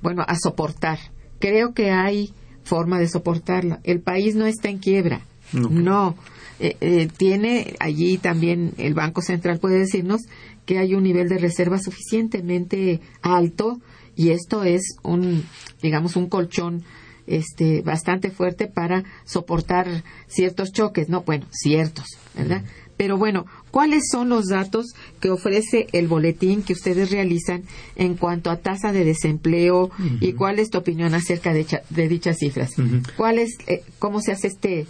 bueno, 0.00 0.24
a 0.26 0.36
soportar? 0.36 0.98
Creo 1.38 1.74
que 1.74 1.90
hay 1.90 2.32
forma 2.64 2.98
de 2.98 3.08
soportarla. 3.08 3.80
El 3.84 4.00
país 4.00 4.34
no 4.34 4.46
está 4.46 4.68
en 4.68 4.78
quiebra. 4.78 5.20
No. 5.52 6.16
Eh, 6.64 6.76
eh, 6.80 7.08
tiene 7.16 7.74
allí 7.80 8.18
también 8.18 8.72
el 8.78 8.94
Banco 8.94 9.20
Central 9.20 9.58
puede 9.58 9.80
decirnos 9.80 10.20
que 10.64 10.78
hay 10.78 10.94
un 10.94 11.02
nivel 11.02 11.28
de 11.28 11.38
reserva 11.38 11.76
suficientemente 11.80 13.00
alto 13.20 13.80
y 14.14 14.30
esto 14.30 14.62
es 14.62 14.94
un, 15.02 15.44
digamos, 15.82 16.14
un 16.14 16.28
colchón 16.28 16.84
este 17.26 17.82
bastante 17.82 18.30
fuerte 18.30 18.68
para 18.68 19.02
soportar 19.24 20.04
ciertos 20.28 20.70
choques, 20.70 21.08
no, 21.08 21.22
bueno, 21.22 21.46
ciertos, 21.50 22.06
¿verdad? 22.36 22.62
Pero 23.02 23.18
bueno, 23.18 23.46
¿cuáles 23.72 24.04
son 24.12 24.28
los 24.28 24.46
datos 24.46 24.94
que 25.18 25.28
ofrece 25.28 25.88
el 25.90 26.06
boletín 26.06 26.62
que 26.62 26.72
ustedes 26.72 27.10
realizan 27.10 27.64
en 27.96 28.14
cuanto 28.14 28.48
a 28.48 28.58
tasa 28.58 28.92
de 28.92 29.04
desempleo 29.04 29.90
y 30.20 30.34
cuál 30.34 30.60
es 30.60 30.70
tu 30.70 30.78
opinión 30.78 31.12
acerca 31.12 31.52
de, 31.52 31.66
dichas 32.08 32.36
cifras? 32.38 32.70
¿Cuál 33.16 33.40
es, 33.40 33.56
eh, 33.66 33.82
¿Cómo 33.98 34.20
se 34.20 34.30
hace 34.30 34.46
este, 34.46 34.86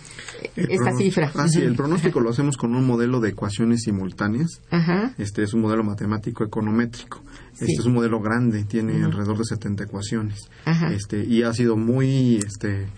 esta 0.57 0.95
cifra? 0.95 1.33
Ah, 1.35 1.49
sí, 1.49 1.63
el 1.63 1.75
pronóstico 1.75 2.21
lo 2.21 2.29
hacemos 2.29 2.59
con 2.59 2.75
un 2.75 2.87
modelo 2.87 3.19
de 3.19 3.31
ecuaciones 3.31 3.85
simultáneas. 3.85 4.61
Este 5.17 5.43
es 5.43 5.55
un 5.55 5.63
modelo 5.63 5.83
matemático 5.83 6.45
econométrico. 6.45 7.23
Este 7.55 7.73
es 7.73 7.87
un 7.87 7.95
modelo 7.95 8.21
grande, 8.21 8.65
tiene 8.65 9.03
alrededor 9.03 9.39
de 9.39 9.45
70 9.45 9.85
ecuaciones. 9.85 10.51
Este, 10.91 11.25
y 11.25 11.45
ha 11.45 11.55
sido 11.55 11.79
muy 11.79 12.37
este, 12.37 12.89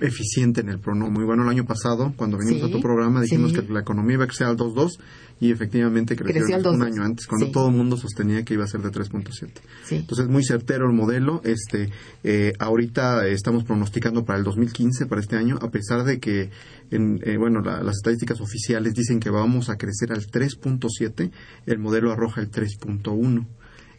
eficiente 0.00 0.60
en 0.60 0.68
el 0.68 0.78
prono. 0.78 1.10
Muy 1.10 1.24
bueno 1.24 1.42
el 1.42 1.48
año 1.48 1.64
pasado, 1.64 2.12
cuando 2.16 2.38
vinimos 2.38 2.68
a 2.68 2.70
tu 2.70 2.80
programa, 2.80 3.20
dijimos 3.20 3.52
que 3.52 3.62
la 3.62 3.80
economía 3.80 4.14
iba 4.14 4.24
a 4.24 4.26
crecer 4.26 4.46
al 4.46 4.56
2.2 4.56 4.98
y 5.40 5.50
efectivamente 5.50 6.16
creció, 6.16 6.70
un 6.70 6.82
año 6.82 7.02
antes, 7.02 7.26
cuando 7.26 7.50
todo 7.50 7.68
el 7.68 7.74
mundo 7.74 7.96
sostenía 7.96 8.42
que 8.42 8.54
iba 8.54 8.64
a 8.64 8.68
ser 8.68 8.80
de 8.80 8.90
3.7. 8.90 9.50
Entonces, 9.90 10.28
muy 10.28 10.44
certero 10.44 10.86
el 10.86 10.94
modelo. 10.94 11.40
Este, 11.44 11.90
eh, 12.24 12.52
ahorita 12.58 13.26
estamos 13.26 13.64
pronosticando 13.64 14.24
para 14.24 14.38
el 14.38 14.44
2015, 14.44 15.06
para 15.06 15.20
este 15.20 15.36
año, 15.36 15.58
a 15.60 15.70
pesar 15.70 16.04
de 16.04 16.20
que, 16.20 16.50
en, 16.90 17.20
eh, 17.22 17.36
bueno, 17.36 17.60
las 17.60 17.96
estadísticas 17.96 18.40
oficiales 18.40 18.94
dicen 18.94 19.20
que 19.20 19.30
vamos 19.30 19.68
a 19.68 19.76
crecer 19.76 20.12
al 20.12 20.26
3.7, 20.26 21.30
el 21.66 21.78
modelo 21.78 22.12
arroja 22.12 22.40
el 22.40 22.50
3.1 22.50 23.46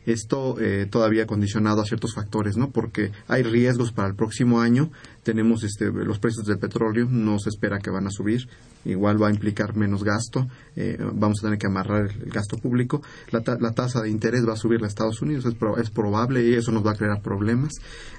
esto 0.08 0.60
eh, 0.60 0.88
todavía 0.90 1.28
condicionado 1.28 1.82
a 1.82 1.86
ciertos 1.86 2.16
factores, 2.16 2.58
¿no? 2.58 2.72
Porque 2.72 3.12
hay 3.28 3.44
riesgos 3.44 3.92
para 3.92 4.08
el 4.08 4.16
próximo 4.16 4.62
año 4.62 4.90
tenemos 5.28 5.64
este, 5.66 5.92
los 5.92 6.20
precios 6.20 6.46
del 6.46 6.58
petróleo, 6.58 7.06
no 7.10 7.38
se 7.38 7.50
espera 7.50 7.80
que 7.80 7.90
van 7.90 8.08
a 8.08 8.12
subir, 8.12 8.48
igual 8.88 9.22
va 9.22 9.28
a 9.28 9.32
implicar 9.32 9.76
menos 9.76 10.04
gasto, 10.04 10.48
eh, 10.76 10.98
vamos 11.14 11.40
a 11.40 11.48
tener 11.48 11.60
que 11.60 11.68
amarrar 11.68 12.10
el, 12.10 12.32
gasto 12.32 12.58
público, 12.58 13.02
la, 13.32 13.42
tasa 13.42 14.02
de 14.02 14.10
interés 14.10 14.48
va 14.48 14.54
a 14.54 14.58
subir 14.58 14.80
en 14.80 14.86
Estados 14.86 15.22
Unidos, 15.22 15.46
es, 15.46 15.56
es, 15.82 15.90
probable 15.90 16.44
y 16.44 16.54
eso 16.54 16.72
nos 16.72 16.86
va 16.86 16.92
a 16.92 16.96
crear 16.96 17.22
problemas. 17.22 17.74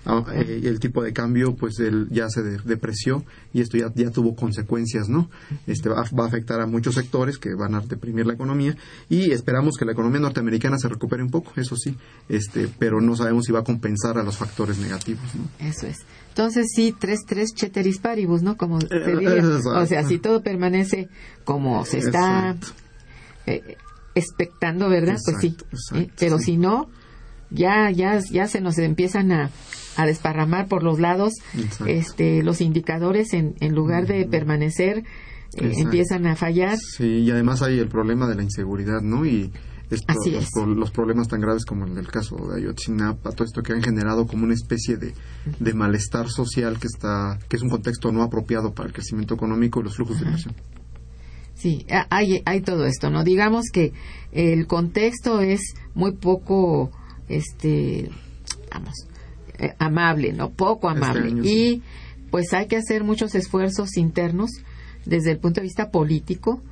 Ah, 0.04 0.24
eh, 0.34 0.60
el 0.64 0.78
tipo 0.80 1.02
de 1.02 1.12
cambio 1.12 1.54
pues 1.54 1.78
el, 1.80 2.08
ya 2.10 2.28
se 2.28 2.42
depreció 2.42 3.24
y 3.52 3.60
esto 3.60 3.76
ya, 3.76 3.92
ya 3.94 4.10
tuvo 4.10 4.34
consecuencias, 4.34 5.08
¿no? 5.08 5.28
Este, 5.66 5.88
va, 5.88 6.00
a 6.00 6.26
afectar 6.26 6.60
a 6.60 6.66
muchos 6.66 6.94
sectores 6.94 7.38
que 7.38 7.54
van 7.54 7.74
a 7.74 7.80
deprimir 7.80 8.26
la 8.26 8.34
economía 8.34 8.76
y 9.08 9.32
esperamos 9.32 9.76
que 9.76 9.84
la 9.84 9.92
economía 9.92 10.20
norteamericana 10.20 10.78
se 10.78 10.88
recupere 10.88 11.22
un 11.22 11.30
poco, 11.30 11.52
eso 11.56 11.76
sí, 11.76 11.96
este, 12.28 12.68
pero 12.78 13.00
no 13.00 13.16
sabemos 13.16 13.44
si 13.44 13.52
va 13.52 13.60
a 13.60 13.64
compensar 13.64 14.18
a 14.18 14.22
los 14.22 14.36
factores 14.36 14.78
negativos. 14.78 15.34
¿no? 15.34 15.48
Eso 15.66 15.86
es. 15.86 15.98
Entonces 16.38 16.68
sí, 16.72 16.94
tres, 16.96 17.24
tres 17.26 17.52
cheteris 17.52 17.98
paribus, 17.98 18.44
¿no? 18.44 18.56
Como 18.56 18.80
se 18.80 18.86
eh, 18.92 19.16
diría. 19.18 19.42
O 19.74 19.86
sea, 19.86 20.04
si 20.04 20.18
todo 20.18 20.40
permanece 20.40 21.08
como 21.42 21.84
se 21.84 21.98
está 21.98 22.54
eh, 23.44 23.76
expectando, 24.14 24.88
¿verdad? 24.88 25.16
pues 25.24 25.36
sí. 25.40 25.56
¿eh? 25.96 26.08
Pero 26.16 26.38
si 26.38 26.56
no, 26.56 26.90
ya, 27.50 27.90
ya, 27.90 28.20
ya 28.30 28.46
se 28.46 28.60
nos 28.60 28.78
empiezan 28.78 29.32
a, 29.32 29.50
a 29.96 30.06
desparramar 30.06 30.68
por 30.68 30.84
los 30.84 31.00
lados 31.00 31.34
este, 31.86 32.44
los 32.44 32.60
indicadores 32.60 33.32
en, 33.32 33.56
en 33.58 33.74
lugar 33.74 34.06
de 34.06 34.24
permanecer, 34.24 35.02
empiezan 35.56 36.28
a 36.28 36.36
fallar. 36.36 36.78
Sí, 36.78 37.24
y 37.24 37.30
además 37.32 37.62
hay 37.62 37.80
el 37.80 37.88
problema 37.88 38.28
de 38.28 38.36
la 38.36 38.44
inseguridad, 38.44 39.00
¿no? 39.00 39.26
Y 39.26 39.50
Así 40.06 40.34
es. 40.34 40.50
Los, 40.66 40.90
problemas 40.90 41.28
tan 41.28 41.40
graves 41.40 41.64
como 41.64 41.86
el 41.86 42.08
caso 42.08 42.36
de 42.36 42.60
Ayotzinapa, 42.60 43.32
todo 43.32 43.44
esto 43.44 43.62
que 43.62 43.72
han 43.72 43.82
generado 43.82 44.26
como 44.26 44.44
una 44.44 44.54
especie 44.54 44.96
de, 44.96 45.14
de, 45.58 45.74
malestar 45.74 46.28
social 46.28 46.78
que 46.78 46.86
está 46.86 47.38
que 47.48 47.56
es 47.56 47.62
un 47.62 47.70
contexto 47.70 48.12
no 48.12 48.22
apropiado 48.22 48.74
para 48.74 48.88
el 48.88 48.92
crecimiento 48.92 49.34
económico 49.34 49.80
y 49.80 49.84
los 49.84 49.96
flujos 49.96 50.18
de 50.20 50.26
inversión. 50.26 50.54
Sí, 51.54 51.86
hay, 52.10 52.42
hay 52.44 52.60
todo 52.60 52.84
esto, 52.84 53.10
¿no? 53.10 53.24
Digamos 53.24 53.64
que 53.72 53.92
el 54.30 54.66
contexto 54.66 55.40
es 55.40 55.74
muy 55.94 56.12
poco, 56.12 56.92
este, 57.28 58.10
vamos, 58.70 58.94
eh, 59.58 59.74
amable, 59.78 60.32
¿no? 60.32 60.50
Poco 60.50 60.88
este 60.88 61.04
amable. 61.04 61.48
y 61.48 61.82
pues 62.30 62.52
hay 62.52 62.66
que 62.66 62.76
hacer 62.76 63.02
muchos 63.02 63.34
esfuerzos 63.34 63.96
internos 63.96 64.50
desde 65.04 65.32
el 65.32 65.38
punto 65.38 65.60
de 65.60 65.66
vista 65.66 65.90
político 65.90 66.62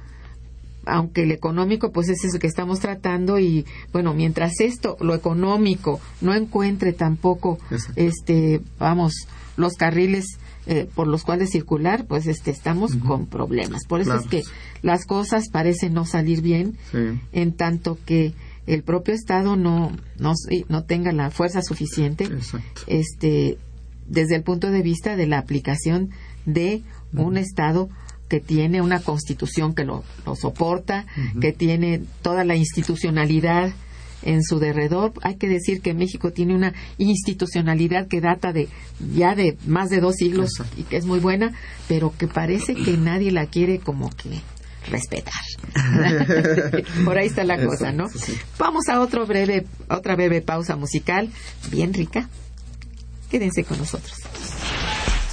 aunque 0.87 1.25
el 1.25 1.33
económico 1.33 1.92
pues 1.92 2.09
es 2.09 2.25
eso 2.25 2.38
que 2.38 2.46
estamos 2.46 2.81
tratando 2.81 3.38
y 3.38 3.66
bueno 3.92 4.14
mientras 4.14 4.61
esto 4.61 4.96
lo 5.01 5.14
económico 5.14 6.01
no 6.20 6.35
encuentre 6.35 6.92
tampoco 6.92 7.59
este 7.96 8.61
vamos 8.79 9.27
los 9.57 9.75
carriles 9.75 10.38
eh, 10.68 10.88
por 10.94 11.07
los 11.07 11.22
cuales 11.22 11.51
circular 11.51 12.07
pues 12.07 12.27
este 12.27 12.51
estamos 12.51 12.96
con 12.96 13.27
problemas. 13.27 13.87
Por 13.87 14.01
eso 14.01 14.16
es 14.16 14.27
que 14.27 14.42
las 14.83 15.07
cosas 15.07 15.49
parecen 15.49 15.94
no 15.94 16.05
salir 16.05 16.42
bien 16.42 16.77
en 17.33 17.53
tanto 17.53 17.99
que 18.05 18.35
el 18.66 18.83
propio 18.83 19.14
estado 19.14 19.55
no 19.55 19.92
no 20.18 20.33
no 20.68 20.83
tenga 20.83 21.12
la 21.12 21.31
fuerza 21.31 21.62
suficiente 21.62 22.29
este 22.88 23.59
desde 24.09 24.35
el 24.35 24.42
punto 24.42 24.72
de 24.72 24.83
vista 24.83 25.14
de 25.14 25.29
la 25.29 25.38
aplicación 25.38 26.11
de 26.46 26.83
un 27.12 27.37
estado 27.37 27.88
que 28.28 28.40
tiene 28.40 28.80
una 28.80 29.00
constitución 29.00 29.74
que 29.74 29.84
lo, 29.84 30.04
soporta, 30.40 31.06
que 31.40 31.52
tiene 31.52 32.02
toda 32.22 32.44
la 32.44 32.56
institucionalidad 32.56 33.72
en 34.22 34.42
su 34.42 34.58
derredor. 34.58 35.12
Hay 35.22 35.36
que 35.36 35.48
decir 35.48 35.80
que 35.80 35.94
México 35.94 36.32
tiene 36.32 36.54
una 36.54 36.74
institucionalidad 36.98 38.08
que 38.08 38.20
data 38.20 38.52
de 38.52 38.68
ya 39.14 39.34
de 39.34 39.56
más 39.66 39.88
de 39.90 40.00
dos 40.00 40.16
siglos 40.16 40.50
y 40.76 40.82
que 40.82 40.96
es 40.96 41.06
muy 41.06 41.20
buena, 41.20 41.52
pero 41.88 42.12
que 42.16 42.26
parece 42.26 42.74
que 42.74 42.96
nadie 42.96 43.30
la 43.30 43.46
quiere 43.46 43.78
como 43.78 44.10
que 44.10 44.40
respetar. 44.90 45.34
Por 47.04 47.18
ahí 47.18 47.26
está 47.26 47.44
la 47.44 47.64
cosa, 47.64 47.92
¿no? 47.92 48.06
Vamos 48.58 48.88
a 48.88 49.00
otro 49.00 49.26
breve, 49.26 49.66
otra 49.88 50.16
breve 50.16 50.42
pausa 50.42 50.76
musical, 50.76 51.30
bien 51.70 51.94
rica. 51.94 52.28
Quédense 53.30 53.64
con 53.64 53.78
nosotros. 53.78 54.14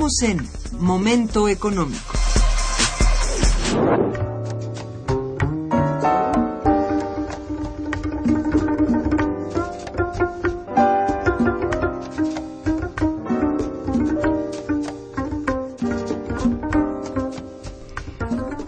Continuamos 0.00 0.22
en 0.22 0.80
Momento 0.80 1.46
Económico. 1.46 2.14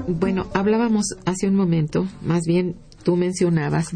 Bueno, 0.07 0.49
hablábamos 0.53 1.07
hace 1.25 1.49
un 1.49 1.55
momento, 1.55 2.07
más 2.21 2.43
bien 2.47 2.77
tú 3.05 3.17
mencionabas 3.17 3.93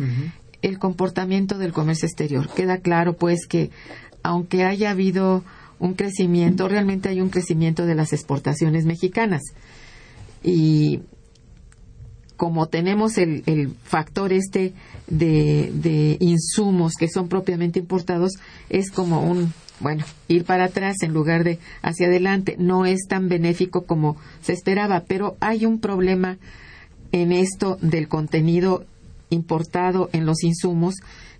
el 0.62 0.78
comportamiento 0.78 1.58
del 1.58 1.74
comercio 1.74 2.06
exterior. 2.06 2.48
Queda 2.48 2.78
claro, 2.78 3.18
pues, 3.18 3.46
que 3.46 3.70
aunque 4.22 4.64
haya 4.64 4.90
habido 4.90 5.44
un 5.78 5.94
crecimiento, 5.94 6.68
realmente 6.68 7.08
hay 7.08 7.20
un 7.20 7.30
crecimiento 7.30 7.86
de 7.86 7.94
las 7.94 8.12
exportaciones 8.12 8.84
mexicanas. 8.86 9.42
Y 10.42 11.00
como 12.36 12.66
tenemos 12.66 13.18
el, 13.18 13.42
el 13.46 13.70
factor 13.82 14.32
este 14.32 14.74
de, 15.06 15.70
de, 15.74 16.16
insumos 16.20 16.94
que 16.98 17.08
son 17.08 17.28
propiamente 17.28 17.78
importados, 17.78 18.32
es 18.68 18.90
como 18.90 19.22
un, 19.22 19.52
bueno, 19.80 20.04
ir 20.28 20.44
para 20.44 20.64
atrás 20.64 20.96
en 21.02 21.12
lugar 21.12 21.44
de 21.44 21.58
hacia 21.82 22.06
adelante. 22.06 22.56
No 22.58 22.86
es 22.86 23.06
tan 23.08 23.28
benéfico 23.28 23.86
como 23.86 24.16
se 24.42 24.52
esperaba, 24.52 25.04
pero 25.06 25.36
hay 25.40 25.66
un 25.66 25.80
problema 25.80 26.38
en 27.12 27.32
esto 27.32 27.78
del 27.80 28.08
contenido 28.08 28.84
importado 29.30 30.10
en 30.12 30.26
los 30.26 30.42
insumos, 30.44 30.96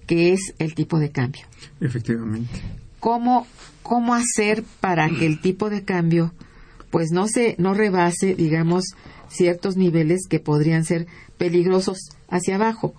que 0.06 0.32
es 0.32 0.54
el 0.58 0.74
tipo 0.74 0.98
de 0.98 1.10
cambio. 1.10 1.42
Efectivamente. 1.80 2.85
¿Cómo 3.00 3.46
cómo 3.82 4.14
hacer 4.14 4.64
para 4.80 5.08
que 5.08 5.26
el 5.26 5.40
tipo 5.40 5.70
de 5.70 5.84
cambio 5.84 6.32
pues 6.90 7.10
no 7.12 7.28
se 7.28 7.54
no 7.58 7.72
rebase 7.72 8.34
digamos 8.34 8.84
ciertos 9.28 9.76
niveles 9.76 10.26
que 10.28 10.40
podrían 10.40 10.84
ser 10.84 11.06
peligrosos 11.38 12.10
hacia 12.28 12.56
abajo 12.56 12.94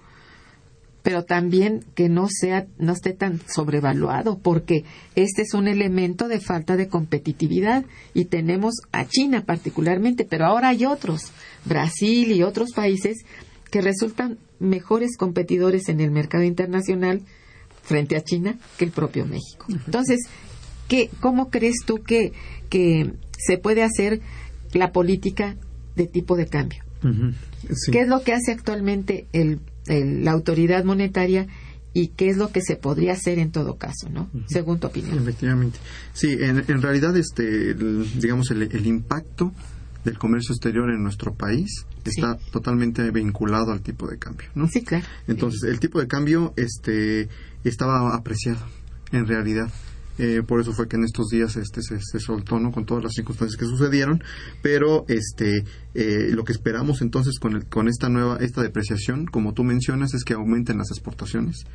pero 1.03 1.23
también 1.23 1.85
que 1.95 2.09
no 2.09 2.27
sea 2.29 2.67
no 2.77 2.93
esté 2.93 3.13
tan 3.13 3.41
sobrevaluado 3.47 4.39
porque 4.39 4.85
este 5.15 5.41
es 5.41 5.53
un 5.53 5.67
elemento 5.67 6.27
de 6.27 6.39
falta 6.39 6.77
de 6.77 6.87
competitividad 6.87 7.85
y 8.13 8.25
tenemos 8.25 8.75
a 8.91 9.05
China 9.05 9.43
particularmente 9.45 10.25
pero 10.25 10.45
ahora 10.45 10.69
hay 10.69 10.85
otros 10.85 11.31
Brasil 11.65 12.31
y 12.31 12.43
otros 12.43 12.71
países 12.73 13.25
que 13.71 13.81
resultan 13.81 14.37
mejores 14.59 15.17
competidores 15.17 15.89
en 15.89 15.99
el 15.99 16.11
mercado 16.11 16.43
internacional 16.43 17.21
frente 17.87 18.15
a 18.15 18.21
China 18.21 18.55
que 18.77 18.85
el 18.85 18.91
propio 18.91 19.25
México. 19.25 19.65
Entonces, 19.69 20.19
¿Qué, 20.87 21.09
¿Cómo 21.19 21.49
crees 21.49 21.77
tú 21.85 22.01
que, 22.01 22.31
que 22.69 23.13
se 23.37 23.57
puede 23.57 23.83
hacer 23.83 24.21
la 24.73 24.91
política 24.91 25.57
de 25.95 26.07
tipo 26.07 26.35
de 26.35 26.47
cambio? 26.47 26.83
¿Qué 27.91 28.01
es 28.01 28.07
lo 28.07 28.21
que 28.23 28.33
hace 28.33 28.51
actualmente 28.51 29.27
el, 29.33 29.59
la 29.87 30.31
autoridad 30.31 30.83
monetaria 30.83 31.47
y 31.93 32.09
qué 32.09 32.29
es 32.29 32.37
lo 32.37 32.51
que 32.51 32.61
se 32.61 32.75
podría 32.75 33.13
hacer 33.13 33.39
en 33.39 33.51
todo 33.51 33.77
caso, 33.77 34.09
¿no? 34.09 34.29
Según 34.47 34.79
tu 34.79 34.87
opinión. 34.87 35.17
Efectivamente. 35.17 35.79
Sí, 36.13 36.37
en, 36.39 36.63
en 36.67 36.81
realidad, 36.81 37.15
este, 37.17 37.73
digamos, 37.73 38.51
el, 38.51 38.63
el, 38.63 38.85
impacto 38.85 39.51
del 40.03 40.17
comercio 40.17 40.53
exterior 40.53 40.89
en 40.91 41.01
nuestro 41.01 41.33
país 41.33 41.85
está 42.09 42.37
totalmente 42.51 43.09
vinculado 43.11 43.71
al 43.71 43.81
tipo 43.81 44.07
de 44.07 44.17
cambio, 44.17 44.47
¿no? 44.55 44.67
Sí, 44.67 44.83
claro. 44.83 45.05
Entonces, 45.27 45.63
el 45.63 45.79
tipo 45.79 45.99
de 45.99 46.07
cambio, 46.07 46.53
este, 46.55 47.29
estaba 47.63 48.15
apreciado, 48.15 48.65
en 49.11 49.27
realidad. 49.27 49.69
Eh, 50.19 50.41
por 50.41 50.59
eso 50.59 50.73
fue 50.73 50.87
que 50.87 50.95
en 50.95 51.03
estos 51.03 51.27
días 51.27 51.55
este 51.57 51.81
se, 51.83 52.19
soltó 52.19 52.59
no 52.59 52.71
con 52.71 52.85
todas 52.85 53.03
las 53.03 53.13
circunstancias 53.13 53.55
que 53.55 53.67
sucedieron 53.67 54.23
pero 54.63 55.05
este 55.07 55.63
eh, 55.93 56.29
lo 56.31 56.43
que 56.43 56.53
esperamos 56.53 57.03
entonces 57.03 57.37
con, 57.37 57.61
con 57.65 57.87
esta 57.87 58.09
nueva 58.09 58.37
esta 58.37 58.63
depreciación 58.63 59.27
como 59.27 59.53
tú 59.53 59.63
mencionas 59.63 60.15
es 60.15 60.23
que 60.23 60.33
aumenten 60.33 60.79
las 60.79 60.89
exportaciones 60.89 61.65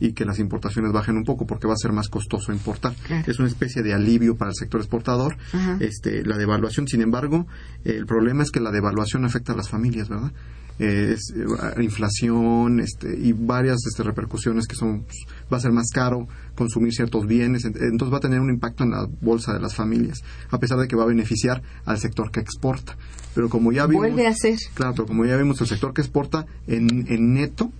y 0.00 0.12
que 0.12 0.24
las 0.24 0.38
importaciones 0.38 0.92
bajen 0.92 1.16
un 1.16 1.24
poco 1.24 1.46
porque 1.46 1.66
va 1.66 1.74
a 1.74 1.76
ser 1.76 1.92
más 1.92 2.08
costoso 2.08 2.52
importar. 2.52 2.94
Es 3.26 3.38
una 3.38 3.48
especie 3.48 3.82
de 3.82 3.94
alivio 3.94 4.36
para 4.36 4.50
el 4.50 4.56
sector 4.56 4.80
exportador. 4.80 5.36
Este, 5.80 6.24
la 6.24 6.36
devaluación, 6.36 6.86
sin 6.88 7.02
embargo, 7.02 7.46
el 7.84 8.06
problema 8.06 8.42
es 8.42 8.50
que 8.50 8.60
la 8.60 8.70
devaluación 8.70 9.24
afecta 9.24 9.52
a 9.52 9.56
las 9.56 9.68
familias, 9.68 10.08
¿verdad? 10.08 10.32
es, 10.78 11.34
eh, 11.34 11.82
inflación 11.82 12.80
este, 12.80 13.16
y 13.18 13.32
varias 13.32 13.78
este, 13.86 14.02
repercusiones 14.02 14.66
que 14.66 14.76
son 14.76 15.02
pues, 15.02 15.18
va 15.52 15.56
a 15.56 15.60
ser 15.60 15.72
más 15.72 15.90
caro 15.92 16.28
consumir 16.54 16.92
ciertos 16.92 17.26
bienes 17.26 17.64
entonces 17.64 18.12
va 18.12 18.18
a 18.18 18.20
tener 18.20 18.40
un 18.40 18.50
impacto 18.50 18.84
en 18.84 18.90
la 18.92 19.06
bolsa 19.20 19.52
de 19.52 19.60
las 19.60 19.74
familias 19.74 20.22
a 20.50 20.58
pesar 20.58 20.78
de 20.78 20.86
que 20.86 20.96
va 20.96 21.04
a 21.04 21.06
beneficiar 21.06 21.62
al 21.84 21.98
sector 21.98 22.30
que 22.30 22.40
exporta 22.40 22.96
pero 23.34 23.48
como 23.48 23.72
ya 23.72 23.86
vimos 23.86 24.02
vuelve 24.02 24.26
a 24.26 24.34
ser 24.34 24.58
claro 24.74 25.06
como 25.06 25.24
ya 25.24 25.36
vimos 25.36 25.60
el 25.60 25.66
sector 25.66 25.92
que 25.92 26.02
exporta 26.02 26.46
en, 26.66 27.06
en 27.08 27.34
neto 27.34 27.72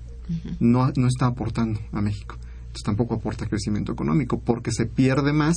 no, 0.61 0.93
no 0.97 1.07
está 1.07 1.27
aportando 1.27 1.81
a 1.93 2.01
México. 2.01 2.37
Entonces 2.59 2.83
tampoco 2.85 3.15
aporta 3.15 3.47
crecimiento 3.47 3.93
económico 3.93 4.39
porque 4.41 4.73
se 4.73 4.87
pierde 4.87 5.33
más 5.33 5.57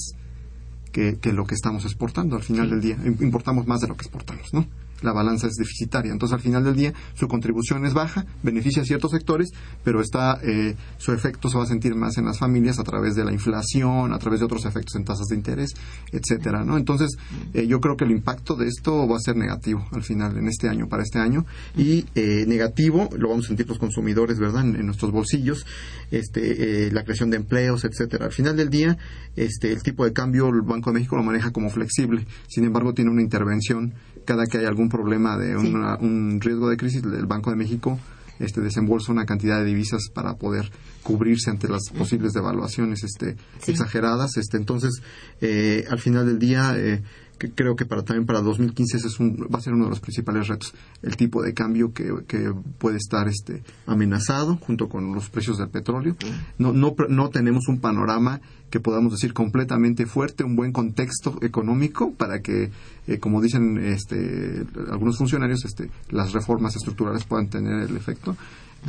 que, 0.91 1.17
que 1.19 1.33
lo 1.33 1.45
que 1.45 1.55
estamos 1.55 1.85
exportando 1.85 2.35
al 2.35 2.43
final 2.43 2.69
del 2.69 2.81
día. 2.81 2.97
Importamos 3.19 3.67
más 3.67 3.81
de 3.81 3.87
lo 3.87 3.95
que 3.95 4.03
exportamos 4.03 4.53
no 4.53 4.65
la 5.01 5.13
balanza 5.13 5.47
es 5.47 5.55
deficitaria. 5.55 6.11
Entonces, 6.11 6.33
al 6.33 6.41
final 6.41 6.63
del 6.63 6.75
día, 6.75 6.93
su 7.13 7.27
contribución 7.27 7.85
es 7.85 7.93
baja, 7.93 8.25
beneficia 8.43 8.81
a 8.81 8.85
ciertos 8.85 9.11
sectores, 9.11 9.51
pero 9.83 10.01
está, 10.01 10.39
eh, 10.43 10.75
su 10.97 11.13
efecto 11.13 11.49
se 11.49 11.57
va 11.57 11.63
a 11.63 11.67
sentir 11.67 11.95
más 11.95 12.17
en 12.17 12.25
las 12.25 12.39
familias 12.39 12.79
a 12.79 12.83
través 12.83 13.15
de 13.15 13.25
la 13.25 13.31
inflación, 13.31 14.13
a 14.13 14.19
través 14.19 14.39
de 14.39 14.45
otros 14.45 14.65
efectos 14.65 14.95
en 14.95 15.05
tasas 15.05 15.27
de 15.27 15.35
interés, 15.35 15.73
etcétera, 16.11 16.63
¿no? 16.63 16.77
Entonces, 16.77 17.17
eh, 17.53 17.67
yo 17.67 17.79
creo 17.79 17.97
que 17.97 18.05
el 18.05 18.11
impacto 18.11 18.55
de 18.55 18.67
esto 18.67 19.07
va 19.07 19.17
a 19.17 19.19
ser 19.19 19.35
negativo 19.35 19.85
al 19.91 20.03
final, 20.03 20.37
en 20.37 20.47
este 20.47 20.69
año, 20.69 20.87
para 20.87 21.03
este 21.03 21.19
año, 21.19 21.45
y 21.75 22.05
eh, 22.15 22.45
negativo 22.47 23.09
lo 23.17 23.29
vamos 23.29 23.45
a 23.45 23.47
sentir 23.49 23.67
los 23.67 23.79
consumidores, 23.79 24.39
¿verdad?, 24.39 24.61
en, 24.61 24.85
nuestros 24.85 25.11
bolsillos, 25.11 25.65
este, 26.09 26.91
la 26.91 27.03
creación 27.03 27.29
de 27.29 27.37
empleos, 27.37 27.85
etcétera. 27.85 28.25
Al 28.25 28.31
final 28.31 28.57
del 28.57 28.69
día, 28.69 28.97
este, 29.35 29.71
el 29.71 29.81
tipo 29.83 30.05
de 30.05 30.13
cambio, 30.13 30.49
el 30.49 30.61
Banco 30.61 30.89
de 30.89 30.95
México 30.95 31.15
lo 31.15 31.23
maneja 31.23 31.51
como 31.51 31.69
flexible, 31.69 32.25
sin 32.47 32.65
embargo, 32.65 32.93
tiene 32.93 33.11
una 33.11 33.21
intervención 33.21 33.93
cada 34.25 34.45
que 34.45 34.59
hay 34.59 34.65
algún 34.65 34.89
problema 34.89 35.37
de 35.37 35.55
un 35.55 36.39
riesgo 36.41 36.69
de 36.69 36.77
crisis, 36.77 37.03
el 37.03 37.25
Banco 37.25 37.49
de 37.49 37.55
México 37.55 37.99
este, 38.41 38.61
desembolsa 38.61 39.11
una 39.11 39.25
cantidad 39.25 39.59
de 39.59 39.65
divisas 39.65 40.09
para 40.13 40.35
poder 40.35 40.71
cubrirse 41.03 41.49
ante 41.49 41.67
las 41.67 41.89
posibles 41.95 42.33
devaluaciones 42.33 43.03
este, 43.03 43.35
exageradas. 43.67 44.37
Este, 44.37 44.57
entonces, 44.57 45.01
eh, 45.41 45.85
al 45.89 45.99
final 45.99 46.25
del 46.25 46.39
día, 46.39 46.73
eh, 46.75 47.03
creo 47.49 47.75
que 47.75 47.85
para 47.85 48.03
también 48.03 48.25
para 48.25 48.41
2015 48.41 48.97
ese 48.97 49.07
es 49.07 49.19
un, 49.19 49.47
va 49.53 49.59
a 49.59 49.61
ser 49.61 49.73
uno 49.73 49.85
de 49.85 49.89
los 49.89 49.99
principales 49.99 50.47
retos, 50.47 50.73
el 51.01 51.15
tipo 51.15 51.41
de 51.41 51.53
cambio 51.53 51.93
que, 51.93 52.11
que 52.27 52.53
puede 52.77 52.97
estar 52.97 53.27
este, 53.27 53.63
amenazado 53.85 54.57
junto 54.57 54.89
con 54.89 55.13
los 55.13 55.29
precios 55.29 55.57
del 55.57 55.69
petróleo. 55.69 56.15
No, 56.57 56.73
no, 56.73 56.95
no 57.09 57.29
tenemos 57.29 57.67
un 57.67 57.79
panorama 57.79 58.41
que 58.69 58.79
podamos 58.79 59.11
decir 59.11 59.33
completamente 59.33 60.05
fuerte, 60.05 60.43
un 60.43 60.55
buen 60.55 60.71
contexto 60.71 61.37
económico 61.41 62.13
para 62.13 62.41
que, 62.41 62.71
eh, 63.07 63.19
como 63.19 63.41
dicen 63.41 63.77
este, 63.77 64.65
algunos 64.89 65.17
funcionarios, 65.17 65.65
este, 65.65 65.89
las 66.09 66.31
reformas 66.31 66.75
estructurales 66.75 67.25
puedan 67.25 67.49
tener 67.49 67.81
el 67.81 67.97
efecto. 67.97 68.35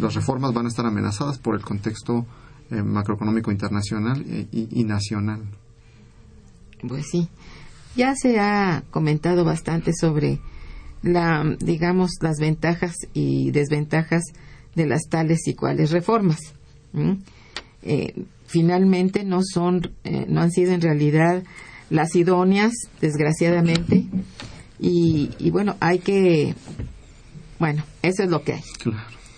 Las 0.01 0.15
reformas 0.15 0.55
van 0.55 0.67
a 0.67 0.69
estar 0.69 0.87
amenazadas 0.87 1.39
por 1.39 1.55
el 1.55 1.63
contexto 1.63 2.25
eh, 2.71 2.83
macroeconómico 2.83 3.51
internacional 3.51 4.25
y, 4.27 4.69
y 4.71 4.85
nacional. 4.85 5.43
Pues 6.87 7.11
sí. 7.11 7.29
Ya 7.97 8.15
se 8.15 8.39
ha 8.41 8.83
comentado 8.91 9.45
bastante 9.45 9.93
sobre 9.93 10.41
la, 11.03 11.45
digamos, 11.59 12.13
las 12.21 12.39
ventajas 12.39 12.95
y 13.13 13.51
desventajas 13.51 14.23
de 14.75 14.87
las 14.87 15.03
tales 15.09 15.47
y 15.47 15.55
cuales 15.55 15.91
reformas. 15.91 16.39
eh, 17.83 18.25
finalmente 18.47 19.25
no 19.25 19.41
son, 19.43 19.93
eh, 20.05 20.27
no 20.29 20.41
han 20.41 20.51
sido 20.51 20.73
en 20.73 20.81
realidad 20.81 21.43
las 21.91 22.15
idóneas, 22.15 22.73
desgraciadamente. 23.01 24.05
Y, 24.79 25.31
y, 25.39 25.51
bueno, 25.51 25.77
hay 25.81 25.99
que, 25.99 26.55
bueno, 27.59 27.85
eso 28.03 28.23
es 28.23 28.31
lo 28.31 28.43
que 28.43 28.55
hay. 28.55 28.63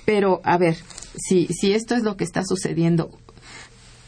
Pero, 0.04 0.40
a 0.44 0.58
ver, 0.58 0.76
si, 1.16 1.46
si 1.48 1.72
esto 1.72 1.94
es 1.94 2.02
lo 2.02 2.16
que 2.16 2.24
está 2.24 2.42
sucediendo, 2.44 3.10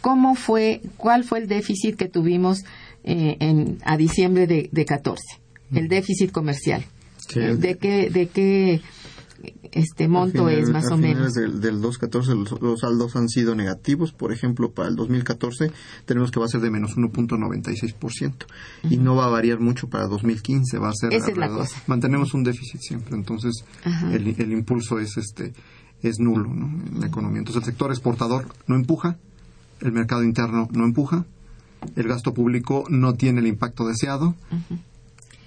¿cómo 0.00 0.34
fue, 0.34 0.80
cuál 0.96 1.24
fue 1.24 1.40
el 1.40 1.48
déficit 1.48 1.96
que 1.96 2.08
tuvimos 2.08 2.64
eh, 3.06 3.36
en, 3.40 3.78
a 3.84 3.96
diciembre 3.96 4.46
de, 4.46 4.68
de 4.70 4.84
14? 4.84 5.22
El 5.72 5.88
déficit 5.88 6.30
comercial. 6.30 6.84
¿De 7.34 7.76
qué, 7.76 8.08
de 8.08 8.28
qué 8.28 8.80
este 9.72 10.08
monto 10.08 10.48
es 10.48 10.70
más 10.70 10.90
o 10.90 10.96
menos. 10.96 11.34
Del, 11.34 11.60
del 11.60 11.80
2014 11.80 12.34
los, 12.34 12.80
saldos 12.80 13.16
han 13.16 13.28
sido 13.28 13.54
negativos. 13.54 14.12
Por 14.12 14.32
ejemplo, 14.32 14.72
para 14.72 14.88
el 14.88 14.96
2014 14.96 15.70
tenemos 16.04 16.30
que 16.30 16.40
va 16.40 16.46
a 16.46 16.48
ser 16.48 16.60
de 16.60 16.70
menos 16.70 16.96
1.96% 16.96 18.46
y 18.90 18.96
no 18.96 19.16
va 19.16 19.26
a 19.26 19.28
variar 19.28 19.60
mucho 19.60 19.88
para 19.88 20.06
2015. 20.06 20.78
Va 20.78 20.88
a 20.88 20.92
ser 20.92 21.12
Esa 21.12 21.30
es 21.30 21.36
la 21.36 21.48
cosa. 21.48 21.82
mantenemos 21.86 22.34
un 22.34 22.44
déficit 22.44 22.80
siempre. 22.80 23.16
Entonces 23.16 23.64
el, 24.12 24.34
el, 24.38 24.52
impulso 24.52 24.98
es 24.98 25.16
este 25.16 25.52
es 26.02 26.18
nulo 26.18 26.52
¿no? 26.52 26.66
en 26.66 27.00
la 27.00 27.06
economía. 27.06 27.38
Entonces 27.38 27.62
el 27.62 27.66
sector 27.66 27.90
exportador 27.90 28.46
no 28.66 28.76
empuja, 28.76 29.18
el 29.80 29.92
mercado 29.92 30.22
interno 30.22 30.68
no 30.72 30.84
empuja, 30.84 31.26
el 31.94 32.08
gasto 32.08 32.34
público 32.34 32.84
no 32.88 33.14
tiene 33.14 33.40
el 33.40 33.46
impacto 33.46 33.86
deseado 33.86 34.34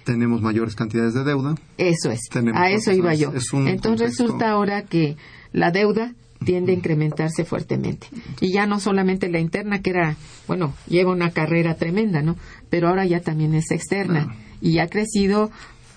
tenemos 0.04 0.42
mayores 0.42 0.74
cantidades 0.74 1.14
de 1.14 1.24
deuda. 1.24 1.54
Eso 1.78 2.10
es. 2.10 2.20
a 2.54 2.70
eso 2.70 2.92
iba 2.92 3.14
yo. 3.14 3.32
Entonces 3.66 4.10
resulta 4.10 4.50
ahora 4.50 4.82
que 4.82 5.16
la 5.52 5.70
deuda 5.70 6.14
tiende 6.44 6.72
a 6.72 6.74
incrementarse 6.74 7.44
fuertemente. 7.44 8.08
Y 8.40 8.52
ya 8.52 8.66
no 8.66 8.80
solamente 8.80 9.28
la 9.28 9.40
interna, 9.40 9.82
que 9.82 9.90
era, 9.90 10.16
bueno, 10.48 10.74
lleva 10.88 11.12
una 11.12 11.30
carrera 11.30 11.74
tremenda, 11.74 12.22
¿no? 12.22 12.36
Pero 12.70 12.88
ahora 12.88 13.06
ya 13.06 13.20
también 13.20 13.54
es 13.54 13.70
externa. 13.70 14.34
Y 14.60 14.78
ha 14.78 14.88
crecido, 14.88 15.50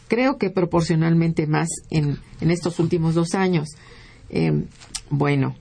creo 0.08 0.38
que 0.38 0.50
proporcionalmente 0.50 1.48
más 1.48 1.70
en, 1.90 2.20
en 2.42 2.52
estos 2.52 2.80
últimos 2.80 3.16
dos 3.16 3.34
años. 3.34 3.70
Eh, 4.30 4.66
bueno, 5.10 5.56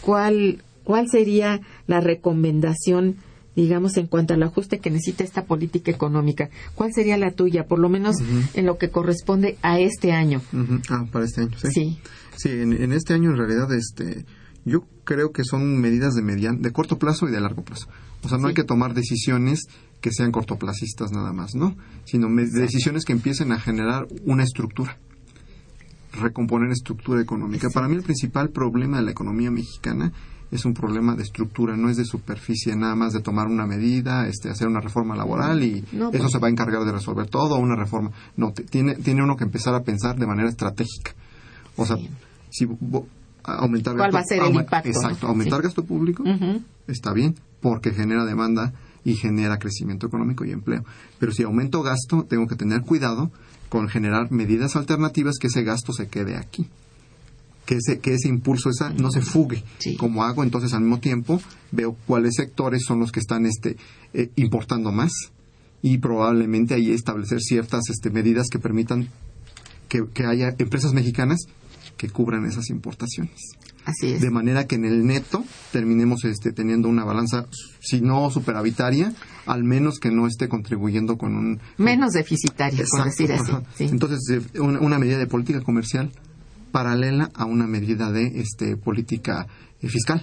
¿cuál, 0.00 0.62
¿cuál 0.84 1.06
sería 1.08 1.60
la 1.86 2.00
recomendación 2.00 3.16
digamos, 3.62 3.96
en 3.96 4.06
cuanto 4.06 4.34
al 4.34 4.42
ajuste 4.44 4.78
que 4.78 4.88
necesita 4.88 5.24
esta 5.24 5.44
política 5.44 5.90
económica. 5.90 6.48
¿Cuál 6.76 6.92
sería 6.94 7.16
la 7.16 7.32
tuya, 7.32 7.66
por 7.66 7.80
lo 7.80 7.88
menos 7.88 8.16
en 8.54 8.66
lo 8.66 8.78
que 8.78 8.90
corresponde 8.90 9.58
a 9.62 9.80
este 9.80 10.12
año? 10.12 10.40
Ah, 10.88 11.06
para 11.10 11.24
este 11.24 11.40
año, 11.40 11.58
sí. 11.58 11.98
Sí, 12.36 12.50
en, 12.50 12.92
este 12.92 13.14
año 13.14 13.30
en 13.30 13.36
realidad, 13.36 13.72
este, 13.72 14.24
yo 14.64 14.84
creo 15.02 15.32
que 15.32 15.42
son 15.42 15.80
medidas 15.80 16.14
de, 16.14 16.22
median, 16.22 16.62
de 16.62 16.70
corto 16.70 16.98
plazo 16.98 17.28
y 17.28 17.32
de 17.32 17.40
largo 17.40 17.64
plazo. 17.64 17.88
O 18.22 18.28
sea, 18.28 18.38
no 18.38 18.46
hay 18.46 18.54
que 18.54 18.62
tomar 18.62 18.94
decisiones 18.94 19.66
que 20.00 20.12
sean 20.12 20.30
cortoplacistas 20.30 21.10
nada 21.10 21.32
más, 21.32 21.56
¿no? 21.56 21.76
Sino 22.04 22.28
decisiones 22.28 23.04
que 23.04 23.12
empiecen 23.12 23.50
a 23.50 23.58
generar 23.58 24.06
una 24.24 24.44
estructura 24.44 24.98
recomponer 26.12 26.70
estructura 26.70 27.20
económica. 27.20 27.68
Para 27.70 27.86
mí 27.86 27.94
el 27.94 28.02
principal 28.02 28.48
problema 28.48 28.96
de 28.96 29.04
la 29.04 29.10
economía 29.10 29.50
mexicana 29.50 30.12
es 30.50 30.64
un 30.64 30.74
problema 30.74 31.14
de 31.14 31.22
estructura, 31.22 31.76
no 31.76 31.90
es 31.90 31.96
de 31.96 32.04
superficie, 32.04 32.74
nada 32.74 32.94
más 32.94 33.12
de 33.12 33.20
tomar 33.20 33.46
una 33.46 33.66
medida, 33.66 34.26
este, 34.26 34.48
hacer 34.48 34.66
una 34.66 34.80
reforma 34.80 35.14
laboral 35.14 35.62
y 35.62 35.84
eso 35.92 36.10
pues. 36.10 36.32
se 36.32 36.38
va 36.38 36.48
a 36.48 36.50
encargar 36.50 36.84
de 36.84 36.92
resolver 36.92 37.28
todo, 37.28 37.56
una 37.56 37.76
reforma. 37.76 38.10
No, 38.36 38.52
tiene, 38.52 38.94
tiene 38.96 39.22
uno 39.22 39.36
que 39.36 39.44
empezar 39.44 39.74
a 39.74 39.82
pensar 39.82 40.16
de 40.16 40.26
manera 40.26 40.48
estratégica. 40.48 41.12
O 41.76 41.84
sea, 41.84 41.96
si 42.50 42.66
aumentar 43.44 43.96
¿Cuál 43.96 44.14
va 44.14 44.20
a 44.20 44.24
ser 44.24 44.42
el 44.42 44.54
impacto? 44.54 44.88
Exacto, 44.88 45.26
aumentar 45.26 45.62
gasto 45.62 45.84
público 45.84 46.24
está 46.86 47.12
bien 47.12 47.34
porque 47.60 47.92
genera 47.92 48.24
demanda 48.24 48.72
y 49.04 49.14
genera 49.14 49.58
crecimiento 49.58 50.06
económico 50.06 50.44
y 50.44 50.52
empleo. 50.52 50.84
Pero 51.18 51.32
si 51.32 51.42
aumento 51.42 51.82
gasto, 51.82 52.24
tengo 52.24 52.46
que 52.46 52.56
tener 52.56 52.82
cuidado 52.82 53.30
con 53.68 53.88
generar 53.88 54.30
medidas 54.30 54.76
alternativas 54.76 55.36
que 55.38 55.48
ese 55.48 55.62
gasto 55.62 55.92
se 55.92 56.08
quede 56.08 56.36
aquí 56.36 56.68
que 57.68 57.74
ese, 57.74 57.98
que 58.00 58.14
ese 58.14 58.28
impulso 58.28 58.70
esa 58.70 58.88
no 58.88 59.10
se 59.10 59.20
fugue 59.20 59.62
como 59.98 60.24
hago 60.24 60.42
entonces 60.42 60.72
al 60.72 60.80
mismo 60.80 61.00
tiempo 61.00 61.38
veo 61.70 61.94
cuáles 62.06 62.36
sectores 62.36 62.82
son 62.86 62.98
los 62.98 63.12
que 63.12 63.20
están 63.20 63.44
este 63.44 63.76
eh, 64.14 64.30
importando 64.36 64.90
más 64.90 65.12
y 65.82 65.98
probablemente 65.98 66.72
ahí 66.72 66.90
establecer 66.92 67.42
ciertas 67.42 67.90
este, 67.90 68.08
medidas 68.08 68.46
que 68.50 68.58
permitan 68.58 69.10
que, 69.88 70.06
haya 70.24 70.54
empresas 70.58 70.94
mexicanas 70.94 71.40
que 71.98 72.08
cubran 72.08 72.46
esas 72.46 72.70
importaciones. 72.70 73.52
Así 73.84 74.12
es. 74.12 74.20
De 74.20 74.30
manera 74.30 74.66
que 74.66 74.76
en 74.76 74.84
el 74.84 75.06
neto 75.06 75.44
terminemos 75.72 76.24
este, 76.24 76.52
teniendo 76.52 76.88
una 76.88 77.04
balanza, 77.04 77.46
si 77.80 78.00
no 78.00 78.30
superavitaria, 78.30 79.14
al 79.46 79.64
menos 79.64 79.98
que 79.98 80.10
no 80.10 80.26
esté 80.26 80.48
contribuyendo 80.48 81.16
con 81.16 81.34
un... 81.34 81.60
Menos 81.78 82.12
deficitaria, 82.12 82.84
por 82.90 83.04
decir 83.04 83.32
así. 83.32 83.52
Entonces, 83.78 84.18
eh, 84.30 84.60
una, 84.60 84.98
medida 84.98 85.18
de 85.18 85.26
política 85.26 85.62
comercial 85.62 86.10
paralela 86.70 87.30
a 87.34 87.44
una 87.44 87.66
medida 87.66 88.10
de 88.10 88.40
este, 88.40 88.76
política 88.76 89.46
eh, 89.80 89.88
fiscal, 89.88 90.22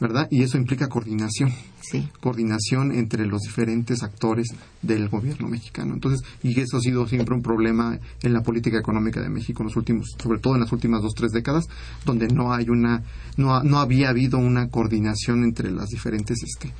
¿verdad? 0.00 0.28
Y 0.30 0.42
eso 0.42 0.56
implica 0.56 0.88
coordinación. 0.88 1.52
Sí. 1.80 2.08
Coordinación 2.20 2.92
entre 2.92 3.26
los 3.26 3.42
diferentes 3.42 4.02
actores 4.02 4.48
del 4.82 5.08
gobierno 5.08 5.48
mexicano. 5.48 5.94
Entonces, 5.94 6.20
y 6.42 6.58
eso 6.60 6.76
ha 6.76 6.80
sido 6.80 7.06
siempre 7.06 7.34
un 7.34 7.42
problema 7.42 7.98
en 8.22 8.32
la 8.32 8.42
política 8.42 8.78
económica 8.78 9.20
de 9.20 9.30
México 9.30 9.62
en 9.62 9.68
los 9.68 9.76
últimos, 9.76 10.14
sobre 10.22 10.38
todo 10.38 10.54
en 10.54 10.60
las 10.60 10.72
últimas 10.72 11.02
dos, 11.02 11.14
tres 11.14 11.32
décadas, 11.32 11.66
donde 12.04 12.28
no 12.28 12.52
hay 12.52 12.68
una, 12.68 13.02
no, 13.36 13.62
no 13.62 13.78
había 13.78 14.10
habido 14.10 14.38
una 14.38 14.68
coordinación 14.68 15.44
entre 15.44 15.70
las 15.70 15.88
diferentes, 15.88 16.38
este, 16.42 16.72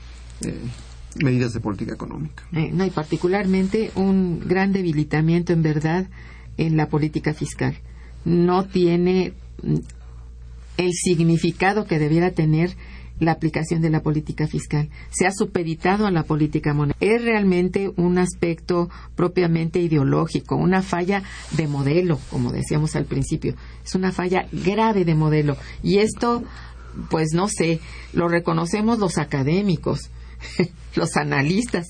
eh, 0.43 0.61
medidas 1.25 1.53
de 1.53 1.61
política 1.61 1.95
económica. 1.95 2.45
Eh, 2.53 2.71
no, 2.73 2.85
y 2.85 2.91
particularmente 2.91 3.91
un 3.95 4.41
gran 4.47 4.73
debilitamiento 4.73 5.53
en 5.53 5.63
verdad 5.63 6.09
en 6.59 6.77
la 6.77 6.89
política 6.89 7.33
fiscal 7.35 7.79
no 8.25 8.65
tiene 8.65 9.33
mm, 9.63 9.77
el 10.77 10.93
significado 10.93 11.87
que 11.87 11.99
debiera 11.99 12.31
tener 12.31 12.77
la 13.21 13.33
aplicación 13.33 13.81
de 13.81 13.91
la 13.91 14.01
política 14.01 14.47
fiscal. 14.47 14.89
Se 15.11 15.27
ha 15.27 15.33
supeditado 15.33 16.07
a 16.07 16.11
la 16.11 16.23
política 16.23 16.73
monetaria. 16.73 17.17
Es 17.17 17.23
realmente 17.23 17.91
un 17.97 18.19
aspecto 18.19 18.89
propiamente 19.17 19.81
ideológico, 19.81 20.57
una 20.57 20.83
falla 20.83 21.23
de 21.57 21.67
modelo, 21.67 22.19
como 22.31 22.53
decíamos 22.53 22.97
al 22.97 23.07
principio. 23.07 23.55
Es 23.85 23.95
una 23.95 24.13
falla 24.13 24.47
grave 24.53 25.05
de 25.05 25.15
modelo. 25.15 25.57
Y 25.83 25.99
esto, 25.99 26.45
pues 27.11 27.31
no 27.35 27.49
sé, 27.49 27.81
lo 28.13 28.29
reconocemos 28.29 28.99
los 28.99 29.19
académicos, 29.19 30.11
los 30.95 31.17
analistas, 31.17 31.87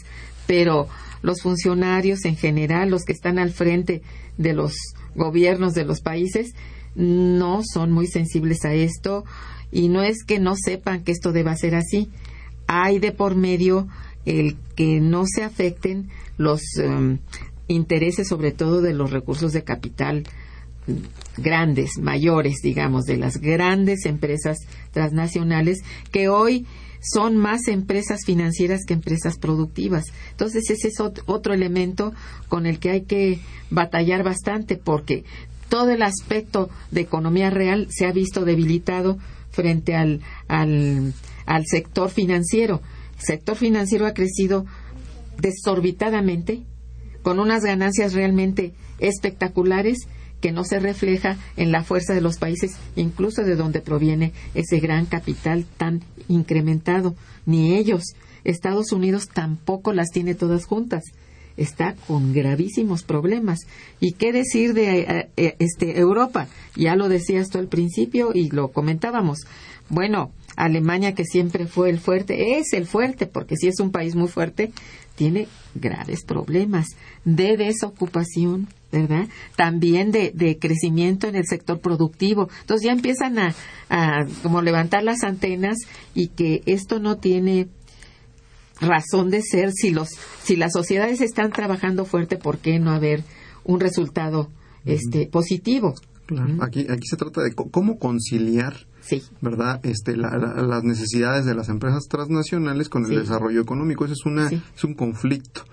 pero 0.46 0.88
los 1.20 1.42
funcionarios 1.42 2.24
en 2.24 2.36
general, 2.36 2.90
los 2.90 3.04
que 3.04 3.12
están 3.12 3.38
al 3.38 3.50
frente 3.50 4.02
de 4.38 4.54
los 4.54 4.74
gobiernos 5.14 5.74
de 5.74 5.84
los 5.84 6.00
países 6.00 6.54
no 6.94 7.62
son 7.62 7.92
muy 7.92 8.06
sensibles 8.06 8.64
a 8.64 8.74
esto 8.74 9.24
y 9.70 9.88
no 9.88 10.02
es 10.02 10.24
que 10.24 10.38
no 10.38 10.56
sepan 10.56 11.04
que 11.04 11.12
esto 11.12 11.32
deba 11.32 11.56
ser 11.56 11.74
así. 11.74 12.10
Hay 12.66 12.98
de 12.98 13.12
por 13.12 13.34
medio 13.34 13.88
el 14.24 14.56
que 14.74 15.00
no 15.00 15.24
se 15.26 15.42
afecten 15.42 16.08
los 16.36 16.60
em, 16.78 17.18
intereses, 17.66 18.28
sobre 18.28 18.52
todo 18.52 18.80
de 18.80 18.94
los 18.94 19.10
recursos 19.10 19.52
de 19.52 19.64
capital 19.64 20.24
grandes, 21.36 21.98
mayores, 21.98 22.56
digamos, 22.62 23.04
de 23.04 23.16
las 23.16 23.38
grandes 23.38 24.06
empresas 24.06 24.58
transnacionales 24.92 25.80
que 26.10 26.28
hoy 26.28 26.66
son 27.00 27.36
más 27.36 27.68
empresas 27.68 28.20
financieras 28.24 28.84
que 28.86 28.94
empresas 28.94 29.38
productivas. 29.38 30.04
Entonces, 30.30 30.70
ese 30.70 30.88
es 30.88 31.00
otro 31.00 31.54
elemento 31.54 32.12
con 32.48 32.66
el 32.66 32.78
que 32.78 32.90
hay 32.90 33.02
que 33.02 33.40
batallar 33.70 34.24
bastante 34.24 34.76
porque 34.76 35.24
todo 35.68 35.90
el 35.90 36.02
aspecto 36.02 36.70
de 36.90 37.02
economía 37.02 37.50
real 37.50 37.88
se 37.90 38.06
ha 38.06 38.12
visto 38.12 38.44
debilitado 38.44 39.18
frente 39.50 39.94
al, 39.94 40.20
al, 40.48 41.12
al 41.46 41.64
sector 41.66 42.10
financiero. 42.10 42.80
El 43.18 43.24
sector 43.24 43.56
financiero 43.56 44.06
ha 44.06 44.14
crecido 44.14 44.66
desorbitadamente, 45.38 46.62
con 47.22 47.40
unas 47.40 47.62
ganancias 47.62 48.14
realmente 48.14 48.72
espectaculares 48.98 50.08
que 50.40 50.52
no 50.52 50.64
se 50.64 50.78
refleja 50.78 51.36
en 51.56 51.72
la 51.72 51.82
fuerza 51.82 52.14
de 52.14 52.20
los 52.20 52.38
países, 52.38 52.76
incluso 52.96 53.42
de 53.42 53.56
donde 53.56 53.80
proviene 53.80 54.32
ese 54.54 54.78
gran 54.78 55.06
capital 55.06 55.64
tan 55.76 56.02
incrementado. 56.28 57.14
Ni 57.46 57.76
ellos. 57.76 58.02
Estados 58.44 58.92
Unidos 58.92 59.28
tampoco 59.28 59.92
las 59.92 60.08
tiene 60.10 60.34
todas 60.34 60.64
juntas. 60.64 61.02
Está 61.56 61.96
con 62.06 62.32
gravísimos 62.32 63.02
problemas. 63.02 63.60
¿Y 63.98 64.12
qué 64.12 64.32
decir 64.32 64.74
de 64.74 65.00
eh, 65.00 65.30
eh, 65.36 65.56
este, 65.58 65.98
Europa? 65.98 66.46
Ya 66.76 66.94
lo 66.94 67.08
decías 67.08 67.50
tú 67.50 67.58
al 67.58 67.66
principio 67.66 68.30
y 68.32 68.48
lo 68.50 68.68
comentábamos. 68.68 69.40
Bueno, 69.88 70.30
Alemania, 70.56 71.14
que 71.14 71.24
siempre 71.24 71.66
fue 71.66 71.90
el 71.90 71.98
fuerte, 71.98 72.58
es 72.58 72.72
el 72.72 72.86
fuerte, 72.86 73.26
porque 73.26 73.56
si 73.56 73.68
es 73.68 73.80
un 73.80 73.90
país 73.90 74.14
muy 74.14 74.28
fuerte, 74.28 74.72
tiene 75.18 75.48
graves 75.74 76.24
problemas 76.24 76.86
de 77.24 77.56
desocupación, 77.56 78.68
¿verdad? 78.92 79.26
También 79.56 80.12
de, 80.12 80.30
de 80.32 80.58
crecimiento 80.58 81.26
en 81.26 81.34
el 81.34 81.46
sector 81.46 81.80
productivo. 81.80 82.48
Entonces 82.60 82.86
ya 82.86 82.92
empiezan 82.92 83.38
a, 83.38 83.54
a 83.90 84.24
como 84.42 84.62
levantar 84.62 85.02
las 85.02 85.24
antenas 85.24 85.76
y 86.14 86.28
que 86.28 86.62
esto 86.66 87.00
no 87.00 87.18
tiene 87.18 87.66
razón 88.80 89.28
de 89.30 89.42
ser 89.42 89.72
si 89.72 89.90
los 89.90 90.08
si 90.44 90.54
las 90.54 90.72
sociedades 90.72 91.20
están 91.20 91.50
trabajando 91.50 92.04
fuerte 92.04 92.36
por 92.36 92.58
qué 92.58 92.78
no 92.78 92.92
haber 92.92 93.24
un 93.64 93.80
resultado 93.80 94.50
este 94.84 95.26
positivo 95.26 95.94
aquí 96.60 96.86
aquí 96.88 97.08
se 97.10 97.16
trata 97.16 97.42
de 97.42 97.56
cómo 97.56 97.98
conciliar 97.98 98.86
sí. 99.08 99.22
verdad 99.40 99.80
este 99.84 100.16
las 100.16 100.84
necesidades 100.84 101.44
de 101.46 101.54
las 101.54 101.68
empresas 101.68 102.04
transnacionales 102.08 102.88
con 102.88 103.04
el 103.06 103.18
desarrollo 103.18 103.60
económico. 103.60 104.04
Eso 104.04 104.14
es 104.14 104.26
una 104.26 104.48
es 104.50 104.84
un 104.84 104.94
conflicto 104.94 105.64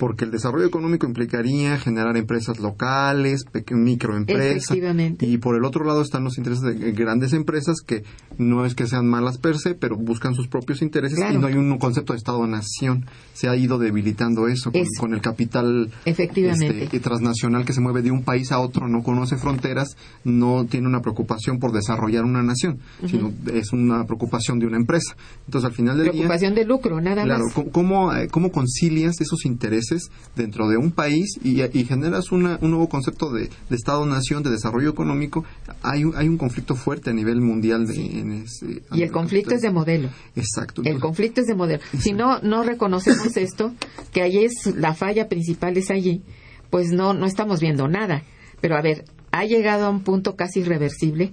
porque 0.00 0.24
el 0.24 0.30
desarrollo 0.30 0.64
económico 0.64 1.06
implicaría 1.06 1.76
generar 1.76 2.16
empresas 2.16 2.58
locales, 2.58 3.44
microempresas. 3.70 4.74
Y 5.20 5.36
por 5.36 5.56
el 5.56 5.64
otro 5.66 5.84
lado 5.84 6.00
están 6.00 6.24
los 6.24 6.38
intereses 6.38 6.64
de 6.64 6.92
grandes 6.92 7.34
empresas 7.34 7.82
que 7.86 8.02
no 8.38 8.64
es 8.64 8.74
que 8.74 8.86
sean 8.86 9.06
malas 9.06 9.36
per 9.36 9.58
se, 9.58 9.74
pero 9.74 9.96
buscan 9.96 10.34
sus 10.34 10.48
propios 10.48 10.80
intereses 10.80 11.18
y 11.18 11.36
no 11.36 11.46
hay 11.46 11.54
un 11.54 11.76
concepto 11.76 12.14
de 12.14 12.16
Estado-nación. 12.16 13.04
Se 13.34 13.50
ha 13.50 13.56
ido 13.56 13.76
debilitando 13.76 14.48
eso 14.48 14.72
con, 14.98 15.12
el 15.12 15.20
capital 15.20 15.90
este, 16.06 16.98
transnacional 17.00 17.66
que 17.66 17.74
se 17.74 17.82
mueve 17.82 18.00
de 18.00 18.10
un 18.10 18.22
país 18.22 18.52
a 18.52 18.58
otro, 18.58 18.88
no 18.88 19.02
conoce 19.02 19.36
fronteras, 19.36 19.98
no 20.24 20.64
tiene 20.64 20.88
una 20.88 21.02
preocupación 21.02 21.58
por 21.58 21.72
desarrollar 21.72 22.24
una 22.24 22.42
nación, 22.42 22.78
sino 23.06 23.34
es 23.52 23.74
una 23.74 24.06
preocupación 24.06 24.58
de 24.60 24.66
una 24.66 24.78
empresa. 24.78 25.14
Entonces, 25.44 25.68
al 25.68 25.74
final 25.74 25.98
del 25.98 26.04
día... 26.04 26.12
Preocupación 26.12 26.54
de 26.54 26.64
lucro, 26.64 27.02
nada 27.02 27.26
más. 27.26 27.52
Claro, 27.52 27.70
¿cómo, 27.70 28.14
eh, 28.14 28.28
¿cómo 28.28 28.50
concilias 28.50 29.20
esos 29.20 29.44
intereses? 29.44 29.89
Dentro 30.36 30.68
de 30.68 30.76
un 30.76 30.92
país 30.92 31.38
y, 31.42 31.60
generas 31.84 32.32
un 32.32 32.42
nuevo 32.42 32.88
concepto 32.88 33.32
de, 33.32 33.50
Estado-nación, 33.70 34.42
de 34.42 34.50
desarrollo 34.50 34.90
económico, 34.90 35.44
hay 35.82 36.04
un, 36.04 36.16
hay 36.16 36.28
un 36.28 36.38
conflicto 36.38 36.74
fuerte 36.74 37.10
a 37.10 37.12
nivel 37.12 37.40
mundial. 37.40 37.86
De, 37.86 38.44
y 38.92 39.02
el 39.02 39.10
conflicto 39.10 39.54
es 39.54 39.62
de 39.62 39.70
modelo. 39.70 40.08
Exacto. 40.36 40.82
El 40.84 41.00
conflicto 41.00 41.40
es 41.40 41.46
de 41.46 41.54
modelo. 41.54 41.82
Si 41.98 42.12
no, 42.12 42.40
no 42.40 42.62
reconocemos 42.62 43.36
esto, 43.36 43.74
que 44.12 44.22
ahí 44.22 44.44
es 44.44 44.74
la 44.76 44.94
falla 44.94 45.28
principal 45.28 45.76
es 45.76 45.90
allí, 45.90 46.22
pues 46.70 46.92
no, 46.92 47.14
no 47.14 47.26
estamos 47.26 47.60
viendo 47.60 47.88
nada. 47.88 48.22
Pero 48.60 48.76
a 48.76 48.82
ver, 48.82 49.04
ha 49.32 49.44
llegado 49.44 49.86
a 49.86 49.90
un 49.90 50.02
punto 50.02 50.36
casi 50.36 50.60
irreversible 50.60 51.32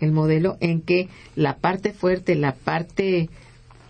el 0.00 0.12
modelo 0.12 0.56
en 0.60 0.80
que 0.80 1.08
la 1.36 1.56
parte 1.58 1.92
fuerte, 1.92 2.34
la 2.34 2.54
parte, 2.54 3.28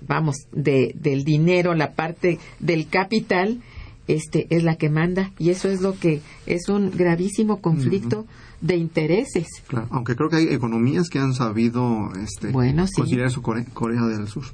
vamos, 0.07 0.37
de, 0.53 0.93
del 0.95 1.25
dinero, 1.25 1.75
la 1.75 1.93
parte 1.93 2.39
del 2.61 2.89
capital, 2.89 3.61
este 4.07 4.47
es 4.51 4.63
la 4.63 4.77
que 4.77 4.91
manda 4.91 5.33
y 5.39 5.51
eso 5.51 5.69
es 5.69 5.81
lo 5.81 5.99
que 5.99 6.21
es 6.47 6.69
un 6.69 6.91
gravísimo 6.91 7.61
conflicto 7.61 8.27
de 8.61 8.77
intereses. 8.77 9.47
aunque 9.91 10.17
creo 10.17 10.29
que 10.29 10.37
hay 10.37 10.49
economías 10.49 11.09
que 11.09 11.19
han 11.19 11.35
sabido 11.35 12.11
este, 12.23 12.53
considerar 12.53 13.31
su 13.31 13.43
Corea, 13.43 14.07
del 14.07 14.29
Sur, 14.29 14.45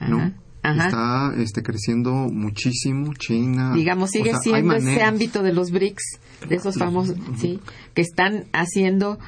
¿no? 0.00 0.32
Está 0.62 1.32
este, 1.36 1.62
creciendo 1.62 2.10
muchísimo, 2.10 3.14
China. 3.14 3.72
Digamos, 3.74 4.10
sigue 4.10 4.32
siendo 4.42 4.74
ese 4.74 5.02
ámbito 5.02 5.44
de 5.44 5.52
los 5.52 5.70
BRICS, 5.70 6.18
de 6.48 6.56
esos 6.56 6.76
famosos, 6.76 7.16
sí, 7.38 7.60
que 7.94 8.02
están 8.02 8.46
haciendo 8.52 9.18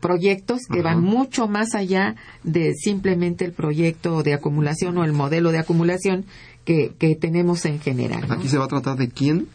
proyectos 0.00 0.62
que 0.70 0.82
van 0.82 1.00
mucho 1.02 1.48
más 1.48 1.74
allá 1.74 2.16
de 2.42 2.74
simplemente 2.74 3.44
el 3.44 3.52
proyecto 3.52 4.22
de 4.22 4.34
acumulación 4.34 4.98
o 4.98 5.04
el 5.04 5.12
modelo 5.12 5.52
de 5.52 5.58
acumulación 5.58 6.26
que, 6.64 6.92
que 6.98 7.16
tenemos 7.16 7.64
en 7.64 7.80
general. 7.80 8.26
Aquí 8.30 8.48
se 8.48 8.58
va 8.58 8.66
a 8.66 8.68
tratar 8.68 8.96
de 8.96 9.08
quién 9.08 9.48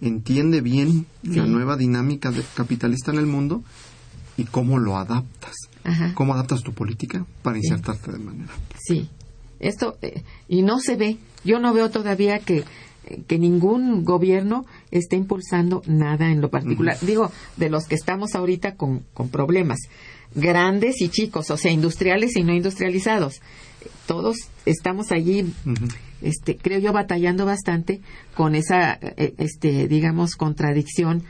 entiende 0.00 0.60
bien 0.60 1.06
la 1.22 1.46
nueva 1.46 1.76
dinámica 1.76 2.32
capitalista 2.54 3.12
en 3.12 3.18
el 3.18 3.26
mundo 3.26 3.62
y 4.36 4.44
cómo 4.44 4.78
lo 4.78 4.96
adaptas. 4.96 5.54
¿Cómo 6.14 6.32
adaptas 6.32 6.62
tu 6.62 6.72
política 6.72 7.26
para 7.42 7.58
insertarte 7.58 8.10
de 8.10 8.18
manera? 8.18 8.50
Sí, 8.78 9.10
esto, 9.60 9.98
eh, 10.00 10.22
y 10.48 10.62
no 10.62 10.78
se 10.80 10.96
ve, 10.96 11.18
yo 11.44 11.60
no 11.60 11.74
veo 11.74 11.90
todavía 11.90 12.38
que, 12.38 12.64
que 13.26 13.38
ningún 13.38 14.02
gobierno 14.02 14.64
esté 14.90 15.16
impulsando 15.16 15.82
nada 15.86 16.30
en 16.30 16.40
lo 16.40 16.48
particular. 16.48 16.96
Digo, 17.02 17.30
de 17.58 17.68
los 17.68 17.84
que 17.84 17.96
estamos 17.96 18.34
ahorita 18.34 18.76
con, 18.76 19.04
con 19.12 19.28
problemas, 19.28 19.78
grandes 20.34 21.00
y 21.02 21.10
chicos, 21.10 21.50
o 21.50 21.56
sea, 21.56 21.70
industriales 21.70 22.36
y 22.36 22.44
no 22.44 22.54
industrializados. 22.54 23.42
Todos 24.06 24.36
estamos 24.64 25.12
allí 25.12 25.52
este, 26.24 26.56
creo 26.56 26.78
yo, 26.78 26.92
batallando 26.92 27.44
bastante 27.44 28.00
con 28.34 28.54
esa, 28.54 28.94
eh, 28.94 29.34
este, 29.38 29.88
digamos, 29.88 30.36
contradicción 30.36 31.22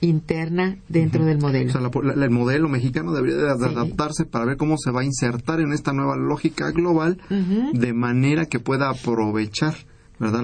interna 0.00 0.78
dentro 0.88 1.24
del 1.24 1.38
modelo. 1.38 1.70
O 1.70 1.72
sea, 1.72 2.24
el 2.24 2.30
modelo 2.30 2.68
mexicano 2.68 3.12
debería 3.12 3.36
de 3.36 3.50
adaptarse 3.50 4.24
para 4.24 4.46
ver 4.46 4.56
cómo 4.56 4.76
se 4.78 4.90
va 4.90 5.02
a 5.02 5.04
insertar 5.04 5.60
en 5.60 5.72
esta 5.72 5.92
nueva 5.92 6.16
lógica 6.16 6.70
global 6.70 7.18
de 7.72 7.92
manera 7.92 8.46
que 8.46 8.58
pueda 8.58 8.88
aprovechar 8.90 9.74
¿verdad? 10.18 10.42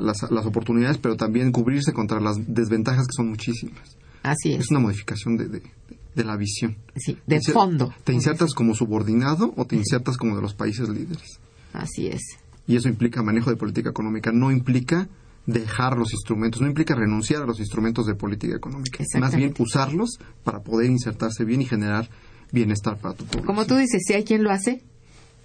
las, 0.00 0.46
oportunidades, 0.46 0.98
pero 0.98 1.16
también 1.16 1.52
cubrirse 1.52 1.92
contra 1.92 2.20
las 2.20 2.36
desventajas 2.46 3.06
que 3.06 3.16
son 3.16 3.30
muchísimas. 3.30 3.96
Así 4.22 4.52
es. 4.52 4.60
Es 4.60 4.70
una 4.70 4.80
modificación 4.80 5.36
de, 5.36 5.48
de, 5.48 6.24
la 6.24 6.36
visión. 6.36 6.76
Sí, 6.96 7.18
de 7.26 7.40
fondo. 7.40 7.94
¿Te 8.04 8.12
insertas 8.12 8.54
como 8.54 8.74
subordinado 8.74 9.52
o 9.56 9.66
te 9.66 9.76
insertas 9.76 10.16
como 10.16 10.36
de 10.36 10.42
los 10.42 10.54
países 10.54 10.88
líderes? 10.88 11.40
Así 11.72 12.06
es 12.06 12.43
y 12.66 12.76
eso 12.76 12.88
implica 12.88 13.22
manejo 13.22 13.50
de 13.50 13.56
política 13.56 13.90
económica, 13.90 14.32
no 14.32 14.50
implica 14.50 15.08
dejar 15.46 15.96
los 15.98 16.12
instrumentos, 16.12 16.60
no 16.60 16.66
implica 16.66 16.94
renunciar 16.94 17.42
a 17.42 17.46
los 17.46 17.60
instrumentos 17.60 18.06
de 18.06 18.14
política 18.14 18.56
económica, 18.56 19.04
más 19.20 19.36
bien 19.36 19.54
usarlos 19.58 20.18
para 20.42 20.60
poder 20.60 20.90
insertarse 20.90 21.44
bien 21.44 21.62
y 21.62 21.66
generar 21.66 22.08
bienestar 22.50 22.96
para 22.96 23.14
tu 23.14 23.24
pueblo. 23.26 23.46
Como 23.46 23.66
tú 23.66 23.76
dices, 23.76 24.02
si 24.06 24.14
hay 24.14 24.24
quien 24.24 24.42
lo 24.42 24.50
hace, 24.50 24.82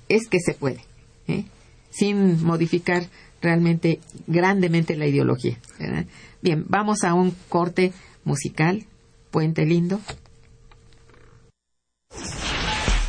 es 0.08 0.28
que 0.30 0.40
se 0.40 0.54
puede, 0.54 0.82
¿eh? 1.28 1.46
sin 1.90 2.44
modificar 2.44 3.08
realmente 3.42 4.00
grandemente 4.28 4.96
la 4.96 5.08
ideología. 5.08 5.58
Bien, 6.42 6.66
vamos 6.68 7.04
a 7.04 7.14
un 7.14 7.36
corte 7.50 7.94
musical, 8.24 8.86
Puente 9.32 9.66
Lindo. 9.66 10.00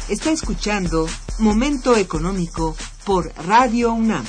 Está 0.09 0.33
escuchando 0.33 1.07
Momento 1.41 1.97
Económico 1.97 2.76
por 3.05 3.32
Radio 3.47 3.95
UNAM. 3.95 4.24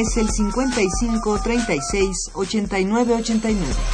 Es 0.00 0.16
el 0.16 0.28
55 0.28 1.40
36 1.42 2.30
89 2.34 3.14
89. 3.14 3.93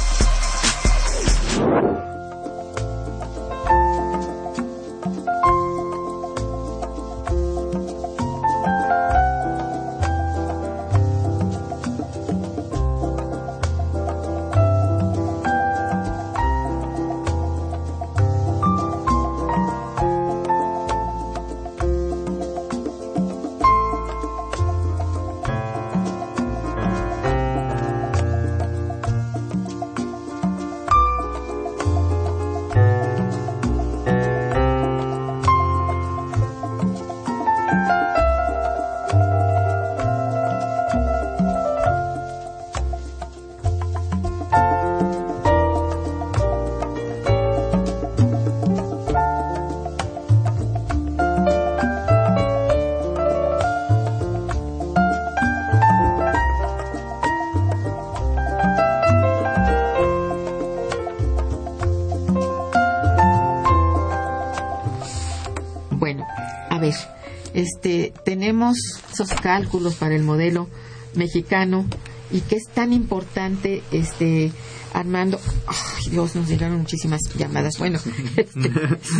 Tenemos 68.51 68.75
esos 69.13 69.29
cálculos 69.29 69.95
para 69.95 70.13
el 70.13 70.23
modelo 70.23 70.67
mexicano 71.15 71.85
y 72.31 72.41
que 72.41 72.57
es 72.57 72.67
tan 72.67 72.91
importante, 72.91 73.81
este, 73.93 74.51
Armando, 74.93 75.39
ay 75.67 76.11
Dios, 76.11 76.35
nos 76.35 76.49
llegaron 76.49 76.79
muchísimas 76.79 77.21
llamadas. 77.37 77.77
Bueno, 77.77 77.97
este, 78.35 78.69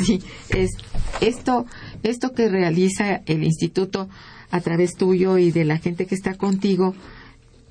sí, 0.04 0.22
es, 0.50 0.72
esto, 1.22 1.66
esto 2.04 2.34
que 2.34 2.50
realiza 2.50 3.22
el 3.26 3.46
instituto 3.46 4.10
a 4.50 4.60
través 4.60 4.96
tuyo 4.96 5.38
y 5.38 5.52
de 5.52 5.64
la 5.64 5.78
gente 5.78 6.08
que 6.08 6.16
está 6.16 6.34
contigo 6.34 6.94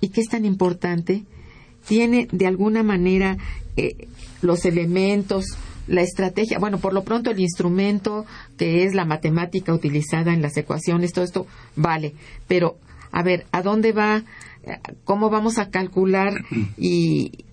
y 0.00 0.08
que 0.08 0.22
es 0.22 0.28
tan 0.28 0.46
importante, 0.46 1.24
tiene 1.86 2.26
de 2.32 2.46
alguna 2.46 2.82
manera 2.82 3.36
eh, 3.76 4.08
los 4.40 4.64
elementos, 4.64 5.44
la 5.90 6.02
estrategia, 6.02 6.60
bueno, 6.60 6.78
por 6.78 6.94
lo 6.94 7.02
pronto 7.02 7.30
el 7.30 7.40
instrumento 7.40 8.24
que 8.56 8.84
es 8.84 8.94
la 8.94 9.04
matemática 9.04 9.74
utilizada 9.74 10.32
en 10.32 10.40
las 10.40 10.56
ecuaciones, 10.56 11.12
todo 11.12 11.24
esto 11.24 11.46
vale, 11.74 12.14
pero 12.46 12.78
a 13.10 13.24
ver, 13.24 13.44
¿a 13.50 13.60
dónde 13.60 13.90
va? 13.90 14.22
¿Cómo 15.02 15.30
vamos 15.30 15.58
a 15.58 15.70
calcular 15.70 16.44
y 16.78 17.44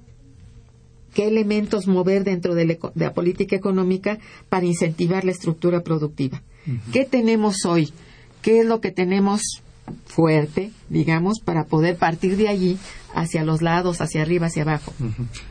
qué 1.16 1.28
elementos 1.28 1.88
mover 1.88 2.24
dentro 2.24 2.54
de 2.54 2.80
la, 2.94 3.14
política 3.16 3.56
económica 3.56 4.20
para 4.50 4.68
incentivar 4.68 5.26
la 5.26 5.32
estructura 5.32 5.82
productiva? 5.82 6.44
¿Qué 6.94 7.06
tenemos 7.06 7.66
hoy? 7.66 7.92
¿Qué 8.44 8.60
es 8.60 8.68
lo 8.68 8.82
que 8.82 8.92
tenemos 8.92 9.42
fuerte, 10.06 10.72
digamos, 10.90 11.40
para 11.40 11.66
poder 11.66 11.98
partir 11.98 12.38
de 12.38 12.50
allí 12.50 12.78
hacia 13.14 13.44
los 13.44 13.62
lados, 13.62 14.02
hacia 14.02 14.22
arriba, 14.22 14.48
hacia 14.48 14.64
abajo. 14.64 14.94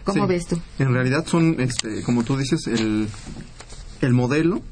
¿Cómo 0.04 0.26
ves 0.26 0.46
tú? 0.46 0.58
En 0.78 0.92
realidad 0.92 1.26
son, 1.26 1.56
este, 1.60 2.02
como 2.02 2.24
tú 2.24 2.36
dices, 2.36 2.66
el, 2.66 3.08
el 4.00 4.12
modelo 4.12 4.62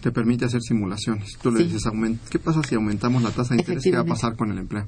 te 0.00 0.10
permite 0.10 0.44
hacer 0.44 0.60
simulaciones. 0.60 1.38
Tú 1.40 1.52
le 1.52 1.64
dices, 1.64 1.84
¿qué 2.30 2.38
pasa 2.38 2.62
si 2.62 2.74
aumentamos 2.74 3.22
la 3.22 3.30
tasa 3.30 3.54
de 3.54 3.60
interés? 3.60 3.84
¿Qué 3.84 3.92
va 3.92 4.00
a 4.00 4.04
pasar 4.04 4.36
con 4.36 4.50
el 4.50 4.58
empleo? 4.58 4.86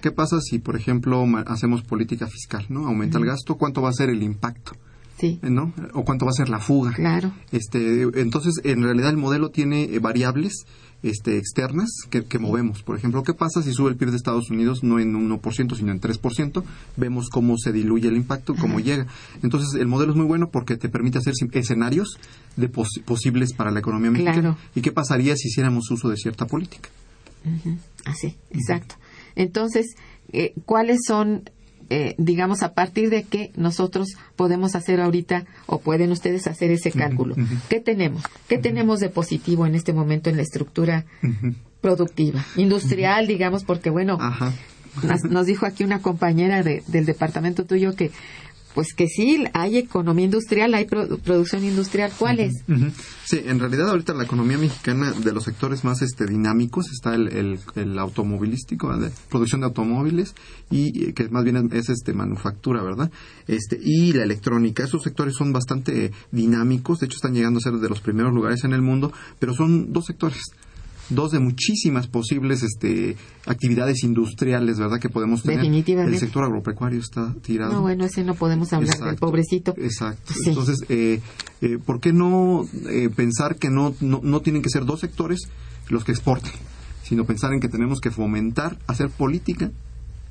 ¿Qué 0.00 0.10
pasa 0.10 0.40
si, 0.40 0.58
por 0.58 0.76
ejemplo, 0.76 1.24
hacemos 1.46 1.82
política 1.82 2.26
fiscal? 2.26 2.66
¿no? 2.68 2.86
Aumenta 2.86 3.18
el 3.18 3.26
gasto, 3.26 3.56
¿cuánto 3.56 3.82
va 3.82 3.90
a 3.90 3.92
ser 3.92 4.10
el 4.10 4.22
impacto? 4.22 4.72
Sí. 5.18 5.38
¿no? 5.42 5.74
O 5.92 6.04
cuánto 6.04 6.24
va 6.24 6.30
a 6.30 6.34
ser 6.34 6.48
la 6.48 6.60
fuga. 6.60 6.92
Claro. 6.92 7.32
Este, 7.52 8.02
entonces, 8.14 8.60
en 8.64 8.82
realidad 8.82 9.10
el 9.10 9.18
modelo 9.18 9.50
tiene 9.50 9.84
eh, 9.84 9.98
variables 9.98 10.64
este, 11.02 11.38
externas 11.38 11.90
que, 12.10 12.38
movemos. 12.38 12.82
Por 12.82 12.96
ejemplo, 12.96 13.22
¿qué 13.22 13.34
pasa 13.34 13.62
si 13.62 13.72
sube 13.72 13.90
el 13.90 13.96
PIB 13.96 14.10
de 14.10 14.16
Estados 14.16 14.50
Unidos 14.50 14.82
no 14.82 14.98
en 14.98 15.14
1%, 15.14 15.76
sino 15.76 15.92
en 15.92 16.00
3%? 16.00 16.62
Vemos 16.96 17.28
cómo 17.30 17.56
se 17.58 17.72
diluye 17.72 18.08
el 18.08 18.16
impacto, 18.16 18.54
cómo 18.54 18.80
llega. 18.80 19.06
Entonces, 19.42 19.80
el 19.80 19.86
modelo 19.86 20.12
es 20.12 20.16
muy 20.16 20.26
bueno 20.26 20.50
porque 20.50 20.76
te 20.76 20.88
permite 20.88 21.18
hacer 21.18 21.34
escenarios 21.52 22.18
de 22.56 22.68
posibles 22.68 23.52
para 23.54 23.70
la 23.70 23.80
economía 23.80 24.10
mexicana. 24.10 24.56
¿Y 24.74 24.80
qué 24.80 24.92
pasaría 24.92 25.36
si 25.36 25.48
hiciéramos 25.48 25.90
uso 25.90 26.08
de 26.08 26.16
cierta 26.16 26.46
política? 26.46 26.90
Así, 28.04 28.36
exacto. 28.50 28.96
Entonces, 29.34 29.94
eh, 30.32 30.54
¿cuáles 30.66 31.00
son 31.06 31.48
eh, 31.90 32.14
digamos, 32.18 32.62
a 32.62 32.72
partir 32.72 33.10
de 33.10 33.24
qué 33.24 33.50
nosotros 33.56 34.10
podemos 34.36 34.76
hacer 34.76 35.00
ahorita 35.00 35.44
o 35.66 35.80
pueden 35.80 36.12
ustedes 36.12 36.46
hacer 36.46 36.70
ese 36.70 36.92
cálculo. 36.92 37.34
¿Qué 37.68 37.80
tenemos? 37.80 38.22
¿Qué 38.48 38.58
tenemos 38.58 39.00
de 39.00 39.08
positivo 39.08 39.66
en 39.66 39.74
este 39.74 39.92
momento 39.92 40.30
en 40.30 40.36
la 40.36 40.42
estructura 40.42 41.04
productiva? 41.80 42.44
Industrial, 42.56 43.26
digamos, 43.26 43.64
porque 43.64 43.90
bueno, 43.90 44.18
nos, 45.28 45.46
dijo 45.46 45.66
aquí 45.66 45.82
una 45.82 46.00
compañera 46.00 46.62
del 46.62 47.06
departamento 47.06 47.64
tuyo 47.64 47.96
que 47.96 48.12
pues 48.74 48.94
que 48.94 49.06
sí, 49.08 49.44
hay 49.52 49.78
economía 49.78 50.26
industrial, 50.26 50.74
hay 50.74 50.84
producción 50.84 51.64
industrial. 51.64 52.12
¿Cuál 52.18 52.40
es? 52.40 52.62
Sí, 53.24 53.40
en 53.44 53.58
realidad 53.58 53.90
ahorita 53.90 54.14
la 54.14 54.24
economía 54.24 54.58
mexicana 54.58 55.12
de 55.12 55.32
los 55.32 55.44
sectores 55.44 55.84
más 55.84 56.02
este, 56.02 56.26
dinámicos 56.26 56.90
está 56.90 57.14
el, 57.14 57.58
el, 57.74 57.98
automovilístico, 57.98 58.92
producción 59.28 59.62
de 59.62 59.66
automóviles 59.66 60.34
y 60.70 61.08
eh, 61.08 61.14
que 61.14 61.28
más 61.28 61.44
bien 61.44 61.70
es 61.72 61.88
este 61.88 62.12
manufactura, 62.12 62.82
¿verdad? 62.82 63.10
Este 63.46 63.78
y 63.82 64.12
la 64.12 64.22
electrónica. 64.22 64.84
Esos 64.84 65.02
sectores 65.02 65.34
son 65.34 65.52
bastante 65.52 66.12
dinámicos, 66.30 67.00
de 67.00 67.06
hecho 67.06 67.16
están 67.16 67.34
llegando 67.34 67.58
a 67.58 67.62
ser 67.62 67.74
de 67.74 67.88
los 67.88 68.00
primeros 68.00 68.32
lugares 68.32 68.64
en 68.64 68.72
el 68.72 68.82
mundo, 68.82 69.12
pero 69.38 69.54
son 69.54 69.92
dos 69.92 70.06
sectores 70.06 70.42
dos 71.10 71.32
de 71.32 71.40
muchísimas 71.40 72.06
posibles 72.06 72.62
este, 72.62 73.16
actividades 73.46 74.02
industriales, 74.02 74.78
¿verdad?, 74.78 74.98
que 74.98 75.08
podemos 75.08 75.42
tener. 75.42 75.58
Definitivamente. 75.58 76.14
El 76.14 76.20
sector 76.20 76.44
agropecuario 76.44 77.00
está 77.00 77.34
tirado. 77.42 77.72
No, 77.72 77.82
bueno, 77.82 78.04
ese 78.04 78.24
no 78.24 78.34
podemos 78.34 78.72
hablar 78.72 78.98
del 78.98 79.16
pobrecito. 79.16 79.74
Exacto. 79.76 80.32
Entonces, 80.46 80.84
eh, 80.88 81.20
eh, 81.60 81.78
¿por 81.84 82.00
qué 82.00 82.12
no 82.12 82.64
eh, 82.88 83.10
pensar 83.14 83.56
que 83.56 83.70
no, 83.70 83.94
no, 84.00 84.20
no 84.22 84.40
tienen 84.40 84.62
que 84.62 84.70
ser 84.70 84.84
dos 84.84 85.00
sectores 85.00 85.40
los 85.88 86.04
que 86.04 86.12
exporten, 86.12 86.52
sino 87.02 87.24
pensar 87.24 87.52
en 87.52 87.60
que 87.60 87.68
tenemos 87.68 88.00
que 88.00 88.10
fomentar, 88.10 88.78
hacer 88.86 89.10
política 89.10 89.70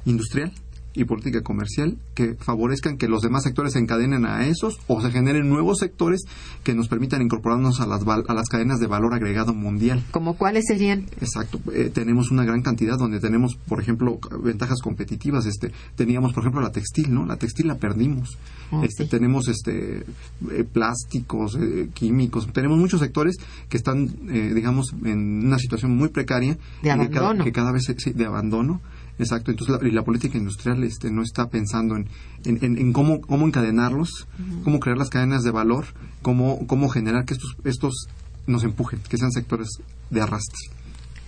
industrial 0.06 0.54
y 0.94 1.06
política 1.06 1.42
comercial 1.42 1.98
que 2.16 2.36
favorezcan 2.36 2.98
que 2.98 3.08
los 3.08 3.22
demás 3.22 3.44
sectores 3.44 3.74
se 3.74 3.80
encadenen 3.80 4.26
a 4.26 4.48
esos 4.48 4.80
o 4.88 5.02
se 5.02 5.12
generen 5.12 5.50
nuevos 5.50 5.80
sectores 5.80 6.22
que 6.64 6.74
nos 6.74 6.88
permitan 6.88 7.22
incorporarnos 7.22 7.80
a 7.80 7.86
las, 7.86 8.02
a 8.06 8.34
las 8.34 8.50
cadenas 8.50 8.80
de 8.80 8.88
valor 8.88 9.14
agregado 9.14 9.54
mundial. 9.54 10.04
¿Como 10.12 10.36
cuáles 10.36 10.66
serían? 10.68 11.06
Exacto. 11.22 11.60
Eh, 11.74 11.92
tenemos 11.94 12.32
una 12.32 12.44
gran 12.44 12.62
cantidad 12.62 12.98
donde 12.98 13.20
tenemos, 13.20 13.56
por 13.56 13.82
ejemplo, 13.82 14.20
ventajas 14.44 14.82
competitivas. 14.82 15.46
Este, 15.46 15.72
teníamos, 15.96 16.34
por 16.34 16.44
ejemplo, 16.44 16.62
la 16.62 16.72
textil, 16.72 17.14
¿no? 17.14 17.26
La 17.26 17.38
textil 17.38 17.68
la 17.68 17.76
perdimos. 17.76 18.38
Oh, 18.72 18.84
este, 18.84 19.06
Tenemos 19.06 19.48
este, 19.48 20.04
eh, 20.52 20.64
plásticos, 20.72 21.58
eh, 21.60 21.90
químicos. 21.94 22.48
Tenemos 22.52 22.78
muchos 22.78 23.00
sectores 23.00 23.38
que 23.68 23.78
están, 23.78 24.08
digamos, 24.28 24.94
en 25.04 25.46
una 25.46 25.58
situación 25.58 25.96
muy 25.96 26.10
precaria. 26.10 26.58
De 26.82 26.92
abandono. 26.92 27.44
Que 27.44 27.52
cada, 27.52 27.72
vez, 27.72 27.84
de 28.14 28.26
abandono 28.26 28.82
Exacto, 29.20 29.52
entonces 29.52 29.82
la, 29.82 29.88
y 29.88 29.92
la 29.92 30.04
política 30.04 30.38
industrial 30.38 30.82
este, 30.84 31.12
no 31.12 31.22
está 31.22 31.50
pensando 31.50 31.98
en, 31.98 32.08
en, 32.46 32.94
cómo, 32.94 33.20
cómo 33.20 33.46
encadenarlos, 33.46 34.28
cómo 34.64 34.80
crear 34.80 34.98
las 34.98 35.10
cadenas 35.10 35.44
de 35.44 35.52
valor, 35.52 35.86
cómo, 36.22 36.66
cómo 36.68 36.88
generar 36.88 37.26
que 37.26 37.34
estos, 37.34 37.58
estos 37.66 38.08
nos 38.48 38.64
empujen, 38.64 39.02
que 39.10 39.18
sean 39.18 39.34
sectores 39.34 39.68
de 40.10 40.22
arrastre. 40.22 40.58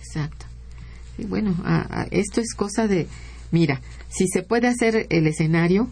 Exacto. 0.00 0.46
Y 1.18 1.26
bueno, 1.26 1.54
esto 2.10 2.40
es 2.40 2.54
cosa 2.54 2.88
de, 2.88 3.08
mira, 3.50 3.82
si 4.08 4.26
se 4.26 4.42
puede 4.42 4.68
hacer 4.68 5.06
el 5.10 5.26
escenario, 5.26 5.90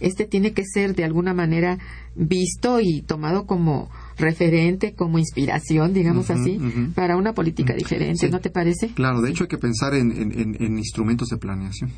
este 0.00 0.24
tiene 0.24 0.52
que 0.52 0.64
ser 0.64 0.94
de 0.94 1.04
alguna 1.04 1.34
manera 1.34 1.78
visto 2.14 2.80
y 2.80 3.02
tomado 3.02 3.46
como 3.46 3.90
referente, 4.16 4.94
como 4.94 5.18
inspiración, 5.18 5.92
digamos 5.92 6.30
así, 6.30 6.58
para 6.94 7.16
una 7.16 7.32
política 7.32 7.74
diferente, 7.74 8.28
¿no 8.28 8.40
te 8.40 8.50
parece? 8.50 8.88
Claro, 8.88 9.20
de 9.20 9.30
hecho 9.30 9.44
hay 9.44 9.48
que 9.48 9.58
pensar 9.58 9.94
en, 9.94 10.12
en, 10.12 10.78
instrumentos 10.78 11.28
de 11.28 11.36
planeación. 11.36 11.90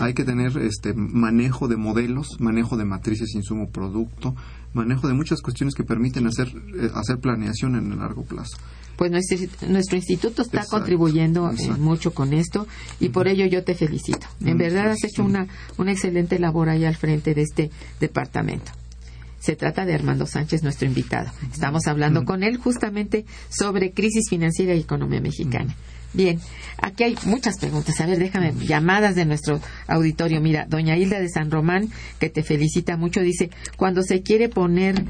hay 0.00 0.14
que 0.14 0.24
tener 0.24 0.56
este 0.58 0.92
manejo 0.94 1.68
de 1.68 1.76
modelos, 1.76 2.40
manejo 2.40 2.76
de 2.76 2.84
matrices 2.84 3.34
insumo 3.34 3.70
producto, 3.70 4.34
manejo 4.74 5.08
de 5.08 5.14
muchas 5.14 5.40
cuestiones 5.40 5.74
que 5.74 5.84
permiten 5.84 6.26
hacer 6.26 6.48
eh, 6.48 6.90
hacer 6.94 7.18
planeación 7.18 7.76
en 7.76 7.92
el 7.92 7.98
largo 7.98 8.24
plazo. 8.24 8.56
Pues 8.96 9.10
nuestro, 9.10 9.96
instituto 9.96 10.42
está 10.42 10.64
contribuyendo 10.66 11.50
eh, 11.50 11.70
mucho 11.78 12.12
con 12.12 12.32
esto 12.32 12.68
y 13.00 13.08
por 13.08 13.26
ello 13.26 13.46
yo 13.46 13.64
te 13.64 13.74
felicito. 13.74 14.26
En 14.44 14.58
verdad 14.58 14.90
has 14.90 15.02
hecho 15.02 15.24
una, 15.24 15.48
una 15.78 15.92
excelente 15.92 16.38
labor 16.38 16.68
ahí 16.68 16.84
al 16.84 16.94
frente 16.94 17.34
de 17.34 17.42
este 17.42 17.70
departamento. 18.00 18.70
Se 19.42 19.56
trata 19.56 19.84
de 19.84 19.92
Armando 19.92 20.24
Sánchez, 20.24 20.62
nuestro 20.62 20.86
invitado. 20.86 21.28
Estamos 21.52 21.88
hablando 21.88 22.24
con 22.24 22.44
él 22.44 22.58
justamente 22.58 23.24
sobre 23.48 23.90
crisis 23.90 24.30
financiera 24.30 24.72
y 24.72 24.78
economía 24.78 25.20
mexicana. 25.20 25.74
Bien, 26.12 26.38
aquí 26.78 27.02
hay 27.02 27.16
muchas 27.24 27.58
preguntas. 27.58 28.00
A 28.00 28.06
ver, 28.06 28.20
déjame, 28.20 28.52
llamadas 28.52 29.16
de 29.16 29.24
nuestro 29.24 29.60
auditorio. 29.88 30.40
Mira, 30.40 30.66
doña 30.68 30.96
Hilda 30.96 31.18
de 31.18 31.28
San 31.28 31.50
Román, 31.50 31.88
que 32.20 32.30
te 32.30 32.44
felicita 32.44 32.96
mucho, 32.96 33.20
dice, 33.20 33.50
cuando 33.76 34.04
se 34.04 34.22
quiere 34.22 34.48
poner 34.48 35.04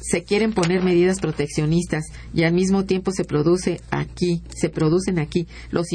se 0.00 0.24
quieren 0.24 0.52
poner 0.52 0.82
medidas 0.82 1.20
proteccionistas 1.20 2.04
y 2.34 2.44
al 2.44 2.52
mismo 2.52 2.84
tiempo 2.84 3.12
se 3.12 3.24
produce 3.24 3.80
aquí, 3.90 4.42
se 4.54 4.68
producen 4.68 5.18
aquí 5.18 5.46
los 5.70 5.88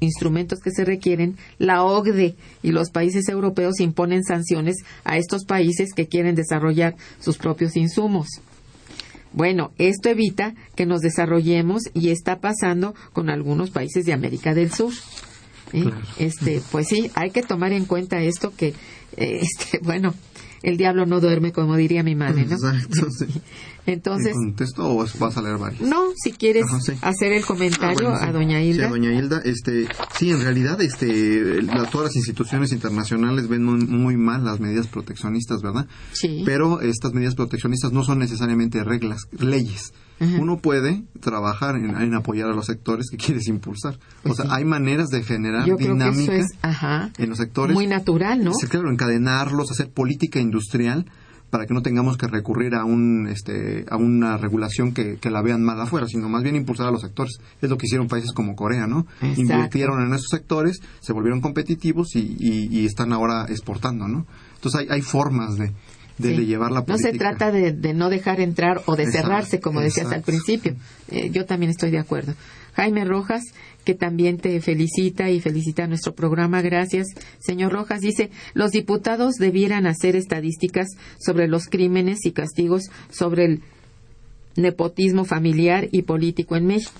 instrumentos 0.00 0.60
que 0.60 0.70
se 0.70 0.84
requieren, 0.84 1.36
la 1.58 1.82
OCDE 1.84 2.36
y 2.62 2.70
los 2.70 2.90
países 2.90 3.28
europeos 3.28 3.80
imponen 3.80 4.24
sanciones 4.24 4.76
a 5.04 5.16
estos 5.16 5.44
países 5.44 5.90
que 5.94 6.06
quieren 6.06 6.34
desarrollar 6.34 6.96
sus 7.20 7.38
propios 7.38 7.76
insumos. 7.76 8.28
Bueno, 9.32 9.72
esto 9.78 10.08
evita 10.08 10.54
que 10.74 10.86
nos 10.86 11.00
desarrollemos 11.00 11.82
y 11.94 12.10
está 12.10 12.40
pasando 12.40 12.94
con 13.12 13.28
algunos 13.28 13.70
países 13.70 14.06
de 14.06 14.12
América 14.12 14.54
del 14.54 14.72
Sur. 14.72 14.92
¿eh? 15.72 15.90
Este, 16.18 16.62
pues 16.72 16.88
sí, 16.88 17.10
hay 17.14 17.30
que 17.30 17.42
tomar 17.42 17.72
en 17.72 17.84
cuenta 17.84 18.22
esto 18.22 18.54
que, 18.56 18.68
eh, 18.68 18.74
este, 19.42 19.78
bueno, 19.82 20.14
el 20.62 20.76
diablo 20.76 21.06
no 21.06 21.20
duerme, 21.20 21.52
como 21.52 21.76
diría 21.76 22.02
mi 22.02 22.14
madre, 22.14 22.44
¿no? 22.44 22.54
Exacto, 22.54 23.10
sí. 23.10 23.26
Entonces, 23.88 24.34
¿Contesto 24.34 24.86
o 24.86 25.06
vas 25.18 25.36
a 25.38 25.42
leer 25.42 25.56
varios? 25.56 25.80
No, 25.80 26.08
si 26.14 26.32
quieres 26.32 26.66
hacer 27.00 27.32
el 27.32 27.42
comentario 27.42 28.10
ah, 28.10 28.26
a 28.26 28.32
doña 28.32 28.60
Hilda. 28.60 28.82
Sí, 28.82 28.86
a 28.86 28.90
doña 28.90 29.14
Hilda, 29.14 29.40
este, 29.46 29.88
sí, 30.14 30.30
en 30.30 30.42
realidad, 30.42 30.78
este, 30.82 31.62
todas 31.90 32.08
las 32.08 32.16
instituciones 32.16 32.72
internacionales 32.72 33.48
ven 33.48 33.64
muy, 33.64 34.18
mal 34.18 34.44
las 34.44 34.60
medidas 34.60 34.88
proteccionistas, 34.88 35.62
¿verdad? 35.62 35.86
Sí. 36.12 36.42
Pero 36.44 36.82
estas 36.82 37.14
medidas 37.14 37.34
proteccionistas 37.34 37.90
no 37.92 38.04
son 38.04 38.18
necesariamente 38.18 38.84
reglas, 38.84 39.22
leyes 39.38 39.94
Uno 40.38 40.58
puede 40.58 41.04
trabajar 41.20 41.76
en, 41.76 42.12
apoyar 42.14 42.50
a 42.50 42.54
los 42.54 42.66
sectores 42.66 43.06
que 43.10 43.16
quieres 43.16 43.48
impulsar. 43.48 43.94
o 43.94 43.98
pues 44.24 44.36
sea, 44.36 44.54
hay 44.54 44.66
maneras 44.66 45.08
de 45.08 45.22
generar 45.22 45.64
dinámica 45.78 47.10
en 47.16 47.28
los 47.30 47.38
sectores. 47.38 47.74
Muy 47.74 47.86
natural, 47.86 48.44
¿no? 48.44 48.52
Sí, 48.52 48.66
claro, 48.66 48.90
encadenarlos, 48.90 49.70
hacer 49.70 49.90
política 49.90 50.40
industrial 50.40 51.06
para 51.50 51.66
que 51.66 51.74
no 51.74 51.82
tengamos 51.82 52.16
que 52.16 52.26
recurrir 52.26 52.74
a 52.74 52.84
un 52.84 53.28
este 53.28 53.84
a 53.88 53.96
una 53.96 54.36
regulación 54.36 54.92
que, 54.92 55.18
la 55.28 55.42
vean 55.42 55.62
mal 55.62 55.80
afuera, 55.80 56.06
sino 56.06 56.28
más 56.28 56.42
bien 56.42 56.56
impulsar 56.56 56.88
a 56.88 56.90
los 56.90 57.02
sectores. 57.02 57.38
Es 57.60 57.68
lo 57.68 57.76
que 57.76 57.86
hicieron 57.86 58.08
países 58.08 58.32
como 58.32 58.56
Corea, 58.56 58.86
¿no? 58.86 59.06
Invirtieron 59.20 60.02
en 60.02 60.12
esos 60.14 60.28
sectores, 60.30 60.80
se 61.00 61.12
volvieron 61.12 61.40
competitivos 61.40 62.16
y, 62.16 62.36
y, 62.38 62.86
están 62.86 63.12
ahora 63.12 63.46
exportando, 63.48 64.08
¿no? 64.08 64.26
Entonces 64.54 64.80
hay, 64.80 64.86
hay 64.90 65.02
formas 65.02 65.56
de, 65.56 65.72
de, 66.18 66.46
llevar 66.46 66.72
la 66.72 66.84
política. 66.84 67.08
No 67.08 67.12
se 67.12 67.18
trata 67.18 67.50
de, 67.52 67.94
no 67.94 68.08
dejar 68.08 68.40
entrar 68.40 68.82
o 68.86 68.96
de 68.96 69.10
cerrarse, 69.10 69.60
como 69.60 69.80
decías 69.80 70.10
al 70.12 70.22
principio. 70.22 70.76
Eh, 71.08 71.30
yo 71.30 71.44
también 71.44 71.70
estoy 71.70 71.90
de 71.90 71.98
acuerdo. 71.98 72.34
Jaime 72.74 73.04
Rojas, 73.04 73.42
que 73.88 73.94
también 73.94 74.36
te 74.36 74.60
felicita 74.60 75.30
y 75.30 75.40
felicita 75.40 75.86
nuestro 75.86 76.14
programa. 76.14 76.60
Gracias. 76.60 77.06
Señor 77.38 77.72
Rojas 77.72 78.02
dice, 78.02 78.28
los 78.52 78.70
diputados 78.70 79.36
debieran 79.36 79.86
hacer 79.86 80.14
estadísticas 80.14 80.88
sobre 81.18 81.48
los 81.48 81.68
crímenes 81.68 82.26
y 82.26 82.32
castigos 82.32 82.90
sobre 83.08 83.46
el 83.46 83.62
nepotismo 84.56 85.24
familiar 85.24 85.88
y 85.90 86.02
político 86.02 86.54
en 86.56 86.66
México. 86.66 86.92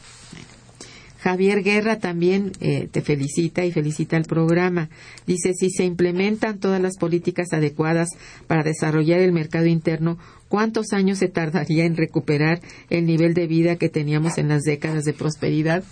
Javier 1.21 1.63
Guerra 1.63 1.99
también 1.99 2.53
eh, 2.61 2.89
te 2.91 3.03
felicita 3.03 3.67
y 3.67 3.71
felicita 3.71 4.17
el 4.17 4.25
programa. 4.25 4.89
Dice, 5.27 5.53
si 5.53 5.69
se 5.69 5.85
implementan 5.85 6.59
todas 6.59 6.81
las 6.81 6.97
políticas 6.97 7.53
adecuadas 7.53 8.09
para 8.47 8.63
desarrollar 8.63 9.21
el 9.21 9.33
mercado 9.33 9.67
interno, 9.67 10.17
¿cuántos 10.49 10.95
años 10.95 11.19
se 11.19 11.29
tardaría 11.29 11.85
en 11.85 11.99
recuperar 11.99 12.63
el 12.89 13.05
nivel 13.05 13.35
de 13.35 13.47
vida 13.47 13.77
que 13.77 13.91
teníamos 13.91 14.39
en 14.39 14.49
las 14.49 14.63
décadas 14.63 15.05
de 15.05 15.13
prosperidad? 15.13 15.85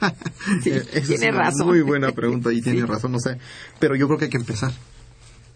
tiene 0.62 0.82
es 0.92 1.34
razón. 1.34 1.66
Muy 1.66 1.82
buena 1.82 2.12
pregunta 2.12 2.52
y 2.52 2.60
tiene 2.62 2.86
razón, 2.86 3.12
no 3.12 3.18
sé. 3.18 3.38
Pero 3.78 3.96
yo 3.96 4.06
creo 4.06 4.18
que 4.18 4.24
hay 4.26 4.30
que 4.30 4.38
empezar. 4.38 4.72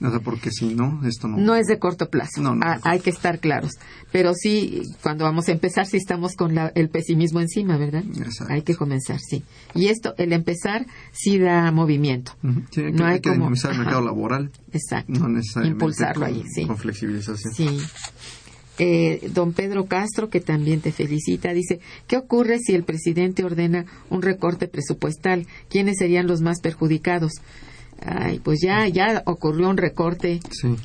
O 0.01 0.11
sea, 0.11 0.21
porque 0.21 0.51
si 0.51 0.75
no, 0.75 1.01
esto 1.07 1.29
no. 1.29 1.37
No 1.39 1.55
es 1.55 1.67
de 1.67 1.79
corto 1.79 2.11
plazo. 2.11 2.43
hay 2.83 3.01
que 3.01 3.11
estar 3.11 3.39
claros. 3.39 3.73
Pero 4.13 4.35
sí, 4.35 4.83
cuando 5.03 5.25
vamos 5.25 5.49
a 5.49 5.53
empezar, 5.53 5.87
sí 5.87 5.97
estamos 5.97 6.35
con 6.35 6.57
el 6.75 6.89
pesimismo 6.91 7.41
encima, 7.41 7.79
¿verdad? 7.79 8.05
Hay 8.49 8.63
que 8.63 8.75
comenzar, 8.75 9.19
sí. 9.21 9.45
Y 9.75 9.87
esto, 9.87 10.15
el 10.19 10.33
empezar, 10.33 10.87
sí 11.13 11.39
da 11.39 11.71
movimiento. 11.71 12.33
no 12.43 13.07
hay, 13.07 13.21
que 13.21 13.31
el 13.31 13.39
mercado 13.39 14.03
laboral. 14.03 14.51
Exacto. 14.73 15.13
Impulsarlo 15.65 16.27
ahí, 16.27 16.43
sí. 16.53 16.67
Con 16.67 16.77
flexibilización. 16.77 17.55
Sí. 17.55 17.81
Eh, 18.79 19.31
don 19.33 19.53
Pedro 19.53 19.87
Castro, 19.87 20.29
que 20.29 20.41
también 20.41 20.81
te 20.81 20.91
felicita, 20.91 21.53
dice, 21.53 21.81
¿qué 22.09 22.17
ocurre 22.17 22.59
si 22.59 22.75
el 22.75 22.83
presidente 22.83 23.45
ordena 23.45 23.85
un 24.11 24.21
recorte 24.21 24.67
presupuestal? 24.67 25.47
¿Quiénes 25.69 25.97
serían 25.99 26.27
los 26.27 26.41
más 26.41 26.61
perjudicados? 26.61 27.35
Ay, 28.05 28.41
pues 28.41 28.59
ya, 28.61 28.89
ya 28.89 29.23
ocurrió 29.27 29.71
un 29.71 29.77
recorte 29.77 30.41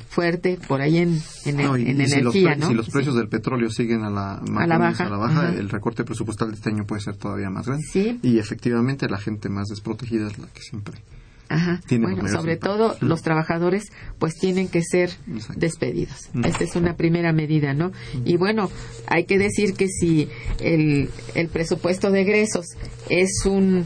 fuerte 0.08 0.58
por 0.68 0.80
ahí 0.80 0.98
en, 0.98 1.20
en, 1.44 1.60
energía, 1.60 2.54
si 2.54 2.72
los, 2.72 2.88
precios 2.88 3.16
del 3.16 3.28
petróleo 3.28 3.68
siguen 3.68 4.04
a 4.04 4.10
la, 4.10 4.40
baja, 4.78 5.52
el 5.52 5.68
recorte 5.68 6.04
presupuestal 6.04 6.50
de 6.50 6.54
este 6.54 6.70
año 6.70 6.86
puede 6.86 7.02
ser 7.02 7.16
todavía 7.16 7.50
más 7.50 7.66
grande. 7.66 7.84
Y 8.22 8.38
efectivamente 8.38 9.08
la 9.08 9.18
gente 9.18 9.48
más 9.48 9.66
desprotegida 9.66 10.28
es 10.28 10.38
la 10.38 10.46
que 10.46 10.62
siempre 10.62 11.02
Ajá. 11.50 11.80
bueno, 11.98 12.28
sobre 12.28 12.56
todo 12.56 12.96
los 13.00 13.22
trabajadores 13.22 13.90
pues 14.20 14.36
tienen 14.36 14.68
que 14.68 14.82
ser 14.84 15.10
despedidos. 15.56 16.30
Esta 16.44 16.62
es 16.62 16.76
una 16.76 16.94
primera 16.94 17.32
medida, 17.32 17.74
¿no? 17.74 17.90
Y 18.24 18.36
bueno, 18.36 18.70
hay 19.08 19.24
que 19.24 19.36
decir 19.36 19.74
que 19.74 19.88
si 19.88 20.28
el, 20.60 21.10
el 21.34 21.48
presupuesto 21.48 22.12
de 22.12 22.20
egresos 22.20 22.66
es 23.08 23.44
un 23.46 23.84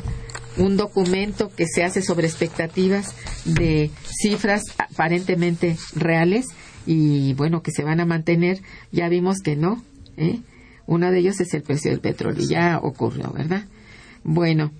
un 0.57 0.77
documento 0.77 1.51
que 1.57 1.67
se 1.67 1.83
hace 1.83 2.01
sobre 2.01 2.29
expectativas 2.29 3.13
de 3.45 3.91
cifras 4.23 4.63
aparentemente 4.79 5.77
reales 5.97 6.47
y 6.87 7.33
bueno 7.35 7.61
que 7.61 7.73
se 7.73 7.83
van 7.83 7.99
a 7.99 8.07
mantener 8.07 8.61
ya 8.93 9.09
vimos 9.09 9.39
que 9.41 9.57
no 9.57 9.83
¿eh? 10.17 10.39
uno 10.87 11.11
de 11.11 11.19
ellos 11.19 11.41
es 11.41 11.53
el 11.55 11.63
precio 11.63 11.91
del 11.91 11.99
petróleo. 11.99 12.47
Ya 12.49 12.79
ocurrió 12.81 13.33
verdad 13.33 13.65
bueno 14.23 14.71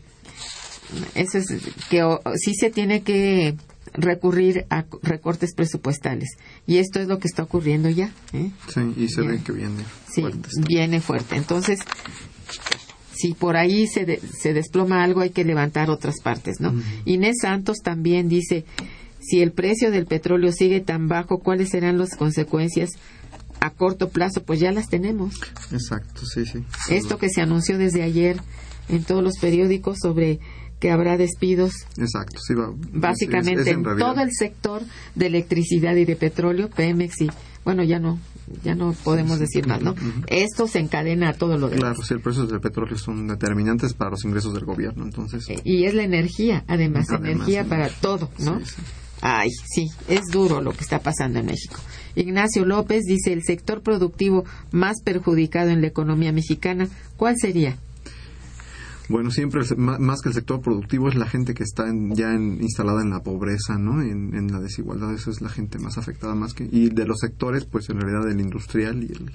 eso 1.15 1.39
es 1.39 1.47
que 1.91 2.03
sí 2.37 2.55
se 2.55 2.71
tiene 2.71 3.03
que 3.03 3.57
recurrir 3.93 4.67
a 4.71 4.85
recortes 5.03 5.55
presupuestales 5.55 6.31
y 6.67 6.79
esto 6.79 7.01
es 7.01 7.07
lo 7.07 7.19
que 7.19 7.29
está 7.29 7.45
ocurriendo 7.45 7.89
ya 7.89 8.13
¿eh? 8.33 8.51
sí 8.73 8.93
y 8.97 9.09
se 9.09 9.23
ve 9.23 9.41
que 9.45 9.53
viene 9.53 9.85
sí, 10.13 10.25
viene 10.67 11.01
fuerte 11.01 11.37
entonces 11.37 11.79
si 13.15 13.33
por 13.35 13.57
ahí 13.57 13.87
se, 13.87 14.21
se 14.21 14.53
desploma 14.53 15.03
algo 15.03 15.21
hay 15.21 15.31
que 15.31 15.45
levantar 15.45 15.89
otras 15.89 16.17
partes, 16.23 16.61
¿no? 16.61 16.75
Inés 17.05 17.37
Santos 17.41 17.79
también 17.83 18.29
dice, 18.29 18.65
si 19.21 19.41
el 19.41 19.53
precio 19.53 19.91
del 19.91 20.07
petróleo 20.07 20.53
sigue 20.53 20.81
tan 20.81 21.09
bajo, 21.09 21.39
¿cuáles 21.39 21.71
serán 21.71 21.97
las 21.97 22.17
consecuencias 22.17 22.91
a 23.61 23.71
corto 23.71 24.11
plazo? 24.11 24.43
Pues 24.43 24.61
ya 24.61 24.73
las 24.73 24.89
tenemos. 24.89 25.37
Exacto, 25.73 26.27
sí, 26.27 26.45
sí. 26.45 26.65
Esto 26.91 27.19
que 27.19 27.31
se 27.31 27.41
anunció 27.41 27.79
desde 27.79 28.03
ayer 28.03 28.41
en 28.89 29.05
todos 29.05 29.23
los 29.23 29.39
periódicos 29.41 29.99
sobre 30.03 30.41
que 30.85 30.91
habrá 30.91 31.17
despidos. 31.17 31.73
Exacto, 31.97 32.41
sí, 32.47 32.53
va, 32.53 32.71
Básicamente 32.93 33.71
en 33.71 33.83
todo 33.83 34.21
el 34.21 34.33
sector 34.33 34.83
de 35.15 35.29
electricidad 35.29 35.97
y 35.97 36.05
de 36.05 36.15
petróleo, 36.15 36.69
Pemex 36.69 37.23
y, 37.23 37.31
bueno, 37.65 37.83
ya 37.83 37.99
no, 37.99 38.19
ya 38.63 38.75
no 38.75 38.93
podemos 38.93 39.39
decir 39.39 39.67
más, 39.67 39.81
¿no? 39.81 39.95
Esto 40.27 40.69
se 40.69 40.81
encadena 40.81 41.31
a 41.31 41.33
todo 41.33 41.57
lo 41.57 41.71
demás. 41.71 41.95
Claro, 41.95 42.03
sí, 42.03 42.13
el 42.13 42.21
precio 42.21 42.45
del 42.45 42.61
petróleo 42.61 42.99
son 42.99 43.27
determinantes 43.27 43.95
para 43.95 44.11
los 44.11 44.27
ingresos 44.27 44.53
del 44.53 44.67
gobierno, 44.67 45.05
entonces. 45.05 45.49
Eh, 45.49 45.59
y 45.65 45.85
es 45.85 45.95
la 45.95 46.03
energía, 46.03 46.65
además, 46.69 47.09
energía 47.09 47.65
para 47.65 47.89
todo, 47.89 48.29
¿no? 48.41 48.61
Ay, 49.23 49.49
sí, 49.49 49.87
es 50.07 50.27
duro 50.31 50.61
lo 50.61 50.73
que 50.73 50.83
está 50.83 50.99
pasando 50.99 51.39
en 51.39 51.47
México. 51.47 51.81
Ignacio 52.15 52.67
López 52.67 53.05
dice, 53.07 53.33
el 53.33 53.43
sector 53.43 53.81
productivo 53.81 54.45
más 54.71 55.01
perjudicado 55.03 55.71
en 55.71 55.81
la 55.81 55.87
economía 55.87 56.31
mexicana, 56.31 56.89
¿cuál 57.17 57.37
sería? 57.39 57.79
Bueno, 59.09 59.31
siempre 59.31 59.63
más 59.77 60.23
que 60.23 60.31
el 60.31 60.35
sector 60.35 60.61
productivo 60.61 61.09
es 61.09 61.15
la 61.15 61.27
gente 61.27 61.53
que 61.55 61.63
está 61.63 61.85
ya 62.11 62.33
instalada 62.33 63.03
en 63.03 63.11
la 63.11 63.23
pobreza, 63.23 63.79
¿no? 63.79 64.01
En, 64.01 64.51
la 64.51 64.61
desigualdad, 64.61 65.13
esa 65.13 65.31
es 65.31 65.41
la 65.41 65.49
gente 65.49 65.79
más 65.79 65.99
afectada 65.99 66.35
más 66.35 66.55
que 66.55 66.69
y 66.71 66.89
de 66.89 67.05
los 67.05 67.19
sectores, 67.21 67.65
pues 67.65 67.89
en 67.91 68.01
realidad 68.01 68.31
el 68.31 68.41
industrial 68.41 69.03
y 69.03 69.13
el, 69.13 69.31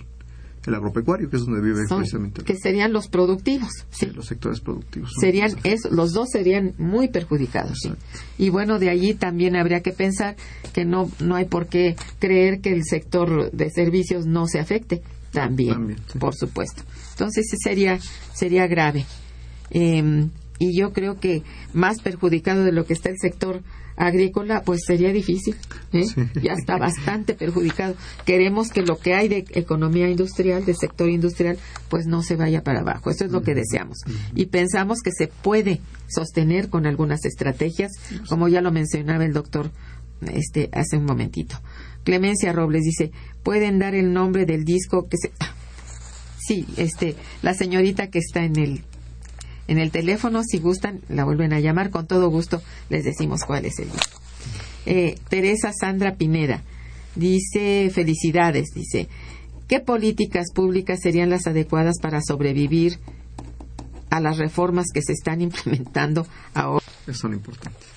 agropecuario, 0.75 1.31
que 1.31 1.37
es 1.37 1.45
donde 1.45 1.61
vive 1.61 1.87
precisamente. 1.87 2.43
Que 2.43 2.55
serían 2.55 2.93
los 2.93 3.07
productivos, 3.07 3.71
sí. 3.89 4.05
los 4.13 4.27
sectores 4.27 4.59
productivos. 4.59 5.11
Serían 5.19 5.55
los 5.89 6.13
dos 6.13 6.29
serían 6.29 6.75
muy 6.77 7.07
perjudicados, 7.07 7.79
sí. 7.81 7.91
Y 8.37 8.49
bueno, 8.49 8.77
de 8.77 8.91
allí 8.91 9.15
también 9.15 9.55
habría 9.55 9.81
que 9.81 9.93
pensar 9.93 10.35
que 10.71 10.85
no 10.85 11.09
no 11.19 11.35
hay 11.35 11.45
por 11.45 11.67
qué 11.67 11.95
creer 12.19 12.61
que 12.61 12.71
el 12.71 12.83
sector 12.83 13.51
de 13.51 13.71
servicios 13.71 14.27
no 14.27 14.45
se 14.45 14.59
afecte 14.59 15.01
también, 15.31 15.95
por 16.19 16.35
supuesto. 16.35 16.83
Entonces 17.13 17.47
sería 17.63 17.99
sería 18.35 18.67
grave. 18.67 19.07
Eh, 19.71 20.29
y 20.59 20.77
yo 20.77 20.91
creo 20.91 21.19
que 21.19 21.43
más 21.73 22.01
perjudicado 22.01 22.63
de 22.63 22.73
lo 22.73 22.85
que 22.85 22.93
está 22.93 23.09
el 23.09 23.17
sector 23.17 23.63
agrícola, 23.95 24.61
pues 24.61 24.81
sería 24.85 25.11
difícil. 25.13 25.55
¿eh? 25.93 26.05
Ya 26.41 26.53
está 26.53 26.77
bastante 26.77 27.33
perjudicado. 27.33 27.95
Queremos 28.25 28.69
que 28.69 28.81
lo 28.81 28.97
que 28.97 29.13
hay 29.13 29.29
de 29.29 29.45
economía 29.51 30.09
industrial, 30.09 30.65
de 30.65 30.73
sector 30.73 31.09
industrial, 31.09 31.57
pues 31.89 32.05
no 32.07 32.21
se 32.21 32.35
vaya 32.35 32.61
para 32.61 32.81
abajo. 32.81 33.09
Eso 33.09 33.25
es 33.25 33.31
lo 33.31 33.41
que 33.41 33.55
deseamos. 33.55 33.99
Y 34.35 34.47
pensamos 34.47 34.99
que 35.01 35.11
se 35.11 35.27
puede 35.27 35.79
sostener 36.07 36.69
con 36.69 36.85
algunas 36.85 37.23
estrategias, 37.25 37.91
como 38.27 38.47
ya 38.49 38.61
lo 38.61 38.71
mencionaba 38.71 39.25
el 39.25 39.33
doctor 39.33 39.71
este 40.33 40.69
hace 40.73 40.97
un 40.97 41.05
momentito. 41.05 41.55
Clemencia 42.03 42.51
Robles 42.51 42.83
dice, 42.83 43.11
¿pueden 43.43 43.79
dar 43.79 43.95
el 43.95 44.11
nombre 44.11 44.45
del 44.45 44.65
disco 44.65 45.07
que 45.07 45.17
se... 45.17 45.31
Sí, 46.37 46.65
este, 46.77 47.15
la 47.41 47.53
señorita 47.53 48.07
que 48.07 48.19
está 48.19 48.43
en 48.43 48.57
el 48.57 48.83
en 49.69 49.77
el 49.77 49.91
teléfono. 49.91 50.43
Si 50.43 50.57
gustan, 50.57 50.99
la 51.07 51.23
vuelven 51.23 51.53
a 51.53 51.59
llamar. 51.59 51.91
Con 51.91 52.07
todo 52.07 52.29
gusto 52.29 52.61
les 52.89 53.05
decimos 53.05 53.43
cuál 53.45 53.65
es 53.65 53.79
el 53.79 53.91
disco. 53.91 54.19
Eh, 54.85 55.15
Teresa 55.29 55.71
Sandra 55.71 56.15
Pineda 56.15 56.63
dice, 57.15 57.91
felicidades, 57.93 58.69
dice, 58.73 59.07
¿qué 59.67 59.79
políticas 59.79 60.47
públicas 60.53 60.99
serían 61.01 61.29
las 61.29 61.45
adecuadas 61.45 61.99
para 62.01 62.21
sobrevivir 62.21 62.97
a 64.09 64.19
las 64.19 64.39
reformas 64.39 64.87
que 64.91 65.03
se 65.03 65.13
están 65.13 65.41
implementando 65.41 66.25
ahora? 66.53 66.83
Son 67.13 67.33
importantes. 67.33 67.87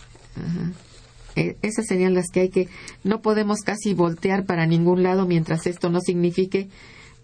E, 1.37 1.57
esas 1.63 1.87
serían 1.87 2.13
las 2.13 2.29
que 2.31 2.41
hay 2.41 2.49
que... 2.51 2.69
No 3.03 3.23
podemos 3.23 3.61
casi 3.61 3.95
voltear 3.95 4.45
para 4.45 4.67
ningún 4.67 5.03
lado 5.03 5.27
mientras 5.27 5.67
esto 5.67 5.89
no 5.89 6.01
signifique 6.01 6.69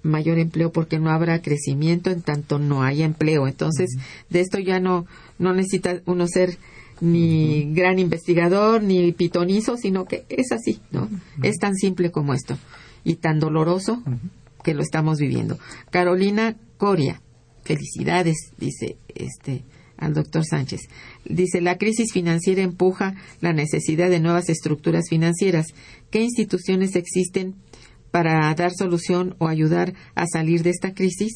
mayor 0.02 0.38
empleo 0.38 0.72
porque 0.72 0.98
no 0.98 1.10
habrá 1.10 1.42
crecimiento 1.42 2.10
en 2.10 2.22
tanto 2.22 2.58
no 2.58 2.82
haya 2.82 3.04
empleo. 3.04 3.46
Entonces, 3.46 3.96
de 4.30 4.40
esto 4.40 4.58
ya 4.58 4.80
no, 4.80 5.06
no 5.38 5.52
necesita 5.52 6.00
uno 6.06 6.26
ser 6.26 6.58
ni 7.00 7.72
gran 7.72 7.98
investigador 7.98 8.82
ni 8.82 9.12
pitonizo, 9.12 9.76
sino 9.76 10.04
que 10.04 10.24
es 10.28 10.52
así, 10.52 10.80
¿no? 10.90 11.08
Es 11.42 11.58
tan 11.58 11.74
simple 11.74 12.10
como 12.10 12.34
esto 12.34 12.58
y 13.04 13.16
tan 13.16 13.38
doloroso 13.38 14.02
que 14.64 14.74
lo 14.74 14.82
estamos 14.82 15.18
viviendo. 15.18 15.58
Carolina 15.90 16.56
Coria, 16.76 17.20
felicidades, 17.62 18.52
dice 18.58 18.96
este 19.14 19.62
al 19.96 20.14
doctor 20.14 20.44
Sánchez. 20.44 20.82
Dice, 21.24 21.60
la 21.60 21.76
crisis 21.76 22.12
financiera 22.12 22.62
empuja 22.62 23.16
la 23.40 23.52
necesidad 23.52 24.08
de 24.08 24.20
nuevas 24.20 24.48
estructuras 24.48 25.08
financieras. 25.08 25.66
¿Qué 26.10 26.22
instituciones 26.22 26.94
existen 26.94 27.56
para 28.18 28.52
dar 28.52 28.72
solución 28.76 29.36
o 29.38 29.46
ayudar 29.46 29.94
a 30.16 30.26
salir 30.26 30.64
de 30.64 30.70
esta 30.70 30.92
crisis? 30.92 31.34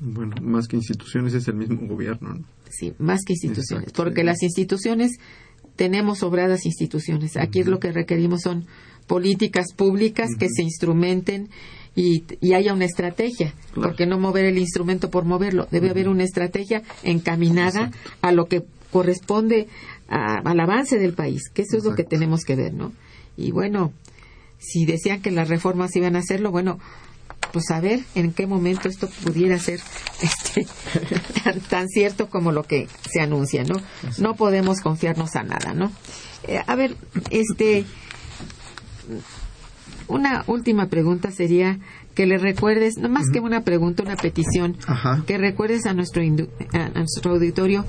Bueno, 0.00 0.34
más 0.40 0.66
que 0.66 0.76
instituciones 0.76 1.34
es 1.34 1.46
el 1.46 1.56
mismo 1.56 1.86
gobierno. 1.86 2.36
¿no? 2.36 2.44
Sí, 2.70 2.94
más 2.98 3.20
que 3.26 3.34
instituciones, 3.34 3.92
porque 3.92 4.24
las 4.24 4.42
instituciones 4.42 5.18
tenemos 5.76 6.20
sobradas 6.20 6.64
instituciones. 6.64 7.36
Aquí 7.36 7.64
lo 7.64 7.78
que 7.80 7.92
requerimos 7.92 8.40
son 8.40 8.64
políticas 9.06 9.74
públicas 9.76 10.30
que 10.38 10.48
se 10.48 10.62
instrumenten 10.62 11.50
y, 11.94 12.24
haya 12.54 12.72
una 12.72 12.86
estrategia, 12.86 13.52
porque 13.74 14.06
no 14.06 14.18
mover 14.18 14.46
el 14.46 14.56
instrumento 14.56 15.10
por 15.10 15.26
moverlo, 15.26 15.68
debe 15.70 15.90
haber 15.90 16.08
una 16.08 16.24
estrategia 16.24 16.82
encaminada 17.02 17.90
a 18.22 18.32
lo 18.32 18.46
que 18.46 18.64
corresponde 18.90 19.68
al 20.08 20.58
avance 20.58 20.98
del 20.98 21.12
país, 21.12 21.42
que 21.52 21.60
eso 21.60 21.76
es 21.76 21.84
lo 21.84 21.94
que 21.94 22.04
tenemos 22.04 22.44
que 22.44 22.56
ver, 22.56 22.72
¿no? 22.72 22.94
Y 23.36 23.50
bueno, 23.50 23.92
si 24.58 24.86
decían 24.86 25.22
que 25.22 25.30
las 25.30 25.48
reformas 25.48 25.94
iban 25.96 26.16
a 26.16 26.20
hacerlo, 26.20 26.50
bueno, 26.50 26.78
pues 27.52 27.70
a 27.70 27.80
ver 27.80 28.00
en 28.14 28.32
qué 28.32 28.46
momento 28.46 28.88
esto 28.88 29.08
pudiera 29.24 29.58
ser 29.58 29.80
este, 30.22 30.66
tan, 31.68 31.88
cierto 31.88 32.28
como 32.28 32.52
lo 32.52 32.64
que 32.64 32.88
se 33.10 33.20
anuncia, 33.20 33.64
¿no? 33.64 33.76
No 34.18 34.34
podemos 34.34 34.80
confiarnos 34.80 35.36
a 35.36 35.42
nada, 35.42 35.72
¿no? 35.74 35.90
Eh, 36.46 36.60
a 36.66 36.74
ver, 36.74 36.96
este, 37.30 37.84
una 40.08 40.44
última 40.46 40.86
pregunta 40.88 41.30
sería 41.30 41.78
que 42.14 42.26
le 42.26 42.38
recuerdes, 42.38 42.98
no 42.98 43.08
más 43.08 43.30
que 43.32 43.38
una 43.38 43.62
pregunta, 43.62 44.02
una 44.02 44.16
petición, 44.16 44.76
que 45.26 45.38
recuerdes 45.38 45.86
a 45.86 45.94
nuestro, 45.94 46.22
a 46.22 46.88
nuestro 46.88 47.32
auditorio 47.32 47.84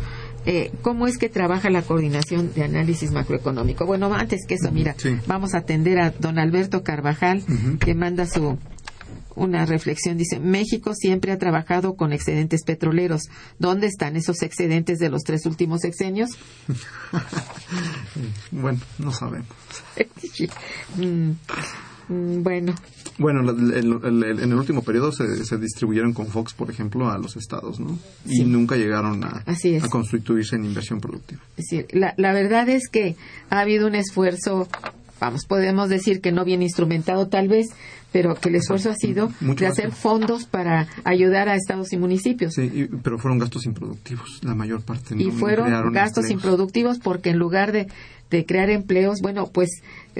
eh, 0.51 0.71
cómo 0.81 1.05
es 1.05 1.19
que 1.19 1.29
trabaja 1.29 1.69
la 1.69 1.83
coordinación 1.83 2.51
de 2.55 2.63
análisis 2.63 3.11
macroeconómico. 3.11 3.85
Bueno, 3.85 4.11
antes 4.15 4.47
que 4.47 4.55
eso, 4.55 4.71
mira, 4.71 4.95
vamos 5.27 5.53
a 5.53 5.59
atender 5.59 5.99
a 5.99 6.09
don 6.09 6.39
Alberto 6.39 6.81
Carvajal, 6.81 7.43
que 7.79 7.93
manda 7.93 8.25
su 8.25 8.57
una 9.35 9.67
reflexión. 9.67 10.17
Dice, 10.17 10.39
México 10.39 10.95
siempre 10.95 11.31
ha 11.31 11.37
trabajado 11.37 11.95
con 11.95 12.13
excedentes 12.13 12.63
petroleros. 12.63 13.29
¿Dónde 13.59 13.85
están 13.85 14.15
esos 14.15 14.41
excedentes 14.41 14.97
de 14.97 15.09
los 15.09 15.21
tres 15.21 15.45
últimos 15.45 15.81
sexenios? 15.81 16.31
bueno, 18.51 18.79
no 18.97 19.11
sabemos. 19.11 19.47
Mm, 20.97 21.31
mm, 22.07 22.43
bueno. 22.43 22.73
Bueno, 23.19 23.51
en 23.51 24.41
el 24.41 24.53
último 24.53 24.81
periodo 24.81 25.11
se, 25.11 25.57
distribuyeron 25.57 26.13
con 26.13 26.27
Fox, 26.27 26.53
por 26.53 26.71
ejemplo, 26.71 27.11
a 27.11 27.17
los 27.17 27.35
estados, 27.35 27.79
¿no? 27.79 27.99
Y 28.25 28.43
nunca 28.45 28.77
llegaron 28.77 29.23
a, 29.23 29.43
a, 29.45 29.89
constituirse 29.89 30.55
en 30.55 30.65
inversión 30.65 31.01
productiva. 31.01 31.41
la, 31.91 32.13
la 32.17 32.33
verdad 32.33 32.67
es 32.69 32.89
que 32.89 33.15
ha 33.49 33.59
habido 33.59 33.87
un 33.87 33.95
esfuerzo, 33.95 34.69
vamos, 35.19 35.45
podemos 35.45 35.89
decir 35.89 36.21
que 36.21 36.31
no 36.31 36.45
bien 36.45 36.61
instrumentado 36.61 37.27
tal 37.27 37.49
vez, 37.49 37.67
pero 38.11 38.35
que 38.35 38.49
el 38.49 38.55
esfuerzo 38.55 38.89
ha 38.89 38.95
sido 38.95 39.31
de 39.39 39.67
hacer 39.67 39.91
fondos 39.91 40.45
para 40.45 40.87
ayudar 41.03 41.49
a 41.49 41.55
estados 41.55 41.93
y 41.93 41.97
municipios. 41.97 42.53
Sí, 42.53 42.89
pero 43.03 43.19
fueron 43.19 43.37
gastos 43.39 43.65
improductivos, 43.65 44.39
la 44.43 44.55
mayor 44.55 44.81
parte. 44.81 45.15
Y 45.17 45.31
fueron 45.31 45.91
gastos 45.93 46.29
improductivos 46.29 46.99
porque 46.99 47.29
en 47.29 47.37
lugar 47.37 47.71
de, 47.71 47.87
de 48.31 48.45
crear 48.45 48.69
empleos, 48.69 49.19
bueno, 49.21 49.47
pues 49.47 49.69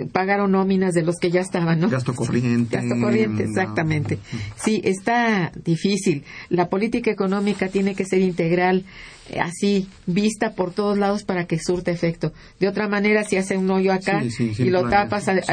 pagaron 0.05 0.51
nóminas 0.51 0.93
de 0.93 1.03
los 1.03 1.15
que 1.17 1.31
ya 1.31 1.41
estaban, 1.41 1.79
¿no? 1.79 1.89
Gasto 1.89 2.13
corriente. 2.13 2.77
Gasto 2.77 2.95
corriente, 2.99 3.43
exactamente. 3.43 4.19
Sí, 4.55 4.81
está 4.83 5.51
difícil. 5.63 6.23
La 6.49 6.69
política 6.69 7.11
económica 7.11 7.67
tiene 7.67 7.95
que 7.95 8.05
ser 8.05 8.21
integral, 8.21 8.85
eh, 9.29 9.39
así, 9.39 9.87
vista 10.05 10.53
por 10.53 10.71
todos 10.71 10.97
lados 10.97 11.23
para 11.23 11.45
que 11.45 11.59
surte 11.59 11.91
efecto. 11.91 12.33
De 12.59 12.67
otra 12.67 12.87
manera, 12.87 13.23
si 13.23 13.37
hace 13.37 13.57
un 13.57 13.69
hoyo 13.69 13.93
acá 13.93 14.23
y 14.23 14.69
lo 14.69 14.89
tapas, 14.89 15.25
sale 15.25 15.43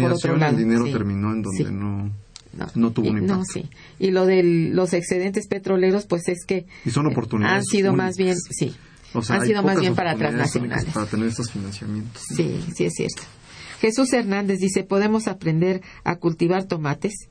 por 0.00 0.12
otro 0.12 0.36
lado. 0.36 0.52
El 0.52 0.58
dinero 0.58 0.84
terminó 0.84 1.32
en 1.32 1.42
donde 1.42 1.70
no 1.70 2.10
no, 2.74 2.90
tuvo 2.90 3.10
un 3.10 3.18
impacto. 3.18 3.36
No, 3.36 3.44
sí. 3.44 3.68
Y 3.98 4.10
lo 4.10 4.26
de 4.26 4.42
los 4.42 4.92
excedentes 4.92 5.46
petroleros, 5.46 6.06
pues 6.06 6.28
es 6.28 6.44
que 6.46 6.66
y 6.84 6.90
son 6.90 7.06
oportunidades 7.06 7.58
han 7.58 7.64
sido 7.64 7.92
más 7.92 8.16
bien, 8.16 8.36
sí, 8.36 8.74
han 9.28 9.46
sido 9.46 9.62
más 9.62 9.80
bien 9.80 9.94
para 9.94 10.14
transnacionales. 10.16 10.92
Para 10.92 11.06
tener 11.06 11.28
estos 11.28 11.50
financiamientos. 11.50 12.22
Sí, 12.34 12.64
sí 12.74 12.84
es 12.84 12.94
cierto. 12.94 13.22
Jesús 13.80 14.12
Hernández 14.12 14.58
dice, 14.58 14.84
podemos 14.84 15.28
aprender 15.28 15.82
a 16.04 16.16
cultivar 16.16 16.64
tomates, 16.64 17.28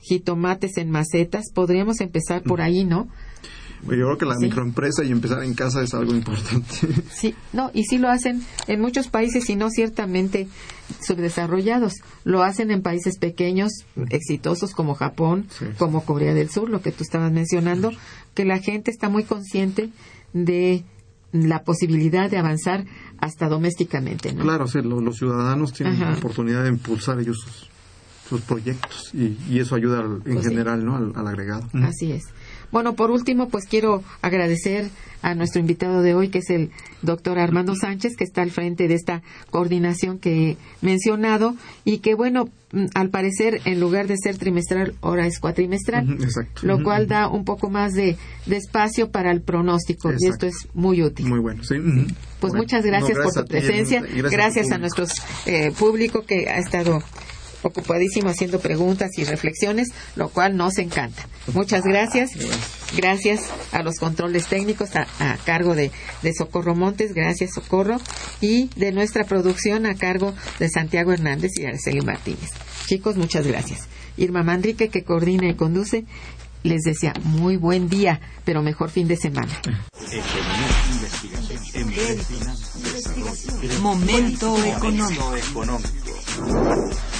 jitomates 0.00 0.76
en 0.76 0.90
macetas, 0.90 1.46
podríamos 1.54 2.00
empezar 2.00 2.42
por 2.42 2.60
ahí, 2.60 2.84
¿no? 2.84 3.08
Yo 3.82 3.88
creo 3.88 4.18
que 4.18 4.26
la 4.26 4.36
microempresa 4.36 5.04
y 5.04 5.10
empezar 5.10 5.42
en 5.42 5.54
casa 5.54 5.82
es 5.82 5.94
algo 5.94 6.14
importante. 6.14 6.88
Sí, 7.10 7.34
no, 7.52 7.70
y 7.74 7.84
sí 7.84 7.98
lo 7.98 8.08
hacen 8.08 8.42
en 8.66 8.80
muchos 8.80 9.08
países 9.08 9.48
y 9.48 9.56
no 9.56 9.70
ciertamente 9.70 10.48
subdesarrollados. 11.02 11.94
Lo 12.24 12.42
hacen 12.42 12.70
en 12.70 12.82
países 12.82 13.18
pequeños, 13.18 13.72
exitosos 14.10 14.74
como 14.74 14.94
Japón, 14.94 15.48
como 15.78 16.04
Corea 16.04 16.34
del 16.34 16.50
Sur, 16.50 16.68
lo 16.68 16.82
que 16.82 16.92
tú 16.92 17.02
estabas 17.02 17.32
mencionando, 17.32 17.90
que 18.34 18.44
la 18.44 18.58
gente 18.58 18.90
está 18.90 19.08
muy 19.08 19.24
consciente 19.24 19.90
de 20.32 20.84
la 21.32 21.62
posibilidad 21.62 22.30
de 22.30 22.38
avanzar 22.38 22.84
hasta 23.18 23.48
domésticamente. 23.48 24.32
¿no? 24.32 24.42
Claro, 24.42 24.66
sí, 24.66 24.78
los 24.82 25.16
ciudadanos 25.16 25.72
tienen 25.72 26.00
la 26.00 26.14
oportunidad 26.14 26.64
de 26.64 26.70
impulsar 26.70 27.20
ellos 27.20 27.38
sus, 28.28 28.40
proyectos 28.42 29.12
y, 29.12 29.58
eso 29.58 29.74
ayuda 29.74 30.02
en 30.02 30.20
pues 30.20 30.46
general 30.46 30.84
¿no? 30.84 30.96
al, 30.96 31.26
agregado. 31.26 31.66
Así 31.82 32.12
es. 32.12 32.26
Bueno, 32.72 32.94
por 32.94 33.10
último, 33.10 33.48
pues 33.48 33.64
quiero 33.66 34.02
agradecer 34.22 34.90
a 35.22 35.34
nuestro 35.34 35.60
invitado 35.60 36.02
de 36.02 36.14
hoy, 36.14 36.28
que 36.28 36.38
es 36.38 36.50
el 36.50 36.70
doctor 37.02 37.38
Armando 37.38 37.74
Sánchez, 37.74 38.16
que 38.16 38.24
está 38.24 38.42
al 38.42 38.50
frente 38.50 38.88
de 38.88 38.94
esta 38.94 39.22
coordinación 39.50 40.18
que 40.18 40.50
he 40.50 40.56
mencionado 40.80 41.56
y 41.84 41.98
que, 41.98 42.14
bueno, 42.14 42.48
mm, 42.72 42.86
al 42.94 43.10
parecer, 43.10 43.60
en 43.64 43.80
lugar 43.80 44.06
de 44.06 44.16
ser 44.16 44.38
trimestral, 44.38 44.94
ahora 45.02 45.26
es 45.26 45.38
cuatrimestral, 45.38 46.18
lo 46.62 46.82
cual 46.82 47.06
da 47.06 47.28
un 47.28 47.44
poco 47.44 47.68
más 47.68 47.92
de, 47.92 48.16
espacio 48.50 49.10
para 49.10 49.30
el 49.30 49.42
pronóstico 49.42 50.12
y 50.18 50.26
esto 50.26 50.46
es 50.46 50.68
muy 50.74 51.02
útil. 51.02 51.26
Muy 51.26 51.38
bueno, 51.38 51.62
sí. 51.62 51.76
Pues 52.40 52.54
muchas 52.54 52.84
gracias, 52.84 53.18
por 53.18 53.32
tu 53.32 53.44
presencia, 53.48 54.02
gracias, 54.30 54.70
a, 54.72 54.78
nuestro 54.78 55.04
eh, 55.46 55.70
público 55.78 56.22
que 56.22 56.48
ha 56.48 56.58
estado 56.58 57.00
ocupadísimo 57.62 58.30
haciendo 58.30 58.60
preguntas 58.60 59.10
y 59.16 59.24
reflexiones, 59.24 59.88
lo 60.16 60.28
cual 60.28 60.56
nos 60.56 60.78
encanta. 60.78 61.26
Muchas 61.52 61.82
gracias. 61.84 62.30
Gracias 62.96 63.42
a 63.72 63.82
los 63.82 63.96
controles 63.96 64.46
técnicos 64.46 64.90
a, 64.96 65.06
cargo 65.44 65.74
de, 65.74 65.90
Socorro 66.36 66.74
Montes, 66.74 67.14
gracias 67.14 67.52
Socorro, 67.54 67.98
y 68.40 68.68
de 68.76 68.92
nuestra 68.92 69.24
producción 69.24 69.86
a 69.86 69.94
cargo 69.94 70.34
de 70.58 70.68
Santiago 70.68 71.12
Hernández 71.12 71.52
y 71.56 71.66
Araceli 71.66 72.00
Martínez. 72.00 72.50
Chicos, 72.86 73.16
muchas 73.16 73.46
gracias. 73.46 73.88
Irma 74.16 74.42
Manrique, 74.42 74.88
que 74.88 75.04
coordina 75.04 75.48
y 75.48 75.54
conduce, 75.54 76.04
les 76.62 76.82
desea 76.82 77.14
muy 77.24 77.56
buen 77.56 77.88
día, 77.88 78.20
pero 78.44 78.62
mejor 78.62 78.90
fin 78.90 79.08
de 79.08 79.16
semana. 79.16 79.60
Momento 83.80 84.56
económico. 84.64 85.34